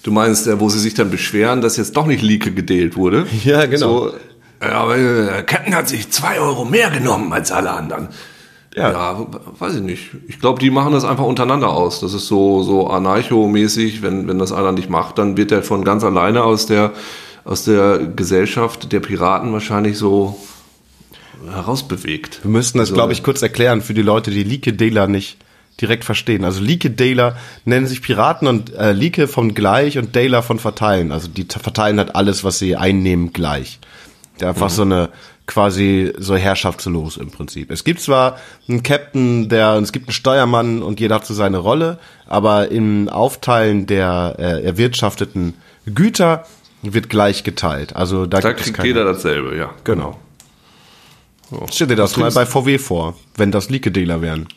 Du 0.05 0.13
meinst, 0.13 0.47
äh, 0.47 0.61
wo 0.61 0.69
sie 0.69 0.79
sich 0.79 0.95
dann 0.95 1.11
beschweren, 1.11 1.61
dass 1.63 1.77
jetzt 1.77 1.97
doch 1.97 2.07
nicht 2.07 2.23
Lieke 2.23 2.53
gedealt 2.53 2.97
wurde? 2.97 3.27
Ja, 3.43 3.67
genau. 3.67 4.11
So, 4.11 4.15
ja, 4.63 4.75
aber 4.75 4.97
äh, 4.97 5.43
Captain 5.43 5.75
hat 5.75 5.89
sich 5.89 6.13
zwei 6.13 6.39
Euro 6.39 6.65
mehr 6.65 6.91
genommen 6.91 7.33
als 7.33 7.51
alle 7.51 7.73
anderen. 7.73 8.09
Ja. 8.75 8.91
Ja, 8.91 9.27
weiß 9.59 9.77
ich 9.77 9.83
nicht. 9.83 10.11
Ich 10.29 10.41
glaube, 10.41 10.59
die 10.59 10.71
machen 10.71 10.93
das 10.93 11.05
einfach 11.05 11.25
untereinander 11.25 11.69
aus. 11.71 12.01
Das 12.01 12.15
ist 12.15 12.27
so, 12.27 12.63
so 12.63 12.89
anarcho-mäßig. 12.89 14.03
Wenn, 14.03 14.29
wenn 14.29 14.39
das 14.39 14.53
einer 14.53 14.73
nicht 14.73 14.89
macht, 14.89 15.19
dann 15.19 15.37
wird 15.37 15.53
er 15.53 15.63
von 15.63 15.85
ganz 15.85 16.05
alleine 16.05 16.43
aus 16.43 16.67
der, 16.67 16.93
aus 17.45 17.65
der 17.65 17.99
Gesellschaft 17.99 18.91
der 18.93 19.01
Piraten 19.01 19.53
wahrscheinlich 19.53 19.99
so 19.99 20.37
herausbewegt. 21.51 22.41
Wir 22.43 22.51
müssten 22.51 22.79
das, 22.79 22.89
Also, 22.89 22.95
glaube 22.95 23.13
ich, 23.13 23.23
kurz 23.23 23.43
erklären 23.43 23.83
für 23.83 23.95
die 23.95 24.03
Leute, 24.03 24.31
die 24.31 24.45
Leake-Dealer 24.45 25.07
nicht 25.07 25.39
direkt 25.81 26.05
verstehen. 26.05 26.45
Also 26.45 26.63
Leake-Dealer 26.63 27.37
nennen 27.65 27.87
sich 27.87 28.03
Piraten 28.03 28.47
und 28.47 28.75
äh, 28.75 28.93
Leake 28.93 29.27
von 29.27 29.55
gleich 29.55 29.99
und 29.99 30.15
Dealer 30.15 30.43
von 30.43 30.59
verteilen. 30.59 31.13
Also 31.13 31.29
die 31.29 31.45
verteilen 31.45 31.99
halt 31.99 32.15
alles, 32.15 32.45
was 32.45 32.59
sie 32.59 32.77
einnehmen, 32.77 33.33
gleich. 33.33 33.81
Ja, 34.41 34.49
einfach 34.49 34.71
so 34.71 34.83
eine 34.83 35.11
quasi 35.47 36.13
so 36.19 36.37
herrschaftslos 36.37 37.17
im 37.17 37.31
Prinzip. 37.31 37.71
Es 37.71 37.85
gibt 37.85 38.01
zwar 38.01 38.39
einen 38.69 38.83
Captain, 38.83 39.49
der 39.49 39.75
es 39.75 39.93
gibt 39.93 40.09
einen 40.09 40.15
Steuermann 40.15 40.83
und 40.83 41.01
jeder 41.01 41.17
hat 41.17 41.27
so 41.27 41.35
seine 41.35 41.59
Rolle, 41.59 41.99
aber 42.27 42.71
im 42.71 43.09
Aufteilen 43.09 43.87
der 43.87 44.37
äh, 44.39 44.65
erwirtschafteten 44.65 45.55
Güter 45.87 46.47
wird 46.83 47.09
gleich 47.09 47.45
geteilt. 47.45 47.95
Also 47.95 48.27
da, 48.27 48.41
Da 48.41 48.53
kriegt 48.53 48.83
jeder 48.83 49.05
dasselbe, 49.05 49.57
ja. 49.57 49.71
Genau. 49.85 50.19
Stell 51.71 51.87
dir 51.89 51.97
das 51.97 52.17
mal 52.17 52.31
bei 52.31 52.47
VW 52.47 52.79
vor, 52.79 53.15
wenn 53.37 53.51
das 53.53 53.69
Leake-Dealer 53.69 54.23
wären. 54.23 54.49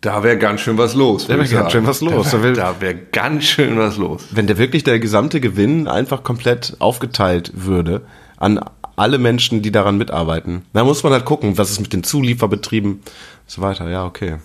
Da 0.00 0.22
wäre 0.22 0.38
ganz 0.38 0.60
schön 0.60 0.78
was 0.78 0.94
los. 0.94 1.26
Da 1.26 1.34
würd 1.34 1.38
wär 1.38 1.44
ich 1.46 1.50
ganz 1.52 1.72
schön 1.72 1.86
was 1.86 2.00
los. 2.00 2.30
Da 2.30 2.38
Da 2.38 2.42
wär- 2.44 2.56
wäre 2.56 2.80
wär 2.80 2.94
ganz 2.94 3.44
schön 3.44 3.76
was 3.78 3.96
los. 3.96 4.26
Wenn 4.30 4.46
der 4.46 4.56
wirklich 4.58 4.84
der 4.84 4.98
gesamte 5.00 5.40
Gewinn 5.40 5.88
einfach 5.88 6.22
komplett 6.22 6.76
aufgeteilt 6.78 7.50
würde 7.54 8.02
an 8.36 8.60
alle 8.94 9.18
Menschen, 9.18 9.60
die 9.62 9.72
daran 9.72 9.96
mitarbeiten, 9.98 10.62
da 10.72 10.84
muss 10.84 11.02
man 11.02 11.12
halt 11.12 11.24
gucken, 11.24 11.58
was 11.58 11.70
ist 11.70 11.80
mit 11.80 11.92
den 11.92 12.04
Zulieferbetrieben 12.04 12.92
und 12.92 13.02
so 13.46 13.60
weiter. 13.60 13.88
Ja, 13.90 14.04
okay. 14.04 14.36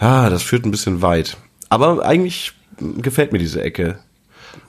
Ja, 0.00 0.30
das 0.30 0.42
führt 0.42 0.64
ein 0.64 0.70
bisschen 0.72 1.02
weit. 1.02 1.36
Aber 1.68 2.04
eigentlich 2.04 2.52
gefällt 2.98 3.32
mir 3.32 3.38
diese 3.38 3.62
Ecke. 3.62 3.98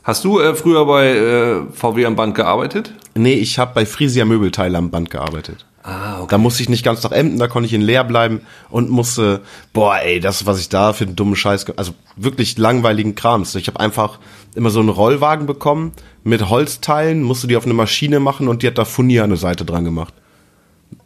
Hast 0.03 0.23
du 0.23 0.39
äh, 0.39 0.53
früher 0.55 0.85
bei 0.85 1.07
äh, 1.07 1.61
VW 1.73 2.05
am 2.05 2.15
Band 2.15 2.35
gearbeitet? 2.35 2.93
Nee, 3.15 3.33
ich 3.33 3.57
habe 3.59 3.73
bei 3.73 3.85
Frisia 3.85 4.25
Möbelteile 4.25 4.77
am 4.77 4.91
Band 4.91 5.09
gearbeitet. 5.09 5.65
Ah, 5.83 6.21
okay. 6.21 6.27
Da 6.29 6.37
musste 6.37 6.63
ich 6.63 6.69
nicht 6.69 6.85
ganz 6.85 7.03
nach 7.03 7.11
Emden, 7.11 7.39
da 7.39 7.47
konnte 7.47 7.67
ich 7.67 7.73
in 7.73 7.81
leer 7.81 8.05
bleiben 8.05 8.41
und 8.69 8.89
musste, 8.89 9.41
boah, 9.73 9.97
ey, 9.97 10.21
das, 10.21 10.45
was 10.45 10.59
ich 10.59 10.69
da 10.69 10.93
für 10.93 11.03
einen 11.03 11.17
dummen 11.17 11.35
Scheiß, 11.35 11.65
also 11.75 11.93
wirklich 12.15 12.57
langweiligen 12.57 13.15
Krams. 13.15 13.53
Ich 13.55 13.67
habe 13.67 13.81
einfach 13.81 14.19
immer 14.55 14.69
so 14.69 14.79
einen 14.79 14.87
Rollwagen 14.87 15.45
bekommen 15.45 15.91
mit 16.23 16.49
Holzteilen, 16.49 17.21
musste 17.21 17.47
die 17.47 17.57
auf 17.57 17.65
eine 17.65 17.73
Maschine 17.73 18.21
machen 18.21 18.47
und 18.47 18.63
die 18.63 18.67
hat 18.67 18.77
da 18.77 18.85
Furnier 18.85 19.23
an 19.23 19.31
eine 19.31 19.37
Seite 19.37 19.65
dran 19.65 19.83
gemacht. 19.83 20.13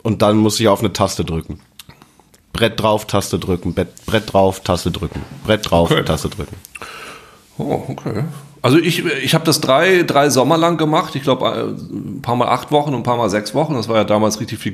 Und 0.04 0.22
dann 0.22 0.38
musste 0.38 0.62
ich 0.62 0.70
auf 0.70 0.80
eine 0.80 0.94
Taste 0.94 1.26
drücken. 1.26 1.60
Brett 2.54 2.80
drauf, 2.80 3.08
Taste 3.08 3.40
drücken, 3.40 3.74
Brett, 3.74 4.06
Brett 4.06 4.32
drauf, 4.32 4.60
Taste 4.60 4.92
drücken, 4.92 5.22
Brett 5.44 5.70
drauf, 5.70 5.90
Okay. 5.90 6.04
Taste 6.04 6.30
drücken. 6.30 6.56
Oh, 7.58 7.84
okay. 7.88 8.26
Also 8.62 8.78
ich, 8.78 9.06
ich 9.06 9.34
habe 9.34 9.46
das 9.46 9.62
drei, 9.62 10.04
drei 10.04 10.30
Sommer 10.30 10.58
lang 10.58 10.78
gemacht. 10.78 11.16
Ich 11.16 11.24
glaube, 11.24 11.76
ein 11.92 12.22
paar 12.22 12.36
Mal 12.36 12.48
acht 12.48 12.72
Wochen 12.72 12.94
und 12.94 13.02
ein 13.02 13.04
paar 13.04 13.18
Mal 13.18 13.30
sechs 13.30 13.54
Wochen. 13.54 13.76
Das 13.76 13.88
war 13.88 13.98
ja 13.98 14.04
damals 14.04 14.40
richtig 14.40 14.60
viel. 14.60 14.74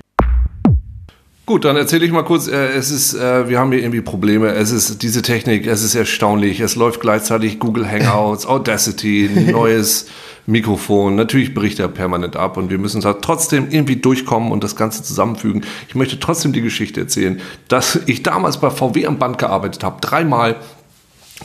Gut, 1.46 1.65
dann 1.65 1.76
erzähle 1.76 2.06
ich 2.06 2.12
mal 2.12 2.24
kurz. 2.24 2.48
Äh, 2.48 2.69
es 2.69 2.89
ist, 2.89 3.13
äh, 3.13 3.50
wir 3.50 3.60
haben 3.60 3.72
hier 3.72 3.82
irgendwie 3.82 4.02
Probleme. 4.02 4.54
Es 4.54 4.72
ist 4.72 5.04
diese 5.04 5.22
Technik. 5.22 5.67
Es 5.67 5.84
ist 5.84 5.93
erstaunlich. 5.93 6.62
Es 6.62 6.76
läuft 6.76 7.02
gleichzeitig 7.02 7.60
Google 7.60 7.89
Hangouts, 7.89 8.46
Audacity, 8.46 9.30
neues 9.52 10.08
Mikrofon. 10.46 11.15
Natürlich 11.15 11.54
bricht 11.54 11.80
er 11.80 11.89
permanent 11.89 12.38
ab 12.38 12.56
und 12.56 12.69
wir 12.69 12.78
müssen 12.78 13.02
da 13.02 13.13
trotzdem 13.13 13.67
irgendwie 13.69 13.98
durchkommen 13.98 14.52
und 14.52 14.63
das 14.63 14.76
Ganze 14.76 15.04
zusammenfügen. 15.04 15.65
Ich 15.88 15.96
möchte 15.96 16.19
trotzdem 16.19 16.54
die 16.54 16.62
Geschichte 16.62 17.02
erzählen, 17.02 17.41
dass 17.67 18.00
ich 18.06 18.24
damals 18.24 18.60
bei 18.60 18.69
VW 18.69 19.06
am 19.06 19.19
Band 19.19 19.38
gearbeitet 19.38 19.84
habe. 19.84 20.00
Dreimal 20.00 20.56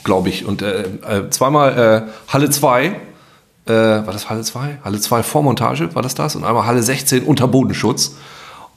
glaube 0.05 0.29
ich. 0.29 0.45
Und 0.47 0.63
äh, 0.63 0.83
äh, 1.07 1.31
zweimal 1.31 2.07
äh, 2.09 2.33
Halle 2.33 2.51
2, 2.51 2.85
äh, 2.87 2.93
war 3.73 4.05
das 4.13 4.29
Halle 4.31 4.43
2? 4.43 4.79
Halle 4.85 5.01
2 5.01 5.23
Vormontage, 5.23 5.95
war 5.95 6.03
das 6.03 6.15
das? 6.15 6.37
Und 6.37 6.45
einmal 6.45 6.67
Halle 6.67 6.83
16 6.83 7.25
unter 7.25 7.49
Bodenschutz. 7.49 8.17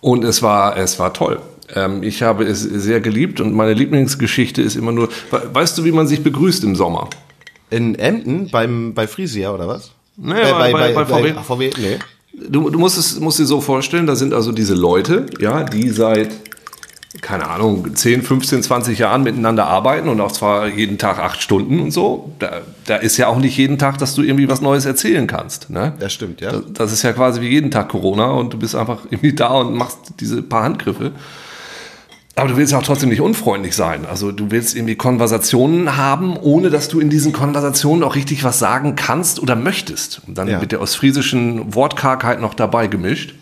Und 0.01 0.23
es 0.23 0.41
war, 0.41 0.77
es 0.77 0.97
war 0.99 1.13
toll. 1.13 1.39
Ähm, 1.75 2.03
ich 2.03 2.23
habe 2.23 2.43
es 2.43 2.61
sehr 2.61 2.99
geliebt 3.01 3.39
und 3.39 3.53
meine 3.53 3.73
Lieblingsgeschichte 3.73 4.61
ist 4.61 4.75
immer 4.75 4.91
nur, 4.91 5.09
we- 5.29 5.49
weißt 5.53 5.77
du, 5.77 5.83
wie 5.85 5.91
man 5.91 6.07
sich 6.07 6.23
begrüßt 6.23 6.63
im 6.63 6.75
Sommer? 6.75 7.07
In 7.69 7.95
Emden 7.95 8.49
beim, 8.49 8.93
bei 8.93 9.07
Frisia 9.07 9.51
oder 9.53 9.67
was? 9.67 9.91
Nee, 10.17 10.33
bei- 10.33 10.71
bei- 10.73 10.93
bei 10.93 11.05
VW. 11.05 11.33
ach, 11.37 11.45
VW, 11.45 11.69
nee. 11.79 11.97
Du, 12.49 12.69
du 12.69 12.79
musst 12.79 12.97
es 12.97 13.19
musst 13.19 13.39
dir 13.39 13.45
so 13.45 13.61
vorstellen, 13.61 14.07
da 14.07 14.15
sind 14.15 14.33
also 14.33 14.51
diese 14.51 14.73
Leute, 14.73 15.25
ja, 15.39 15.63
die 15.63 15.89
seit, 15.89 16.31
keine 17.19 17.49
Ahnung, 17.49 17.93
10, 17.93 18.21
15, 18.21 18.63
20 18.63 18.97
Jahren 18.99 19.23
miteinander 19.23 19.67
arbeiten 19.67 20.07
und 20.07 20.21
auch 20.21 20.31
zwar 20.31 20.67
jeden 20.67 20.97
Tag 20.97 21.19
acht 21.19 21.41
Stunden 21.41 21.79
und 21.81 21.91
so. 21.91 22.31
Da, 22.39 22.61
da 22.85 22.95
ist 22.95 23.17
ja 23.17 23.27
auch 23.27 23.37
nicht 23.37 23.57
jeden 23.57 23.77
Tag, 23.77 23.97
dass 23.97 24.15
du 24.15 24.21
irgendwie 24.21 24.47
was 24.47 24.61
Neues 24.61 24.85
erzählen 24.85 25.27
kannst. 25.27 25.69
Ne? 25.69 25.93
Das 25.99 26.13
stimmt, 26.13 26.39
ja. 26.39 26.51
Das, 26.53 26.63
das 26.73 26.93
ist 26.93 27.03
ja 27.03 27.11
quasi 27.11 27.41
wie 27.41 27.49
jeden 27.49 27.69
Tag 27.69 27.89
Corona 27.89 28.31
und 28.31 28.53
du 28.53 28.57
bist 28.57 28.75
einfach 28.75 28.99
irgendwie 29.09 29.33
da 29.33 29.49
und 29.49 29.75
machst 29.75 29.97
diese 30.21 30.41
paar 30.41 30.63
Handgriffe. 30.63 31.11
Aber 32.35 32.47
du 32.47 32.55
willst 32.55 32.71
ja 32.71 32.79
auch 32.79 32.83
trotzdem 32.83 33.09
nicht 33.09 33.19
unfreundlich 33.19 33.75
sein. 33.75 34.05
Also 34.09 34.31
du 34.31 34.49
willst 34.51 34.73
irgendwie 34.75 34.95
Konversationen 34.95 35.97
haben, 35.97 36.37
ohne 36.37 36.69
dass 36.69 36.87
du 36.87 37.01
in 37.01 37.09
diesen 37.09 37.33
Konversationen 37.33 38.03
auch 38.03 38.15
richtig 38.15 38.45
was 38.45 38.57
sagen 38.57 38.95
kannst 38.95 39.41
oder 39.41 39.57
möchtest. 39.57 40.21
Und 40.27 40.37
dann 40.37 40.47
Ja. 40.47 40.59
mit 40.59 40.71
der 40.71 40.81
ostfriesischen 40.81 41.75
Wortkargheit 41.75 42.39
noch 42.39 42.53
dabei 42.53 42.87
gemischt. 42.87 43.35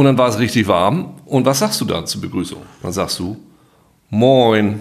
Und 0.00 0.06
dann 0.06 0.16
war 0.16 0.30
es 0.30 0.38
richtig 0.38 0.66
warm. 0.66 1.20
Und 1.26 1.44
was 1.44 1.58
sagst 1.58 1.78
du 1.78 1.84
dann 1.84 2.06
zur 2.06 2.22
Begrüßung? 2.22 2.62
Dann 2.80 2.90
sagst 2.90 3.18
du, 3.18 3.36
Moin. 4.08 4.80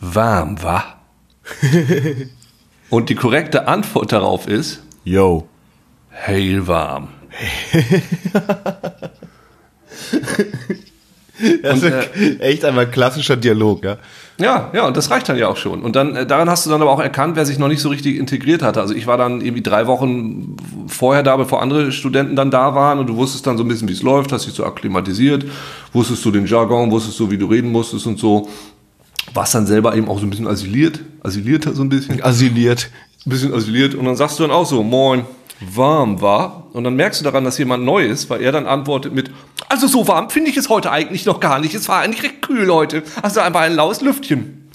Warm, 0.00 0.60
wa? 0.60 0.82
Und 2.90 3.10
die 3.10 3.14
korrekte 3.14 3.68
Antwort 3.68 4.10
darauf 4.10 4.48
ist 4.48 4.82
Yo. 5.04 5.46
heilwarm. 6.26 7.10
Das 11.62 11.82
ist 11.82 11.92
echt 12.40 12.64
einmal 12.64 12.90
klassischer 12.90 13.36
Dialog, 13.36 13.84
ja. 13.84 13.98
Ja, 14.38 14.70
ja, 14.72 14.86
und 14.86 14.96
das 14.96 15.10
reicht 15.10 15.28
dann 15.28 15.36
ja 15.36 15.48
auch 15.48 15.56
schon. 15.56 15.82
Und 15.82 15.94
dann 15.94 16.16
äh, 16.16 16.26
daran 16.26 16.48
hast 16.48 16.64
du 16.66 16.70
dann 16.70 16.80
aber 16.80 16.90
auch 16.90 17.00
erkannt, 17.00 17.36
wer 17.36 17.44
sich 17.44 17.58
noch 17.58 17.68
nicht 17.68 17.80
so 17.80 17.88
richtig 17.88 18.16
integriert 18.16 18.62
hatte. 18.62 18.80
Also 18.80 18.94
ich 18.94 19.06
war 19.06 19.16
dann 19.16 19.40
irgendwie 19.40 19.62
drei 19.62 19.86
Wochen 19.86 20.56
vorher 20.88 21.22
da, 21.22 21.36
bevor 21.36 21.62
andere 21.62 21.92
Studenten 21.92 22.34
dann 22.34 22.50
da 22.50 22.74
waren 22.74 22.98
und 22.98 23.08
du 23.08 23.16
wusstest 23.16 23.46
dann 23.46 23.56
so 23.58 23.64
ein 23.64 23.68
bisschen, 23.68 23.88
wie 23.88 23.92
es 23.92 24.02
läuft, 24.02 24.32
hast 24.32 24.46
dich 24.46 24.54
so 24.54 24.64
akklimatisiert, 24.64 25.44
wusstest 25.92 26.24
du 26.24 26.30
den 26.30 26.46
Jargon, 26.46 26.90
wusstest 26.90 27.20
du, 27.20 27.30
wie 27.30 27.38
du 27.38 27.46
reden 27.46 27.70
musstest 27.70 28.06
und 28.06 28.18
so. 28.18 28.48
Warst 29.34 29.54
dann 29.54 29.66
selber 29.66 29.94
eben 29.94 30.08
auch 30.08 30.18
so 30.18 30.26
ein 30.26 30.30
bisschen 30.30 30.48
asiliert, 30.48 31.00
asilierter 31.22 31.72
so 31.74 31.82
ein 31.82 31.88
bisschen. 31.88 32.22
Asiliert. 32.22 32.90
ein 33.26 33.30
bisschen 33.30 33.54
asiliert 33.54 33.94
und 33.94 34.04
dann 34.04 34.16
sagst 34.16 34.38
du 34.38 34.42
dann 34.42 34.50
auch 34.50 34.66
so, 34.66 34.82
moin, 34.82 35.24
warm 35.74 36.20
war. 36.20 36.68
Und 36.72 36.84
dann 36.84 36.96
merkst 36.96 37.20
du 37.20 37.24
daran, 37.24 37.44
dass 37.44 37.58
jemand 37.58 37.84
neu 37.84 38.04
ist, 38.04 38.30
weil 38.30 38.40
er 38.40 38.52
dann 38.52 38.66
antwortet 38.66 39.14
mit, 39.14 39.30
also 39.68 39.86
so 39.86 40.08
warm 40.08 40.30
finde 40.30 40.50
ich 40.50 40.56
es 40.56 40.68
heute 40.68 40.90
eigentlich 40.90 41.26
noch 41.26 41.40
gar 41.40 41.58
nicht. 41.58 41.74
Es 41.74 41.88
war 41.88 42.00
eigentlich 42.00 42.22
recht 42.22 42.42
kühl 42.42 42.70
heute. 42.72 43.02
Also 43.22 43.40
einfach 43.40 43.60
ein 43.60 43.74
laues 43.74 44.00
Lüftchen. 44.00 44.70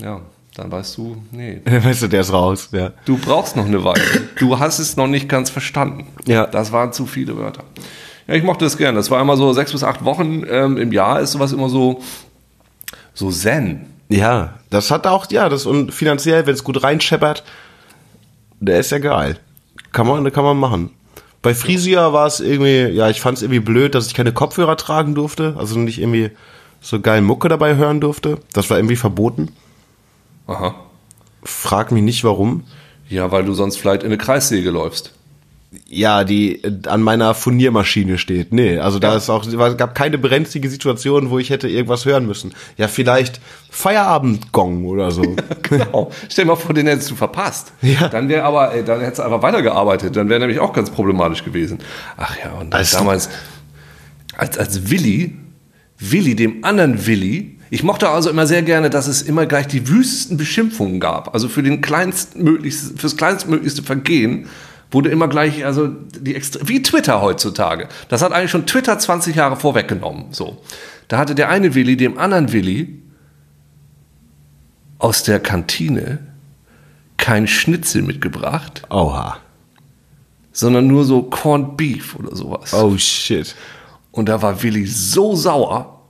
Ja, 0.00 0.20
dann 0.54 0.70
weißt 0.72 0.96
du, 0.98 1.22
nee, 1.30 1.60
Weißt 1.64 2.02
du, 2.02 2.08
der 2.08 2.22
ist 2.22 2.32
raus, 2.32 2.70
ja. 2.72 2.92
du 3.04 3.18
brauchst 3.18 3.56
noch 3.56 3.66
eine 3.66 3.84
Weile. 3.84 4.02
Du 4.38 4.58
hast 4.58 4.78
es 4.78 4.96
noch 4.96 5.06
nicht 5.06 5.28
ganz 5.28 5.50
verstanden. 5.50 6.06
Ja. 6.26 6.46
Das 6.46 6.72
waren 6.72 6.92
zu 6.92 7.06
viele 7.06 7.36
Wörter. 7.36 7.64
Ja, 8.26 8.34
ich 8.34 8.42
mochte 8.42 8.64
das 8.64 8.76
gern. 8.76 8.94
Das 8.94 9.10
war 9.10 9.20
immer 9.20 9.36
so 9.36 9.52
sechs 9.52 9.72
bis 9.72 9.84
acht 9.84 10.04
Wochen 10.04 10.44
ähm, 10.48 10.76
im 10.76 10.92
Jahr 10.92 11.20
ist 11.20 11.32
sowas 11.32 11.52
immer 11.52 11.68
so, 11.68 12.00
so 13.14 13.30
zen. 13.30 13.86
Ja, 14.08 14.54
das 14.70 14.90
hat 14.90 15.06
auch, 15.06 15.30
ja, 15.30 15.48
das 15.48 15.66
und 15.66 15.92
finanziell, 15.92 16.46
wenn 16.46 16.54
es 16.54 16.64
gut 16.64 16.82
reinscheppert, 16.82 17.44
der 18.60 18.80
ist 18.80 18.90
ja 18.90 18.98
geil. 18.98 19.38
Kann 19.92 20.06
man, 20.06 20.30
kann 20.32 20.44
man 20.44 20.56
machen. 20.56 20.90
Bei 21.42 21.54
Frisia 21.54 22.12
war 22.12 22.26
es 22.26 22.40
irgendwie, 22.40 22.94
ja, 22.94 23.08
ich 23.08 23.20
fand 23.20 23.38
es 23.38 23.42
irgendwie 23.42 23.60
blöd, 23.60 23.94
dass 23.94 24.06
ich 24.06 24.14
keine 24.14 24.32
Kopfhörer 24.32 24.76
tragen 24.76 25.14
durfte, 25.14 25.54
also 25.58 25.78
nicht 25.78 25.98
irgendwie 25.98 26.30
so 26.80 27.00
geil 27.00 27.22
Mucke 27.22 27.48
dabei 27.48 27.76
hören 27.76 28.00
durfte. 28.00 28.38
Das 28.52 28.68
war 28.70 28.78
irgendwie 28.78 28.96
verboten. 28.96 29.52
Aha. 30.46 30.74
Frag 31.42 31.92
mich 31.92 32.02
nicht 32.02 32.24
warum. 32.24 32.64
Ja, 33.08 33.32
weil 33.32 33.44
du 33.44 33.54
sonst 33.54 33.76
vielleicht 33.78 34.02
in 34.02 34.08
eine 34.08 34.18
Kreissäge 34.18 34.70
läufst. 34.70 35.14
Ja, 35.86 36.24
die 36.24 36.64
äh, 36.64 36.72
an 36.88 37.00
meiner 37.00 37.32
Furniermaschine 37.32 38.18
steht. 38.18 38.52
Nee, 38.52 38.78
also 38.78 38.98
da 38.98 39.14
ist 39.14 39.30
auch, 39.30 39.46
es 39.46 39.76
gab 39.76 39.94
keine 39.94 40.18
brenzlige 40.18 40.68
Situation, 40.68 41.30
wo 41.30 41.38
ich 41.38 41.50
hätte 41.50 41.68
irgendwas 41.68 42.04
hören 42.06 42.26
müssen. 42.26 42.52
Ja, 42.76 42.88
vielleicht 42.88 43.40
Feierabendgong 43.70 44.84
oder 44.86 45.10
so. 45.12 45.22
Genau. 45.70 46.10
Stell 46.28 46.46
dir 46.46 46.50
mal 46.50 46.56
vor, 46.56 46.74
den 46.74 46.88
hättest 46.88 47.12
du 47.12 47.14
verpasst. 47.14 47.72
Ja. 47.80 48.08
Dann 48.08 48.28
wäre 48.28 48.42
aber, 48.42 48.74
ey, 48.74 48.82
dann 48.84 48.98
hättest 49.00 49.20
du 49.20 49.22
einfach 49.22 49.42
weitergearbeitet. 49.42 50.16
Dann 50.16 50.28
wäre 50.28 50.40
nämlich 50.40 50.58
auch 50.58 50.72
ganz 50.72 50.90
problematisch 50.90 51.44
gewesen. 51.44 51.78
Ach 52.16 52.36
ja, 52.42 52.50
und 52.58 52.74
Also- 52.74 52.98
damals, 52.98 53.28
als, 54.36 54.58
als 54.58 54.90
Willi, 54.90 55.36
Willi, 56.00 56.34
dem 56.34 56.64
anderen 56.64 57.06
Willi, 57.06 57.58
ich 57.70 57.84
mochte 57.84 58.08
also 58.08 58.30
immer 58.30 58.48
sehr 58.48 58.62
gerne, 58.62 58.90
dass 58.90 59.06
es 59.06 59.22
immer 59.22 59.46
gleich 59.46 59.68
die 59.68 59.86
wüstesten 59.88 60.36
Beschimpfungen 60.36 60.98
gab. 60.98 61.32
Also 61.34 61.48
für 61.48 61.62
den 61.62 61.80
kleinstmöglichsten, 61.82 62.98
fürs 62.98 63.16
kleinstmöglichste 63.16 63.84
Vergehen 63.84 64.48
wurde 64.90 65.10
immer 65.10 65.28
gleich, 65.28 65.64
also 65.64 65.88
die 65.88 66.34
extra, 66.34 66.60
wie 66.66 66.82
Twitter 66.82 67.20
heutzutage. 67.20 67.88
Das 68.08 68.22
hat 68.22 68.32
eigentlich 68.32 68.50
schon 68.50 68.66
Twitter 68.66 68.98
20 68.98 69.36
Jahre 69.36 69.56
vorweggenommen. 69.56 70.26
So. 70.32 70.62
Da 71.08 71.18
hatte 71.18 71.34
der 71.34 71.48
eine 71.48 71.74
Willi 71.74 71.96
dem 71.96 72.18
anderen 72.18 72.52
Willi 72.52 73.02
aus 74.98 75.22
der 75.22 75.40
Kantine 75.40 76.18
kein 77.16 77.46
Schnitzel 77.46 78.02
mitgebracht, 78.02 78.82
Oha. 78.90 79.38
sondern 80.52 80.86
nur 80.86 81.04
so 81.04 81.22
Corned 81.22 81.76
Beef 81.76 82.16
oder 82.16 82.34
sowas. 82.34 82.72
Oh 82.74 82.96
shit. 82.96 83.54
Und 84.10 84.28
da 84.28 84.42
war 84.42 84.62
Willi 84.62 84.86
so 84.86 85.36
sauer, 85.36 86.00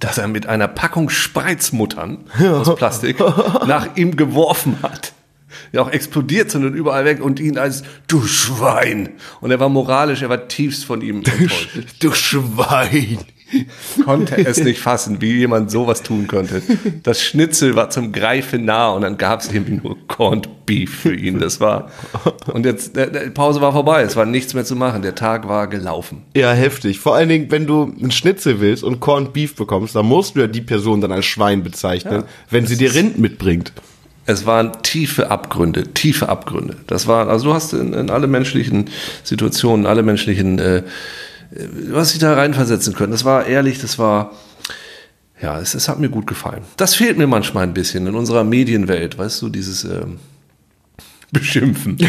dass 0.00 0.18
er 0.18 0.28
mit 0.28 0.46
einer 0.46 0.68
Packung 0.68 1.08
Spreizmuttern 1.10 2.18
aus 2.40 2.74
Plastik 2.74 3.18
nach 3.66 3.96
ihm 3.96 4.16
geworfen 4.16 4.78
hat. 4.82 5.12
Ja, 5.72 5.82
auch 5.82 5.90
explodiert 5.90 6.50
sind 6.50 6.64
und 6.64 6.74
überall 6.74 7.04
weg 7.04 7.22
und 7.22 7.40
ihn 7.40 7.58
als 7.58 7.82
du 8.06 8.22
Schwein. 8.22 9.10
Und 9.40 9.50
er 9.50 9.58
war 9.60 9.68
moralisch, 9.70 10.22
er 10.22 10.28
war 10.28 10.48
tiefst 10.48 10.84
von 10.84 11.00
ihm 11.00 11.16
enttäuscht. 11.24 11.70
Du 12.00 12.12
Schwein. 12.12 13.18
konnte 14.04 14.36
es 14.46 14.58
nicht 14.64 14.80
fassen, 14.80 15.20
wie 15.20 15.32
jemand 15.38 15.70
sowas 15.70 16.02
tun 16.02 16.26
könnte. 16.26 16.62
Das 17.02 17.22
Schnitzel 17.22 17.76
war 17.76 17.90
zum 17.90 18.12
Greifen 18.12 18.64
nah 18.64 18.90
und 18.90 19.02
dann 19.02 19.18
gab 19.18 19.40
es 19.40 19.52
irgendwie 19.52 19.80
nur 19.82 19.96
Corned 20.08 20.48
Beef 20.66 21.00
für 21.00 21.14
ihn. 21.14 21.38
Das 21.38 21.60
war 21.60 21.90
und 22.52 22.64
jetzt 22.64 22.96
der 22.96 23.06
Pause 23.30 23.60
war 23.60 23.72
vorbei. 23.72 24.02
Es 24.02 24.16
war 24.16 24.26
nichts 24.26 24.54
mehr 24.54 24.64
zu 24.64 24.76
machen. 24.76 25.02
Der 25.02 25.14
Tag 25.14 25.48
war 25.48 25.66
gelaufen. 25.68 26.22
Ja, 26.34 26.52
heftig. 26.52 27.00
Vor 27.00 27.14
allen 27.14 27.28
Dingen, 27.28 27.50
wenn 27.50 27.66
du 27.66 27.84
einen 27.84 28.10
Schnitzel 28.10 28.60
willst 28.60 28.84
und 28.84 29.00
Corned 29.00 29.32
Beef 29.32 29.54
bekommst, 29.54 29.94
dann 29.94 30.06
musst 30.06 30.36
du 30.36 30.40
ja 30.40 30.46
die 30.46 30.60
Person 30.62 31.00
dann 31.00 31.12
als 31.12 31.26
Schwein 31.26 31.62
bezeichnen, 31.62 32.22
Ja, 32.22 32.26
wenn 32.50 32.66
sie 32.66 32.76
dir 32.76 32.94
Rind 32.94 33.18
mitbringt. 33.18 33.72
Es 34.24 34.46
waren 34.46 34.72
tiefe 34.82 35.30
Abgründe, 35.30 35.88
tiefe 35.94 36.28
Abgründe. 36.28 36.76
Das 36.86 37.06
war, 37.06 37.28
also 37.28 37.46
du 37.46 37.54
hast 37.54 37.72
in, 37.72 37.92
in 37.92 38.10
alle 38.10 38.26
menschlichen 38.26 38.90
Situationen, 39.24 39.86
alle 39.86 40.02
menschlichen, 40.02 40.58
äh, 40.58 40.82
du 41.50 41.96
hast 41.96 42.12
dich 42.12 42.20
da 42.20 42.34
reinversetzen 42.34 42.94
können. 42.94 43.12
Das 43.12 43.24
war 43.24 43.46
ehrlich, 43.46 43.80
das 43.80 43.98
war, 43.98 44.32
ja, 45.40 45.58
es, 45.58 45.74
es 45.74 45.88
hat 45.88 45.98
mir 45.98 46.08
gut 46.08 46.26
gefallen. 46.28 46.62
Das 46.76 46.94
fehlt 46.94 47.18
mir 47.18 47.26
manchmal 47.26 47.64
ein 47.64 47.74
bisschen 47.74 48.06
in 48.06 48.14
unserer 48.14 48.44
Medienwelt, 48.44 49.18
weißt 49.18 49.42
du, 49.42 49.48
dieses 49.48 49.82
ähm, 49.84 50.18
Beschimpfen. 51.32 51.96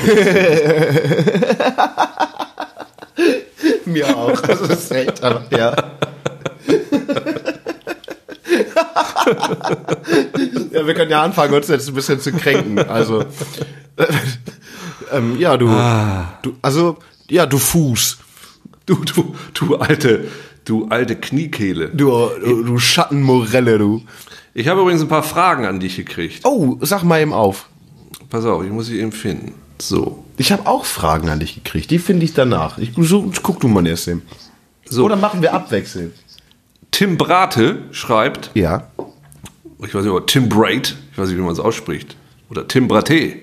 Mir 3.85 4.15
auch. 4.15 4.39
Das 4.41 4.61
ist 4.61 4.91
echt, 4.91 5.23
aber, 5.23 5.43
ja. 5.51 5.75
Ja, 10.71 10.87
wir 10.87 10.93
können 10.93 11.11
ja 11.11 11.23
anfangen, 11.23 11.53
uns 11.53 11.67
jetzt 11.67 11.87
ein 11.87 11.95
bisschen 11.95 12.19
zu 12.19 12.31
kränken. 12.31 12.79
Also, 12.79 13.25
ähm, 15.11 15.39
ja, 15.39 15.57
du, 15.57 15.67
du, 16.41 16.55
also, 16.61 16.97
ja, 17.29 17.45
du 17.45 17.57
Fuß. 17.57 18.17
Du, 18.85 18.95
du, 18.95 19.35
du 19.53 19.75
alte, 19.77 20.27
du 20.65 20.87
alte 20.89 21.15
Kniekehle. 21.15 21.89
Du, 21.89 22.09
du, 22.43 22.63
du 22.63 22.79
Schattenmorelle, 22.79 23.77
du. 23.77 24.03
Ich 24.53 24.67
habe 24.67 24.81
übrigens 24.81 25.01
ein 25.01 25.07
paar 25.07 25.23
Fragen 25.23 25.65
an 25.65 25.79
dich 25.79 25.95
gekriegt. 25.95 26.45
Oh, 26.45 26.77
sag 26.81 27.03
mal 27.03 27.21
eben 27.21 27.33
auf. 27.33 27.69
Pass 28.29 28.45
auf, 28.45 28.63
ich 28.63 28.71
muss 28.71 28.87
sie 28.87 28.99
eben 28.99 29.11
finden. 29.11 29.53
So. 29.79 30.23
Ich 30.37 30.51
habe 30.51 30.67
auch 30.67 30.85
Fragen 30.85 31.29
an 31.29 31.39
dich 31.39 31.55
gekriegt. 31.55 31.91
Die 31.91 31.99
finde 31.99 32.25
ich 32.25 32.33
danach. 32.33 32.77
Ich 32.77 32.91
so, 32.97 33.31
guck 33.41 33.59
du 33.59 33.67
mal 33.67 33.85
erst 33.87 34.05
hin. 34.05 34.21
so. 34.85 35.05
Oder 35.05 35.15
machen 35.15 35.41
wir 35.41 35.53
abwechselnd? 35.53 36.13
Tim 36.93 37.17
Brate 37.17 37.79
schreibt, 37.91 38.51
Ja. 38.53 38.87
ich 39.79 39.93
weiß 39.93 40.03
nicht, 40.03 40.11
aber 40.11 40.25
Tim 40.25 40.47
Braid, 40.47 40.95
ich 41.11 41.17
weiß 41.17 41.27
nicht, 41.27 41.37
wie 41.37 41.41
man 41.41 41.51
es 41.51 41.59
ausspricht, 41.59 42.15
oder 42.49 42.67
Tim 42.67 42.87
Brate. 42.87 43.39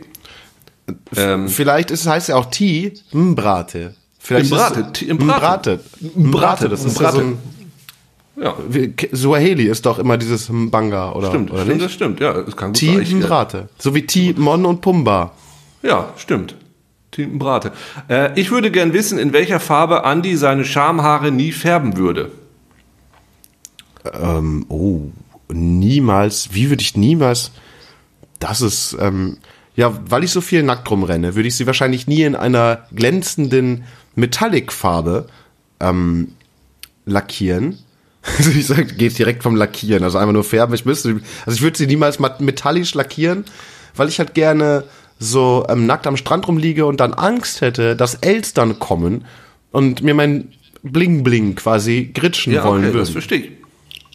Ähm, 1.17 1.49
Vielleicht 1.49 1.91
ist, 1.91 2.07
heißt 2.07 2.29
ja 2.31 2.37
auch 2.37 2.47
T, 2.47 2.95
Mbrate. 3.13 3.95
Vielleicht 4.19 4.51
Mbrate, 4.51 4.81
ist- 4.81 4.93
T- 4.95 5.13
Mbrate. 5.13 5.81
Mbrate. 5.81 5.81
Mbrate, 6.17 6.69
das 6.69 6.85
ist 6.85 7.01
ja 7.01 7.13
so 7.13 7.19
ein, 7.21 7.39
ja, 8.41 8.55
Suaheli 9.13 9.65
ist 9.65 9.85
doch 9.85 9.99
immer 9.99 10.17
dieses 10.17 10.49
Mbanga, 10.49 11.13
oder? 11.13 11.29
stimmt, 11.29 11.51
oder 11.51 11.61
stimmt, 11.63 11.75
nicht? 11.77 11.85
das 11.87 11.93
stimmt, 11.93 12.21
ja, 12.21 12.33
es 12.39 12.57
kann 12.57 12.71
gut 12.71 12.79
T, 12.81 12.87
sein. 12.87 13.03
Ich, 13.03 13.13
äh, 13.13 13.17
Mbrate. 13.17 13.69
So 13.79 13.95
wie 13.95 14.07
T, 14.07 14.35
Mon 14.39 14.65
und 14.65 14.81
Pumba. 14.81 15.33
Ja, 15.83 16.09
stimmt. 16.17 16.55
Tim 17.11 17.39
Brate. 17.39 17.73
Äh, 18.09 18.39
ich 18.41 18.51
würde 18.53 18.71
gern 18.71 18.93
wissen, 18.93 19.19
in 19.19 19.33
welcher 19.33 19.59
Farbe 19.61 20.03
Andy 20.05 20.37
seine 20.37 20.65
Schamhaare 20.65 21.33
nie 21.33 21.51
färben 21.53 21.97
würde. 21.97 22.31
Ähm, 24.13 24.67
oh, 24.69 25.01
niemals, 25.53 26.51
wie 26.53 26.71
würde 26.71 26.83
ich 26.83 26.97
niemals, 26.97 27.51
das 28.39 28.61
ist, 28.61 28.97
ähm, 29.01 29.39
ja, 29.77 29.99
weil 30.09 30.25
ich 30.25 30.31
so 30.31 30.41
viel 30.41 30.63
nackt 30.63 30.91
rumrenne, 30.91 31.35
würde 31.35 31.49
ich 31.49 31.57
sie 31.57 31.67
wahrscheinlich 31.67 32.07
nie 32.07 32.23
in 32.23 32.35
einer 32.37 32.87
glänzenden 32.95 33.85
Metallic-Farbe 34.15 35.27
ähm, 35.81 36.33
lackieren. 37.07 37.79
Also 38.37 38.51
ich 38.51 38.67
sag, 38.67 38.99
geht 38.99 39.19
direkt 39.19 39.43
vom 39.43 39.57
Lackieren, 39.57 40.05
also 40.05 40.19
einfach 40.19 40.35
nur 40.35 40.45
färben. 40.45 40.75
Ich 40.75 40.85
müsste, 40.85 41.21
also 41.47 41.57
ich 41.57 41.63
würde 41.63 41.79
sie 41.79 41.87
niemals 41.87 42.19
metallisch 42.19 42.93
lackieren, 42.93 43.47
weil 43.97 44.09
ich 44.11 44.19
halt 44.19 44.35
gerne 44.35 44.85
so 45.19 45.65
ähm, 45.71 45.87
nackt 45.87 46.07
am 46.07 46.19
Strand 46.19 46.47
rumliege 46.47 46.85
und 46.85 47.01
dann 47.01 47.15
Angst 47.15 47.63
hätte, 47.63 47.97
dass 47.97 48.17
Elstern 48.17 48.79
kommen 48.79 49.25
und 49.71 50.03
mir 50.03 50.13
mein 50.13 50.53
Bling 50.83 51.23
Bling 51.23 51.55
quasi 51.55 52.11
gritschen 52.13 52.53
Ja, 52.53 52.65
wollen 52.65 52.85
okay, 52.85 52.89
das 52.89 52.95
würden. 53.09 53.13
verstehe 53.13 53.39
ich. 53.39 53.51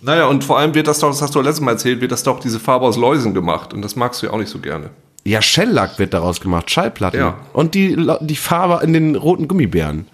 Naja, 0.05 0.27
und 0.27 0.43
vor 0.43 0.59
allem 0.59 0.75
wird 0.75 0.87
das 0.87 0.99
doch, 0.99 1.09
das 1.09 1.21
hast 1.23 1.33
du 1.33 1.41
letztes 1.41 1.61
Mal 1.61 1.71
erzählt, 1.71 1.99
wird 1.99 2.11
das 2.11 2.21
doch 2.21 2.39
diese 2.39 2.59
Farbe 2.59 2.85
aus 2.85 2.95
Läusen 2.95 3.33
gemacht. 3.33 3.73
Und 3.73 3.81
das 3.81 3.95
magst 3.95 4.21
du 4.21 4.27
ja 4.27 4.33
auch 4.33 4.37
nicht 4.37 4.51
so 4.51 4.59
gerne. 4.59 4.91
Ja, 5.23 5.41
Shellack 5.41 5.97
wird 5.97 6.13
daraus 6.13 6.39
gemacht, 6.39 6.69
Schallplatten. 6.69 7.19
Ja. 7.19 7.37
Und 7.53 7.73
die, 7.73 7.97
die 8.21 8.35
Farbe 8.35 8.85
in 8.85 8.93
den 8.93 9.15
roten 9.15 9.47
Gummibären. 9.47 10.05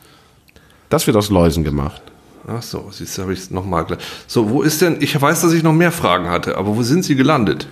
Das 0.87 1.07
wird 1.07 1.17
aus 1.17 1.29
Läusen 1.29 1.65
gemacht. 1.65 2.01
Ach 2.47 2.61
so, 2.61 2.87
siehst 2.89 3.17
du, 3.17 3.23
habe 3.23 3.33
ich 3.33 3.39
es 3.39 3.51
nochmal 3.51 3.83
gleich. 3.83 3.99
So, 4.27 4.49
wo 4.49 4.61
ist 4.61 4.81
denn, 4.81 4.97
ich 5.01 5.21
weiß, 5.21 5.41
dass 5.41 5.51
ich 5.51 5.61
noch 5.61 5.73
mehr 5.73 5.91
Fragen 5.91 6.29
hatte, 6.29 6.57
aber 6.57 6.77
wo 6.77 6.83
sind 6.83 7.03
sie 7.03 7.15
gelandet? 7.15 7.67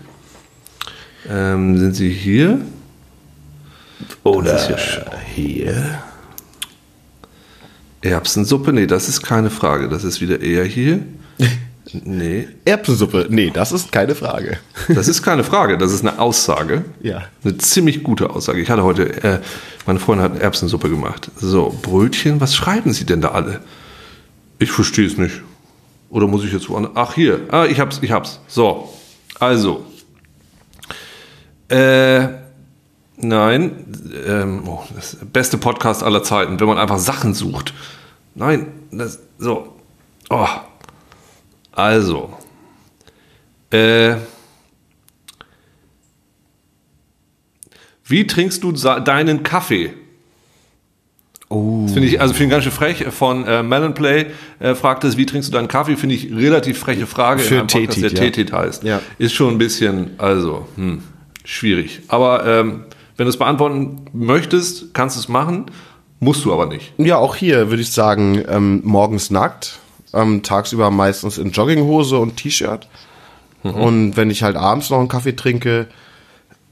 Ähm, 1.30 1.78
sind 1.78 1.96
sie 1.96 2.10
hier? 2.10 2.60
Oder 4.24 4.52
Das 4.52 4.70
ist 4.70 5.02
hier. 5.36 6.00
Erbsensuppe? 8.02 8.74
Nee, 8.74 8.88
das 8.88 9.08
ist 9.08 9.22
keine 9.22 9.50
Frage. 9.50 9.88
Das 9.88 10.04
ist 10.04 10.20
wieder 10.20 10.42
eher 10.42 10.66
hier. 10.66 11.00
Nee, 11.94 12.48
Erbsensuppe. 12.66 13.28
Nee, 13.30 13.52
das 13.52 13.72
ist 13.72 13.92
keine 13.92 14.16
Frage. 14.16 14.60
das 14.90 15.08
ist 15.08 15.24
keine 15.24 15.44
Frage. 15.44 15.78
Das 15.78 15.92
ist 15.92 16.06
eine 16.06 16.20
Aussage. 16.20 16.86
Ja. 17.02 17.24
Eine 17.44 17.58
ziemlich 17.58 18.04
gute 18.04 18.30
Aussage. 18.30 18.62
Ich 18.62 18.70
hatte 18.70 18.84
heute, 18.84 19.24
äh, 19.24 19.40
meine 19.86 20.00
Freundin 20.00 20.24
hat 20.24 20.40
Erbsensuppe 20.40 20.90
gemacht. 20.90 21.32
So, 21.38 21.76
Brötchen, 21.82 22.40
was 22.42 22.56
schreiben 22.56 22.94
Sie 22.94 23.06
denn 23.06 23.22
da 23.22 23.30
alle? 23.30 23.62
Ich 24.60 24.72
verstehe 24.72 25.08
es 25.08 25.18
nicht. 25.18 25.42
Oder 26.10 26.28
muss 26.28 26.44
ich 26.44 26.52
jetzt 26.52 26.70
woanders? 26.70 26.92
Ach, 26.96 27.14
hier. 27.14 27.42
Ah, 27.50 27.66
ich 27.66 27.80
hab's, 27.80 28.00
ich 28.02 28.12
hab's. 28.12 28.40
So, 28.48 28.94
also. 29.40 29.86
Äh, 31.70 32.28
nein. 33.18 33.72
Ähm, 34.28 34.64
oh, 34.68 34.84
das 34.96 35.18
beste 35.32 35.58
Podcast 35.58 36.04
aller 36.04 36.24
Zeiten, 36.24 36.60
wenn 36.60 36.68
man 36.68 36.78
einfach 36.78 37.00
Sachen 37.00 37.34
sucht. 37.34 37.74
Nein, 38.36 38.68
das, 38.92 39.20
so. 39.38 39.76
Oh. 40.30 40.48
Also. 41.80 42.34
Äh. 43.72 44.16
Wie 48.04 48.28
trinkst 48.28 48.64
du 48.64 48.72
deinen 48.74 49.44
Kaffee? 49.44 49.94
Oh. 51.48 51.84
Das 51.86 51.94
finde 51.94 52.10
ich, 52.10 52.20
also 52.20 52.34
finde 52.34 52.46
ich 52.46 52.52
ganz 52.52 52.64
schön 52.64 52.74
frech. 52.74 53.06
Von 53.12 53.46
äh, 53.46 53.64
Melon 53.64 53.94
Play 53.94 54.26
äh, 54.60 54.76
fragt 54.76 55.06
es, 55.06 55.16
wie 55.16 55.26
trinkst 55.26 55.50
du 55.50 55.54
deinen 55.54 55.70
Kaffee? 55.70 55.96
Finde 55.96 56.16
ich 56.16 56.36
relativ 56.36 56.80
freche 56.80 57.08
Frage 57.08 57.42
Für 57.42 57.56
in 57.56 57.60
einem 57.62 57.68
Podcast, 57.68 57.96
Tetit, 57.96 58.04
der 58.04 58.12
ja. 58.12 58.32
Tetit 58.32 58.52
heißt. 58.52 58.84
Ja. 58.84 59.02
Ist 59.18 59.34
schon 59.34 59.54
ein 59.54 59.58
bisschen, 59.58 60.12
also, 60.18 60.68
hm, 60.76 61.02
schwierig. 61.46 62.02
Aber 62.10 62.46
ähm, 62.46 62.84
wenn 63.16 63.26
du 63.26 63.30
es 63.30 63.38
beantworten 63.38 64.06
möchtest, 64.12 64.94
kannst 64.94 65.16
du 65.16 65.22
es 65.22 65.30
machen, 65.30 65.68
musst 66.20 66.44
du 66.44 66.52
aber 66.52 66.66
nicht. 66.66 66.94
Ja, 66.98 67.18
auch 67.18 67.36
hier 67.36 67.70
würde 67.70 67.82
ich 67.82 67.92
sagen, 67.92 68.44
ähm, 68.50 68.82
morgens 68.84 69.32
nackt, 69.32 69.80
ähm, 70.14 70.44
tagsüber 70.44 70.92
meistens 70.92 71.38
in 71.38 71.52
Jogginghose 71.52 72.18
und 72.18 72.38
T-Shirt. 72.38 72.88
Und 73.62 74.16
wenn 74.16 74.30
ich 74.30 74.42
halt 74.42 74.56
abends 74.56 74.90
noch 74.90 75.00
einen 75.00 75.10
Kaffee 75.10 75.36
trinke, 75.36 75.88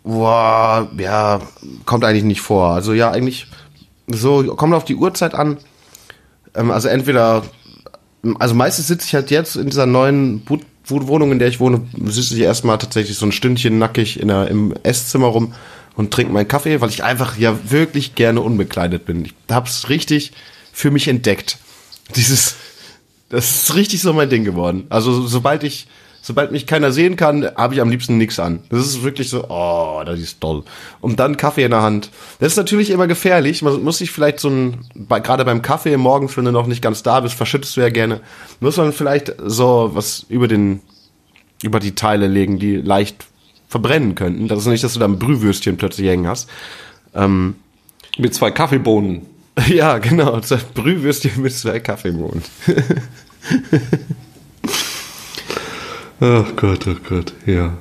boah, 0.03 0.89
ja, 0.97 1.41
kommt 1.85 2.05
eigentlich 2.05 2.23
nicht 2.23 2.39
vor. 2.39 2.69
Also 2.69 2.93
ja, 2.93 3.11
eigentlich 3.11 3.47
so, 4.07 4.43
kommt 4.55 4.73
auf 4.73 4.85
die 4.85 4.95
Uhrzeit 4.95 5.35
an. 5.35 5.57
Ähm, 6.55 6.71
also 6.71 6.87
entweder, 6.87 7.43
also 8.39 8.55
meistens 8.55 8.87
sitze 8.87 9.05
ich 9.05 9.15
halt 9.15 9.31
jetzt 9.31 9.57
in 9.57 9.65
dieser 9.69 9.85
neuen 9.85 10.39
Bu- 10.45 10.59
Wohnung, 10.87 11.33
in 11.33 11.39
der 11.39 11.49
ich 11.49 11.59
wohne, 11.59 11.81
sitze 12.05 12.35
ich 12.35 12.39
erstmal 12.41 12.77
tatsächlich 12.77 13.17
so 13.17 13.25
ein 13.25 13.33
Stündchen 13.33 13.77
nackig 13.77 14.21
in 14.21 14.29
der, 14.29 14.47
im 14.47 14.73
Esszimmer 14.83 15.27
rum 15.27 15.53
und 15.97 16.11
trinke 16.11 16.31
meinen 16.31 16.47
Kaffee, 16.47 16.79
weil 16.79 16.89
ich 16.89 17.03
einfach 17.03 17.37
ja 17.37 17.57
wirklich 17.69 18.15
gerne 18.15 18.39
unbekleidet 18.39 19.05
bin. 19.05 19.25
Ich 19.25 19.33
hab's 19.51 19.89
richtig 19.89 20.31
für 20.71 20.89
mich 20.89 21.09
entdeckt. 21.09 21.57
Dieses, 22.15 22.55
das 23.29 23.63
ist 23.63 23.75
richtig 23.75 24.01
so 24.01 24.13
mein 24.13 24.29
Ding 24.29 24.43
geworden. 24.43 24.85
Also 24.89 25.25
sobald 25.27 25.63
ich, 25.63 25.87
sobald 26.21 26.51
mich 26.51 26.65
keiner 26.65 26.91
sehen 26.91 27.15
kann, 27.15 27.49
habe 27.55 27.73
ich 27.73 27.81
am 27.81 27.89
liebsten 27.89 28.17
nichts 28.17 28.39
an. 28.39 28.61
Das 28.69 28.79
ist 28.85 29.03
wirklich 29.03 29.29
so, 29.29 29.45
oh, 29.49 30.01
das 30.05 30.19
ist 30.19 30.39
toll. 30.39 30.63
Und 31.01 31.19
dann 31.19 31.37
Kaffee 31.37 31.63
in 31.63 31.71
der 31.71 31.81
Hand. 31.81 32.09
Das 32.39 32.53
ist 32.53 32.57
natürlich 32.57 32.89
immer 32.89 33.07
gefährlich. 33.07 33.61
Man 33.61 33.83
muss 33.83 33.97
sich 33.97 34.11
vielleicht 34.11 34.39
so 34.39 34.49
ein, 34.49 34.85
bei, 34.95 35.19
gerade 35.19 35.43
beim 35.45 35.61
Kaffee 35.61 35.97
morgens, 35.97 36.37
wenn 36.37 36.45
du 36.45 36.51
noch 36.51 36.67
nicht 36.67 36.81
ganz 36.81 37.03
da 37.03 37.19
bist, 37.19 37.35
verschüttest 37.35 37.75
du 37.75 37.81
ja 37.81 37.89
gerne, 37.89 38.21
muss 38.59 38.77
man 38.77 38.93
vielleicht 38.93 39.33
so 39.43 39.91
was 39.93 40.25
über 40.29 40.47
den, 40.47 40.81
über 41.63 41.79
die 41.79 41.95
Teile 41.95 42.27
legen, 42.27 42.59
die 42.59 42.77
leicht 42.77 43.25
verbrennen 43.67 44.15
könnten. 44.15 44.47
Das 44.47 44.59
ist 44.59 44.67
nicht, 44.67 44.83
dass 44.83 44.93
du 44.93 44.99
da 44.99 45.05
ein 45.05 45.19
Brühwürstchen 45.19 45.75
plötzlich 45.75 46.07
hängen 46.07 46.27
hast. 46.27 46.49
Mit 48.17 48.33
zwei 48.33 48.51
Kaffeebohnen. 48.51 49.25
Ja, 49.67 49.97
genau. 49.97 50.39
Brühwürstchen 50.73 51.41
mit 51.41 51.53
zwei 51.53 51.79
Kaffeebohnen. 51.79 52.43
Ach 56.19 56.55
Gott, 56.55 56.87
oh 56.87 56.95
Gott, 57.07 57.33
ja. 57.45 57.73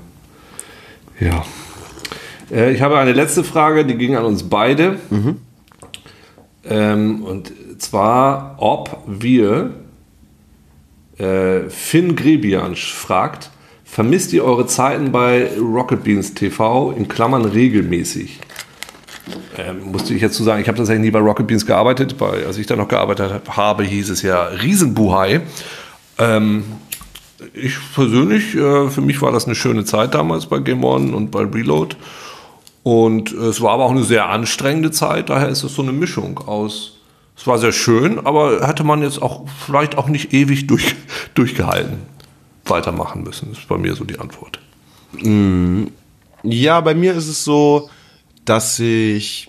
Ja. 1.21 1.45
Äh, 2.51 2.73
ich 2.73 2.83
habe 2.83 2.99
eine 2.99 3.13
letzte 3.13 3.45
Frage, 3.45 3.87
die 3.87 3.97
ging 3.97 4.15
an 4.17 4.25
uns 4.25 4.43
beide. 4.45 4.99
Ähm, 6.65 7.23
und 7.25 7.53
zwar, 7.79 8.57
ob 8.59 9.03
wir, 9.07 9.75
äh, 11.19 11.71
Finn 11.71 12.15
Grebian 12.17 12.77
fragt, 12.77 13.51
vermisst 13.85 14.33
ihr 14.35 14.45
eure 14.45 14.67
Zeiten 14.67 15.13
bei 15.13 15.49
Rocket 15.59 16.05
Beans 16.05 16.35
TV 16.35 16.93
in 16.93 17.09
Klammern 17.09 17.47
regelmäßig? 17.47 18.41
Ähm, 19.57 19.91
musste 19.91 20.15
ich 20.15 20.23
jetzt 20.23 20.37
zu 20.37 20.45
sagen, 20.45 20.61
ich 20.61 20.69
habe 20.69 20.79
tatsächlich 20.79 21.05
nie 21.05 21.11
bei 21.11 21.19
Rocket 21.19 21.47
Beans 21.47 21.67
gearbeitet. 21.67 22.17
Bei, 22.19 22.47
als 22.47 22.59
ich 22.59 22.67
da 22.67 22.77
noch 22.77 22.89
gearbeitet 22.89 23.43
habe, 23.49 23.85
hieß 23.85 24.11
es 24.11 24.23
ja 24.23 24.45
Riesenbuhai. 24.45 25.41
Ähm, 26.19 26.65
ich 27.53 27.77
persönlich, 27.95 28.55
äh, 28.55 28.89
für 28.89 29.01
mich 29.01 29.21
war 29.23 29.33
das 29.33 29.47
eine 29.47 29.55
schöne 29.55 29.85
Zeit 29.85 30.15
damals 30.15 30.47
bei 30.47 30.59
Game 30.59 30.85
On 30.85 31.15
und 31.15 31.31
bei 31.31 31.43
Reload. 31.43 31.97
Und 32.83 33.33
äh, 33.33 33.47
es 33.47 33.61
war 33.61 33.73
aber 33.73 33.85
auch 33.85 33.91
eine 33.91 34.05
sehr 34.05 34.29
anstrengende 34.29 34.91
Zeit, 34.91 35.29
daher 35.29 35.49
ist 35.49 35.65
es 35.65 35.75
so 35.75 35.83
eine 35.83 35.93
Mischung 35.93 36.39
aus. 36.39 37.01
Es 37.37 37.47
war 37.47 37.59
sehr 37.59 37.73
schön, 37.73 38.25
aber 38.25 38.67
hätte 38.67 38.85
man 38.85 39.03
jetzt 39.03 39.21
auch 39.21 39.45
vielleicht 39.67 39.99
auch 39.99 40.09
nicht 40.09 40.33
ewig 40.33 40.67
durch, 40.67 40.95
durchgehalten 41.35 41.99
weitermachen 42.65 43.23
müssen. 43.23 43.53
Ist 43.53 43.69
bei 43.69 43.79
mir 43.79 43.95
so 43.95 44.05
die 44.05 44.19
Antwort. 44.19 44.61
Ja, 46.43 46.81
bei 46.81 46.95
mir 46.95 47.15
ist 47.15 47.29
es 47.29 47.45
so, 47.45 47.91
dass 48.47 48.79
ich, 48.79 49.49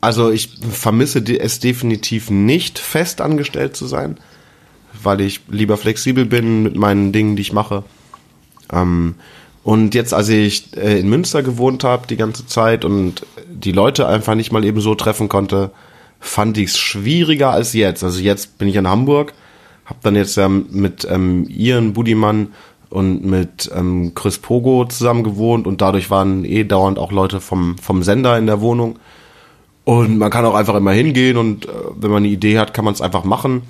also 0.00 0.30
ich 0.30 0.50
vermisse 0.70 1.20
es 1.20 1.60
definitiv 1.60 2.30
nicht, 2.30 2.78
fest 2.78 3.20
angestellt 3.20 3.76
zu 3.76 3.86
sein, 3.86 4.18
weil 5.02 5.20
ich 5.20 5.40
lieber 5.48 5.76
flexibel 5.76 6.26
bin 6.26 6.62
mit 6.62 6.76
meinen 6.76 7.12
Dingen, 7.12 7.36
die 7.36 7.42
ich 7.42 7.52
mache. 7.52 7.84
Ähm, 8.70 9.14
und 9.64 9.94
jetzt, 9.94 10.12
als 10.12 10.28
ich 10.28 10.76
äh, 10.76 10.98
in 10.98 11.08
Münster 11.08 11.42
gewohnt 11.42 11.84
habe 11.84 12.06
die 12.06 12.16
ganze 12.16 12.46
Zeit 12.46 12.84
und 12.84 13.24
die 13.48 13.72
Leute 13.72 14.08
einfach 14.08 14.34
nicht 14.34 14.52
mal 14.52 14.64
eben 14.64 14.80
so 14.80 14.94
treffen 14.94 15.28
konnte, 15.28 15.70
fand 16.18 16.58
ich 16.58 16.70
es 16.70 16.78
schwieriger 16.78 17.50
als 17.50 17.72
jetzt. 17.72 18.02
Also 18.02 18.20
jetzt 18.20 18.58
bin 18.58 18.68
ich 18.68 18.76
in 18.76 18.88
Hamburg, 18.88 19.34
habe 19.84 20.00
dann 20.02 20.16
jetzt 20.16 20.36
ähm, 20.36 20.66
mit 20.70 21.06
ähm, 21.08 21.46
Ian 21.48 21.92
Budimann 21.92 22.48
und 22.92 23.24
mit 23.24 23.70
ähm, 23.74 24.12
Chris 24.14 24.38
Pogo 24.38 24.84
zusammen 24.84 25.24
gewohnt 25.24 25.66
und 25.66 25.80
dadurch 25.80 26.10
waren 26.10 26.44
eh 26.44 26.64
dauernd 26.64 26.98
auch 26.98 27.10
Leute 27.10 27.40
vom, 27.40 27.78
vom 27.78 28.02
Sender 28.02 28.38
in 28.38 28.46
der 28.46 28.60
Wohnung. 28.60 28.98
Und 29.84 30.18
man 30.18 30.30
kann 30.30 30.44
auch 30.44 30.54
einfach 30.54 30.74
immer 30.74 30.92
hingehen 30.92 31.36
und 31.36 31.66
äh, 31.66 31.70
wenn 31.96 32.10
man 32.10 32.22
eine 32.22 32.32
Idee 32.32 32.58
hat, 32.58 32.74
kann 32.74 32.84
man 32.84 32.94
es 32.94 33.00
einfach 33.00 33.24
machen. 33.24 33.62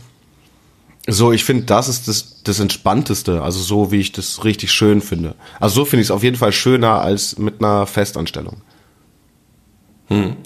So, 1.06 1.32
ich 1.32 1.44
finde, 1.44 1.64
das 1.64 1.88
ist 1.88 2.06
das, 2.06 2.42
das 2.44 2.60
Entspannteste, 2.60 3.42
also 3.42 3.60
so, 3.60 3.90
wie 3.90 4.00
ich 4.00 4.12
das 4.12 4.44
richtig 4.44 4.70
schön 4.70 5.00
finde. 5.00 5.34
Also 5.58 5.76
so 5.76 5.84
finde 5.84 6.02
ich 6.02 6.08
es 6.08 6.10
auf 6.12 6.22
jeden 6.22 6.36
Fall 6.36 6.52
schöner 6.52 7.00
als 7.00 7.38
mit 7.38 7.60
einer 7.60 7.86
Festanstellung. 7.86 8.58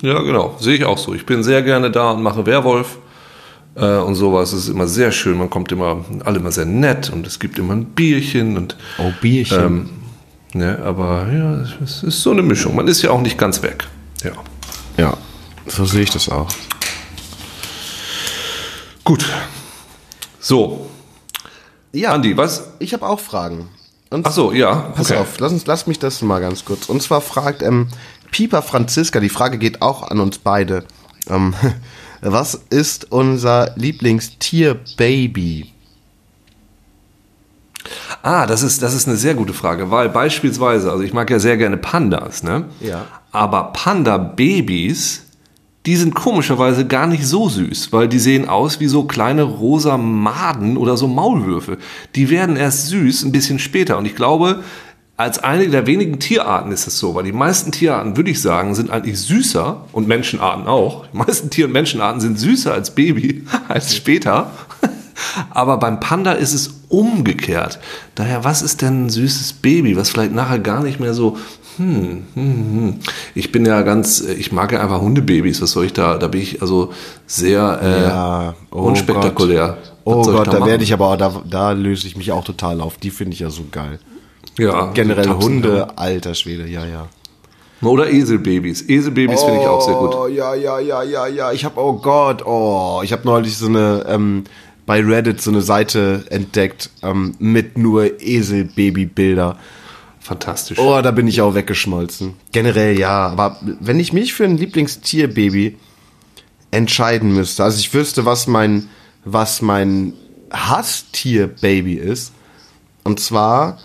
Ja, 0.02 0.20
genau. 0.20 0.54
Sehe 0.60 0.76
ich 0.76 0.84
auch 0.84 0.98
so. 0.98 1.14
Ich 1.14 1.26
bin 1.26 1.42
sehr 1.42 1.62
gerne 1.62 1.90
da 1.90 2.12
und 2.12 2.22
mache 2.22 2.46
Werwolf 2.46 2.98
äh, 3.76 3.98
und 3.98 4.14
sowas. 4.14 4.52
Es 4.52 4.64
ist 4.64 4.68
immer 4.70 4.86
sehr 4.88 5.12
schön. 5.12 5.36
Man 5.38 5.50
kommt 5.50 5.70
immer, 5.72 6.04
alle 6.24 6.38
immer 6.38 6.52
sehr 6.52 6.64
nett 6.66 7.10
und 7.10 7.26
es 7.26 7.38
gibt 7.38 7.58
immer 7.58 7.74
ein 7.74 7.84
Bierchen 7.86 8.56
und 8.56 8.76
Oh, 8.98 9.12
Bierchen. 9.20 9.60
ähm, 9.60 9.90
ne, 10.54 10.78
aber 10.84 11.26
ja, 11.32 11.60
es 11.84 12.02
ist 12.02 12.22
so 12.22 12.30
eine 12.32 12.42
Mischung. 12.42 12.74
Man 12.74 12.88
ist 12.88 13.02
ja 13.02 13.10
auch 13.10 13.20
nicht 13.20 13.38
ganz 13.38 13.62
weg. 13.62 13.86
Ja. 14.24 14.32
Ja, 14.96 15.16
so 15.66 15.84
sehe 15.84 16.02
ich 16.02 16.10
das 16.10 16.28
auch. 16.28 16.48
Gut. 19.04 19.24
So, 20.40 20.88
Ja, 21.92 22.12
Andi, 22.12 22.36
was? 22.36 22.68
ich 22.78 22.92
habe 22.92 23.06
auch 23.06 23.20
Fragen. 23.20 23.68
Und 24.10 24.26
Ach 24.26 24.32
so, 24.32 24.52
ja. 24.52 24.92
Pass 24.94 25.10
okay. 25.10 25.20
auf, 25.20 25.38
lass, 25.40 25.52
uns, 25.52 25.66
lass 25.66 25.86
mich 25.86 25.98
das 25.98 26.22
mal 26.22 26.40
ganz 26.40 26.64
kurz. 26.64 26.88
Und 26.88 27.02
zwar 27.02 27.20
fragt 27.20 27.62
ähm, 27.62 27.88
Pieper 28.30 28.62
Franziska, 28.62 29.18
die 29.20 29.28
Frage 29.28 29.58
geht 29.58 29.82
auch 29.82 30.02
an 30.08 30.20
uns 30.20 30.38
beide. 30.38 30.84
Ähm, 31.28 31.54
was 32.20 32.54
ist 32.70 33.12
unser 33.12 33.72
Lieblingstier-Baby? 33.76 35.72
Ah, 38.22 38.46
das 38.46 38.62
ist, 38.62 38.82
das 38.82 38.94
ist 38.94 39.06
eine 39.06 39.16
sehr 39.16 39.34
gute 39.34 39.52
Frage, 39.52 39.90
weil 39.90 40.08
beispielsweise, 40.08 40.90
also 40.90 41.02
ich 41.02 41.12
mag 41.12 41.30
ja 41.30 41.38
sehr 41.38 41.56
gerne 41.56 41.76
Pandas, 41.76 42.42
ne? 42.42 42.64
Ja. 42.80 43.06
Aber 43.30 43.72
Panda-Babys, 43.72 45.22
die 45.86 45.96
sind 45.96 46.14
komischerweise 46.14 46.86
gar 46.86 47.06
nicht 47.06 47.24
so 47.24 47.48
süß, 47.48 47.92
weil 47.92 48.08
die 48.08 48.18
sehen 48.18 48.48
aus 48.48 48.80
wie 48.80 48.88
so 48.88 49.04
kleine 49.04 49.42
rosa 49.44 49.96
Maden 49.96 50.76
oder 50.76 50.96
so 50.96 51.06
Maulwürfe. 51.06 51.78
Die 52.16 52.28
werden 52.28 52.56
erst 52.56 52.88
süß 52.88 53.24
ein 53.24 53.32
bisschen 53.32 53.60
später. 53.60 53.96
Und 53.96 54.06
ich 54.06 54.16
glaube, 54.16 54.64
als 55.16 55.38
eine 55.38 55.68
der 55.68 55.86
wenigen 55.86 56.18
Tierarten 56.18 56.72
ist 56.72 56.86
es 56.86 56.98
so, 56.98 57.14
weil 57.14 57.24
die 57.24 57.32
meisten 57.32 57.72
Tierarten, 57.72 58.16
würde 58.16 58.30
ich 58.30 58.42
sagen, 58.42 58.74
sind 58.74 58.90
eigentlich 58.90 59.18
süßer 59.18 59.84
und 59.92 60.06
Menschenarten 60.08 60.66
auch. 60.66 61.06
Die 61.12 61.16
meisten 61.16 61.48
Tier- 61.48 61.66
und 61.66 61.72
Menschenarten 61.72 62.20
sind 62.20 62.38
süßer 62.38 62.72
als 62.72 62.94
Baby, 62.94 63.44
als 63.68 63.96
später. 63.96 64.50
Aber 65.50 65.78
beim 65.78 66.00
Panda 66.00 66.32
ist 66.32 66.52
es 66.52 66.82
umgekehrt. 66.88 67.78
Daher, 68.14 68.44
was 68.44 68.60
ist 68.60 68.82
denn 68.82 69.06
ein 69.06 69.10
süßes 69.10 69.54
Baby, 69.54 69.96
was 69.96 70.10
vielleicht 70.10 70.32
nachher 70.32 70.58
gar 70.58 70.82
nicht 70.82 71.00
mehr 71.00 71.14
so 71.14 71.38
Ich 73.34 73.52
bin 73.52 73.66
ja 73.66 73.82
ganz, 73.82 74.20
ich 74.20 74.52
mag 74.52 74.72
ja 74.72 74.80
einfach 74.82 75.00
Hundebabys. 75.00 75.60
Was 75.60 75.72
soll 75.72 75.86
ich 75.86 75.92
da? 75.92 76.16
Da 76.18 76.28
bin 76.28 76.40
ich 76.40 76.62
also 76.62 76.92
sehr 77.26 77.80
äh, 77.82 78.02
Ja, 78.04 78.54
oh 78.70 78.82
unspektakulär. 78.82 79.76
Oh 80.04 80.18
Was 80.18 80.26
soll 80.26 80.36
Gott, 80.36 80.46
da, 80.48 80.52
machen? 80.60 80.70
werde 80.70 80.84
ich 80.84 80.92
aber, 80.92 81.16
da, 81.16 81.42
da 81.48 81.72
löse 81.72 82.06
ich 82.06 82.16
mich 82.16 82.32
auch 82.32 82.44
total 82.44 82.80
auf. 82.80 82.96
Die 82.98 83.10
finde 83.10 83.34
ich 83.34 83.40
ja 83.40 83.50
so 83.50 83.64
geil. 83.70 83.98
Ja, 84.58 84.90
Generell 84.92 85.24
die 85.24 85.28
Tapsen, 85.30 85.54
Hunde, 85.54 85.98
alter 85.98 86.34
Schwede, 86.34 86.66
ja, 86.66 86.84
ja. 86.84 87.08
ja. 87.82 87.88
Oder 87.88 88.10
Eselbabys. 88.10 88.88
Eselbabys 88.88 89.42
finde 89.42 89.60
ich 89.60 89.66
auch 89.66 89.82
sehr 89.82 89.94
gut. 89.94 90.14
Oh, 90.14 90.26
ja, 90.26 90.54
ja, 90.54 90.78
ja, 90.80 91.02
ja, 91.02 91.26
ja. 91.26 91.52
Ich 91.52 91.64
habe, 91.64 91.78
oh 91.80 91.94
Gott, 91.94 92.44
oh, 92.46 93.00
ich 93.04 93.12
habe 93.12 93.24
neulich 93.24 93.56
so 93.56 93.66
eine, 93.66 94.04
ähm, 94.08 94.44
bei 94.86 95.02
Reddit 95.02 95.42
so 95.42 95.50
eine 95.50 95.60
Seite 95.60 96.24
entdeckt 96.30 96.90
ähm, 97.02 97.34
mit 97.38 97.76
nur 97.76 98.20
Esel-Baby-Bilder. 98.20 99.58
Fantastisch. 100.20 100.78
Oh, 100.78 101.00
da 101.02 101.10
bin 101.10 101.28
ich 101.28 101.40
auch 101.40 101.54
weggeschmolzen. 101.54 102.34
Generell 102.52 102.98
ja, 102.98 103.28
aber 103.28 103.60
wenn 103.80 104.00
ich 104.00 104.12
mich 104.12 104.32
für 104.32 104.44
ein 104.44 104.56
Lieblingstierbaby 104.56 105.76
entscheiden 106.70 107.32
müsste, 107.32 107.62
also 107.62 107.78
ich 107.78 107.92
wüsste, 107.92 108.24
was 108.24 108.46
mein, 108.46 108.88
was 109.24 109.60
mein 109.60 110.14
Hasstierbaby 110.50 111.94
ist, 111.94 112.32
und 113.04 113.20
zwar, 113.20 113.78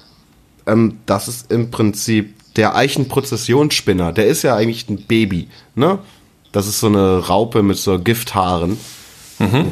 ähm, 0.65 0.99
das 1.05 1.27
ist 1.27 1.51
im 1.51 1.71
Prinzip 1.71 2.33
der 2.55 2.75
Eichenprozessionsspinner. 2.75 4.11
Der 4.11 4.27
ist 4.27 4.43
ja 4.43 4.55
eigentlich 4.55 4.89
ein 4.89 5.03
Baby, 5.03 5.47
ne? 5.75 5.99
Das 6.51 6.67
ist 6.67 6.81
so 6.81 6.87
eine 6.87 7.19
Raupe 7.19 7.63
mit 7.63 7.77
so 7.77 7.97
Gifthaaren. 7.97 8.77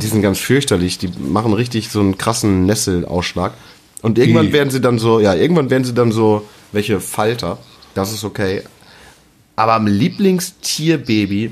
Die 0.02 0.08
sind 0.08 0.24
ganz 0.24 0.40
fürchterlich. 0.40 0.98
Die 0.98 1.12
machen 1.20 1.54
richtig 1.54 1.90
so 1.90 2.00
einen 2.00 2.18
krassen 2.18 2.66
Nesselausschlag. 2.66 3.54
Und 4.02 4.18
irgendwann 4.18 4.48
Ih. 4.48 4.54
werden 4.54 4.72
sie 4.72 4.82
dann 4.82 4.98
so, 4.98 5.20
ja, 5.20 5.36
irgendwann 5.36 5.70
werden 5.70 5.84
sie 5.84 5.94
dann 5.94 6.12
so 6.12 6.48
welche 6.72 7.00
Falter. 7.00 7.60
Das 7.94 8.12
ist 8.12 8.24
okay. 8.24 8.64
Aber 9.56 9.74
am 9.74 9.88
Lieblingstierbaby, 9.88 11.52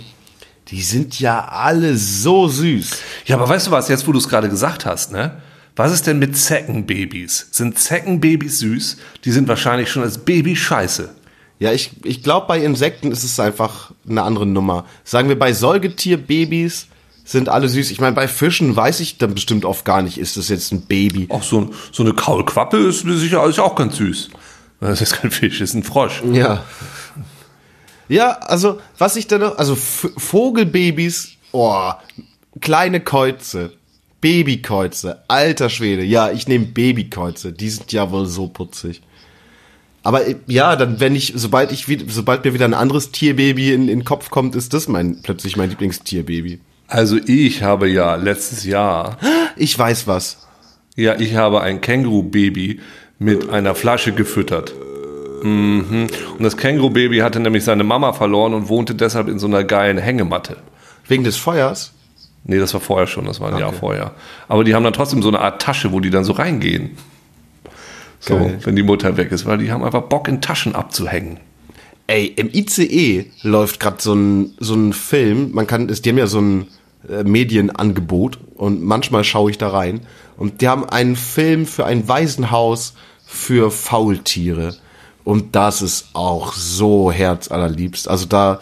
die 0.69 0.81
sind 0.81 1.19
ja 1.19 1.45
alle 1.47 1.95
so 1.97 2.47
süß. 2.47 2.91
Ja, 3.25 3.35
aber 3.35 3.49
weißt 3.49 3.67
du 3.67 3.71
was, 3.71 3.89
jetzt 3.89 4.07
wo 4.07 4.11
du 4.11 4.17
es 4.17 4.27
gerade 4.27 4.49
gesagt 4.49 4.85
hast, 4.85 5.11
ne? 5.11 5.41
Was 5.77 5.93
ist 5.93 6.07
denn 6.07 6.17
mit 6.17 6.35
Zeckenbabys? 6.35 7.49
Sind 7.51 7.77
Zeckenbabys 7.77 8.59
süß? 8.59 8.97
Die 9.23 9.31
sind 9.31 9.47
wahrscheinlich 9.47 9.89
schon 9.89 10.01
als 10.01 10.17
Baby 10.17 10.55
scheiße. 10.55 11.13
Ja, 11.59 11.71
ich, 11.71 11.91
ich 12.03 12.23
glaube, 12.23 12.47
bei 12.47 12.59
Insekten 12.59 13.11
ist 13.11 13.23
es 13.23 13.39
einfach 13.39 13.91
eine 14.07 14.23
andere 14.23 14.47
Nummer. 14.47 14.85
Sagen 15.03 15.29
wir, 15.29 15.37
bei 15.37 15.53
Säugetierbabys 15.53 16.87
sind 17.23 17.49
alle 17.49 17.69
süß. 17.69 17.91
Ich 17.91 18.01
meine, 18.01 18.15
bei 18.15 18.27
Fischen 18.27 18.75
weiß 18.75 18.99
ich 19.01 19.19
dann 19.19 19.35
bestimmt 19.35 19.65
oft 19.65 19.85
gar 19.85 20.01
nicht, 20.01 20.17
ist 20.17 20.35
das 20.35 20.49
jetzt 20.49 20.71
ein 20.71 20.81
Baby. 20.81 21.27
Auch 21.29 21.43
so, 21.43 21.71
so 21.91 22.01
eine 22.01 22.13
Kaulquappe 22.13 22.77
ist 22.77 23.01
sicher 23.01 23.45
ist 23.45 23.59
auch 23.59 23.75
ganz 23.75 23.97
süß. 23.97 24.29
Das 24.79 25.01
ist 25.01 25.13
kein 25.13 25.31
Fisch, 25.31 25.59
das 25.59 25.69
ist 25.69 25.75
ein 25.75 25.83
Frosch. 25.83 26.23
Ja. 26.31 26.63
Ja, 28.09 28.31
also, 28.31 28.79
was 28.97 29.15
ich 29.15 29.27
da 29.27 29.37
noch, 29.37 29.57
also 29.57 29.75
Vogelbabys, 29.75 31.33
oh, 31.51 31.91
kleine 32.61 33.01
Käuze, 33.01 33.73
Babykäuze, 34.21 35.23
alter 35.27 35.69
Schwede, 35.69 36.03
ja, 36.03 36.31
ich 36.31 36.47
nehme 36.47 36.65
Babykäuze, 36.65 37.51
die 37.53 37.69
sind 37.69 37.91
ja 37.91 38.11
wohl 38.11 38.25
so 38.25 38.47
putzig. 38.47 39.01
Aber 40.03 40.25
äh, 40.27 40.35
ja, 40.47 40.75
dann, 40.75 40.99
wenn 40.99 41.15
ich, 41.15 41.33
sobald 41.35 41.71
ich, 41.71 41.85
sobald 42.09 42.45
mir 42.45 42.53
wieder 42.53 42.65
ein 42.65 42.73
anderes 42.73 43.11
Tierbaby 43.11 43.73
in, 43.73 43.81
in 43.83 43.99
den 43.99 44.05
Kopf 44.05 44.29
kommt, 44.29 44.55
ist 44.55 44.73
das 44.73 44.87
mein, 44.87 45.21
plötzlich 45.21 45.57
mein 45.57 45.69
Lieblingstierbaby. 45.69 46.59
Also 46.87 47.17
ich 47.25 47.63
habe 47.63 47.89
ja 47.89 48.15
letztes 48.15 48.63
Jahr, 48.63 49.17
Ich 49.57 49.77
weiß 49.77 50.07
was. 50.07 50.47
ja, 50.95 51.19
ich 51.19 51.35
habe 51.35 51.61
ein 51.61 51.81
Känguru-Baby 51.81 52.79
mit 53.19 53.49
einer 53.49 53.75
Flasche 53.75 54.13
gefüttert. 54.13 54.73
Mhm. 55.43 56.07
Und 56.37 56.43
das 56.43 56.55
Känguru-Baby 56.57 57.19
hatte 57.19 57.39
nämlich 57.39 57.65
seine 57.65 57.83
Mama 57.83 58.13
verloren 58.13 58.53
und 58.53 58.69
wohnte 58.69 58.95
deshalb 58.95 59.27
in 59.27 59.37
so 59.37 59.47
einer 59.47 59.63
geilen 59.63 59.97
Hängematte. 59.97 60.57
Wegen 61.07 61.23
des 61.25 61.35
Feuers? 61.35 61.91
Nee, 62.47 62.59
das 62.59 62.73
war 62.73 62.81
vorher 62.81 63.07
schon, 63.07 63.25
das 63.25 63.41
war 63.41 63.53
ein 63.53 63.59
Jahr 63.59 63.73
vorher. 63.73 64.11
Aber 64.47 64.63
die 64.63 64.73
haben 64.73 64.83
dann 64.83 64.93
trotzdem 64.93 65.21
so 65.21 65.27
eine 65.27 65.39
Art 65.39 65.61
Tasche, 65.61 65.91
wo 65.91 65.99
die 65.99 66.09
dann 66.09 66.23
so 66.23 66.31
reingehen. 66.31 66.91
So, 68.19 68.37
Geil. 68.37 68.59
wenn 68.63 68.75
die 68.75 68.83
Mutter 68.83 69.17
weg 69.17 69.31
ist, 69.31 69.45
weil 69.45 69.57
die 69.57 69.71
haben 69.71 69.83
einfach 69.83 70.03
Bock 70.03 70.27
in 70.29 70.41
Taschen 70.41 70.73
abzuhängen. 70.73 71.39
Ey, 72.07 72.25
im 72.25 72.49
ICE 72.51 73.25
läuft 73.43 73.81
gerade 73.81 73.97
so 73.99 74.13
ein, 74.13 74.53
so 74.59 74.75
ein 74.75 74.93
Film. 74.93 75.51
Man 75.51 75.67
kann, 75.67 75.87
die 75.87 76.09
haben 76.09 76.17
ja 76.17 76.27
so 76.27 76.39
ein 76.39 76.67
äh, 77.09 77.23
Medienangebot 77.23 78.39
und 78.55 78.81
manchmal 78.81 79.25
schaue 79.25 79.51
ich 79.51 79.57
da 79.57 79.69
rein. 79.69 80.01
Und 80.37 80.61
die 80.61 80.69
haben 80.69 80.87
einen 80.87 81.17
Film 81.17 81.65
für 81.65 81.85
ein 81.85 82.07
Waisenhaus 82.07 82.93
für 83.25 83.71
Faultiere. 83.71 84.77
Und 85.25 85.55
das 85.57 85.81
ist 85.81 86.11
auch 86.13 86.53
so 86.53 87.11
herzallerliebst. 87.11 88.07
Also 88.07 88.25
da 88.25 88.61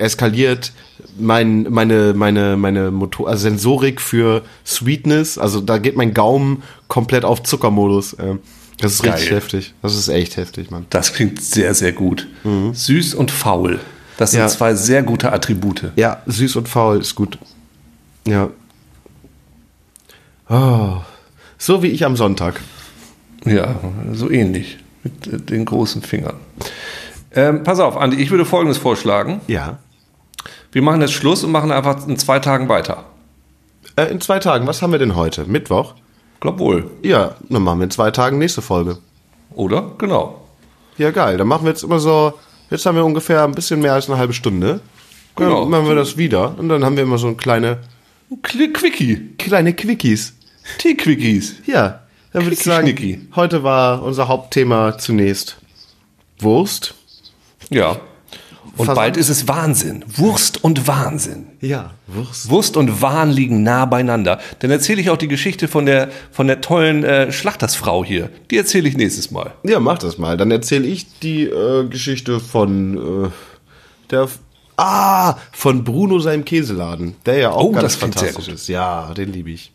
eskaliert 0.00 0.72
mein, 1.18 1.64
meine, 1.70 2.14
meine, 2.14 2.56
meine 2.56 2.90
Motor, 2.90 3.28
also 3.28 3.42
Sensorik 3.42 4.00
für 4.00 4.42
Sweetness. 4.66 5.38
Also 5.38 5.60
da 5.60 5.78
geht 5.78 5.96
mein 5.96 6.14
Gaumen 6.14 6.62
komplett 6.88 7.24
auf 7.24 7.42
Zuckermodus. 7.42 8.16
Ähm, 8.18 8.38
Das 8.78 8.92
ist 8.94 9.04
richtig 9.04 9.26
Geil. 9.28 9.36
heftig. 9.36 9.74
Das 9.82 9.94
ist 9.94 10.08
echt 10.08 10.36
heftig, 10.36 10.70
Mann. 10.70 10.86
Das 10.90 11.12
klingt 11.12 11.40
sehr, 11.42 11.74
sehr 11.74 11.92
gut. 11.92 12.26
Süß 12.72 13.14
und 13.14 13.30
faul. 13.30 13.80
Das 14.16 14.30
sind 14.32 14.40
Ja. 14.40 14.48
zwei 14.48 14.74
sehr 14.74 15.02
gute 15.02 15.32
Attribute. 15.32 15.92
Ja, 15.96 16.22
süß 16.26 16.56
und 16.56 16.68
faul 16.68 16.98
ist 17.00 17.14
gut. 17.14 17.38
Ja. 18.26 18.50
Oh. 20.48 20.96
So 21.58 21.82
wie 21.82 21.88
ich 21.88 22.04
am 22.04 22.16
Sonntag. 22.16 22.60
Ja, 23.44 23.76
so 24.12 24.30
ähnlich. 24.30 24.78
Mit 25.02 25.26
äh, 25.26 25.38
den 25.38 25.64
großen 25.64 26.02
Fingern. 26.02 26.36
Ähm, 27.32 27.62
pass 27.62 27.80
auf, 27.80 27.96
Andi, 27.96 28.16
ich 28.16 28.30
würde 28.30 28.44
Folgendes 28.44 28.76
vorschlagen. 28.78 29.40
Ja. 29.46 29.78
Wir 30.72 30.82
machen 30.82 31.00
jetzt 31.00 31.12
Schluss 31.12 31.42
und 31.44 31.50
machen 31.52 31.72
einfach 31.72 32.06
in 32.06 32.16
zwei 32.16 32.38
Tagen 32.38 32.68
weiter. 32.68 33.04
Äh, 33.96 34.04
in 34.06 34.20
zwei 34.20 34.38
Tagen, 34.38 34.66
was 34.66 34.82
haben 34.82 34.92
wir 34.92 34.98
denn 34.98 35.16
heute? 35.16 35.44
Mittwoch? 35.44 35.94
Glaub 36.40 36.58
wohl. 36.58 36.90
Ja, 37.02 37.34
dann 37.48 37.62
machen 37.62 37.80
wir 37.80 37.84
in 37.84 37.90
zwei 37.90 38.10
Tagen 38.10 38.38
nächste 38.38 38.62
Folge. 38.62 38.98
Oder? 39.54 39.92
Genau. 39.98 40.40
Ja, 40.96 41.10
geil. 41.10 41.36
Dann 41.38 41.48
machen 41.48 41.64
wir 41.64 41.70
jetzt 41.70 41.82
immer 41.82 41.98
so, 41.98 42.34
jetzt 42.70 42.86
haben 42.86 42.96
wir 42.96 43.04
ungefähr 43.04 43.44
ein 43.44 43.52
bisschen 43.52 43.80
mehr 43.80 43.94
als 43.94 44.08
eine 44.08 44.18
halbe 44.18 44.32
Stunde. 44.32 44.80
Genau. 45.36 45.62
Dann 45.62 45.70
machen 45.70 45.88
wir 45.88 45.94
das 45.94 46.16
wieder 46.16 46.58
und 46.58 46.68
dann 46.68 46.84
haben 46.84 46.96
wir 46.96 47.02
immer 47.02 47.18
so 47.18 47.26
ein 47.28 47.36
kleine, 47.36 47.78
Kli- 48.42 48.72
Quickie. 48.72 49.34
kleine 49.38 49.74
Quickies. 49.74 50.34
Tee-Quickies. 50.78 51.54
Ja, 51.66 52.00
dann 52.32 52.42
würde 52.44 52.54
ich 52.54 52.62
sagen, 52.62 53.28
heute 53.34 53.62
war 53.64 54.02
unser 54.02 54.28
Hauptthema 54.28 54.98
zunächst 54.98 55.56
Wurst. 56.38 56.94
Ja. 57.70 57.96
Und 58.80 58.86
Versand- 58.86 58.96
bald 58.96 59.16
ist 59.16 59.28
es 59.28 59.46
Wahnsinn. 59.46 60.04
Wurst 60.06 60.64
und 60.64 60.86
Wahnsinn. 60.88 61.46
Ja, 61.60 61.90
Wurst. 62.06 62.48
Wurst 62.50 62.76
und 62.76 63.02
Wahn 63.02 63.30
liegen 63.30 63.62
nah 63.62 63.84
beieinander. 63.84 64.40
Dann 64.60 64.70
erzähle 64.70 65.00
ich 65.00 65.10
auch 65.10 65.16
die 65.18 65.28
Geschichte 65.28 65.68
von 65.68 65.86
der, 65.86 66.08
von 66.32 66.46
der 66.46 66.60
tollen 66.60 67.04
äh, 67.04 67.30
Schlachtersfrau 67.30 68.04
hier. 68.04 68.30
Die 68.50 68.56
erzähle 68.56 68.88
ich 68.88 68.96
nächstes 68.96 69.30
Mal. 69.30 69.52
Ja, 69.64 69.80
mach 69.80 69.98
das 69.98 70.18
mal. 70.18 70.36
Dann 70.36 70.50
erzähle 70.50 70.86
ich 70.86 71.18
die 71.20 71.44
äh, 71.44 71.86
Geschichte 71.88 72.40
von 72.40 73.26
äh, 73.26 73.30
der 74.10 74.28
Ah, 74.76 75.36
von 75.52 75.84
Bruno 75.84 76.20
seinem 76.20 76.46
Käseladen, 76.46 77.14
der 77.26 77.36
ja 77.36 77.50
auch 77.50 77.64
Oh, 77.64 77.72
ganz 77.72 77.96
fantastisch 77.96 78.48
ist. 78.48 78.66
Ja, 78.68 79.12
den 79.12 79.30
liebe 79.30 79.50
ich. 79.50 79.72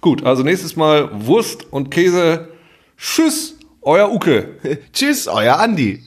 Gut, 0.00 0.24
also 0.24 0.42
nächstes 0.42 0.74
Mal 0.74 1.10
Wurst 1.26 1.70
und 1.70 1.90
Käse. 1.90 2.48
Tschüss, 2.96 3.56
euer 3.82 4.10
Uke. 4.10 4.48
Tschüss, 4.94 5.28
euer 5.28 5.58
Andi. 5.58 6.02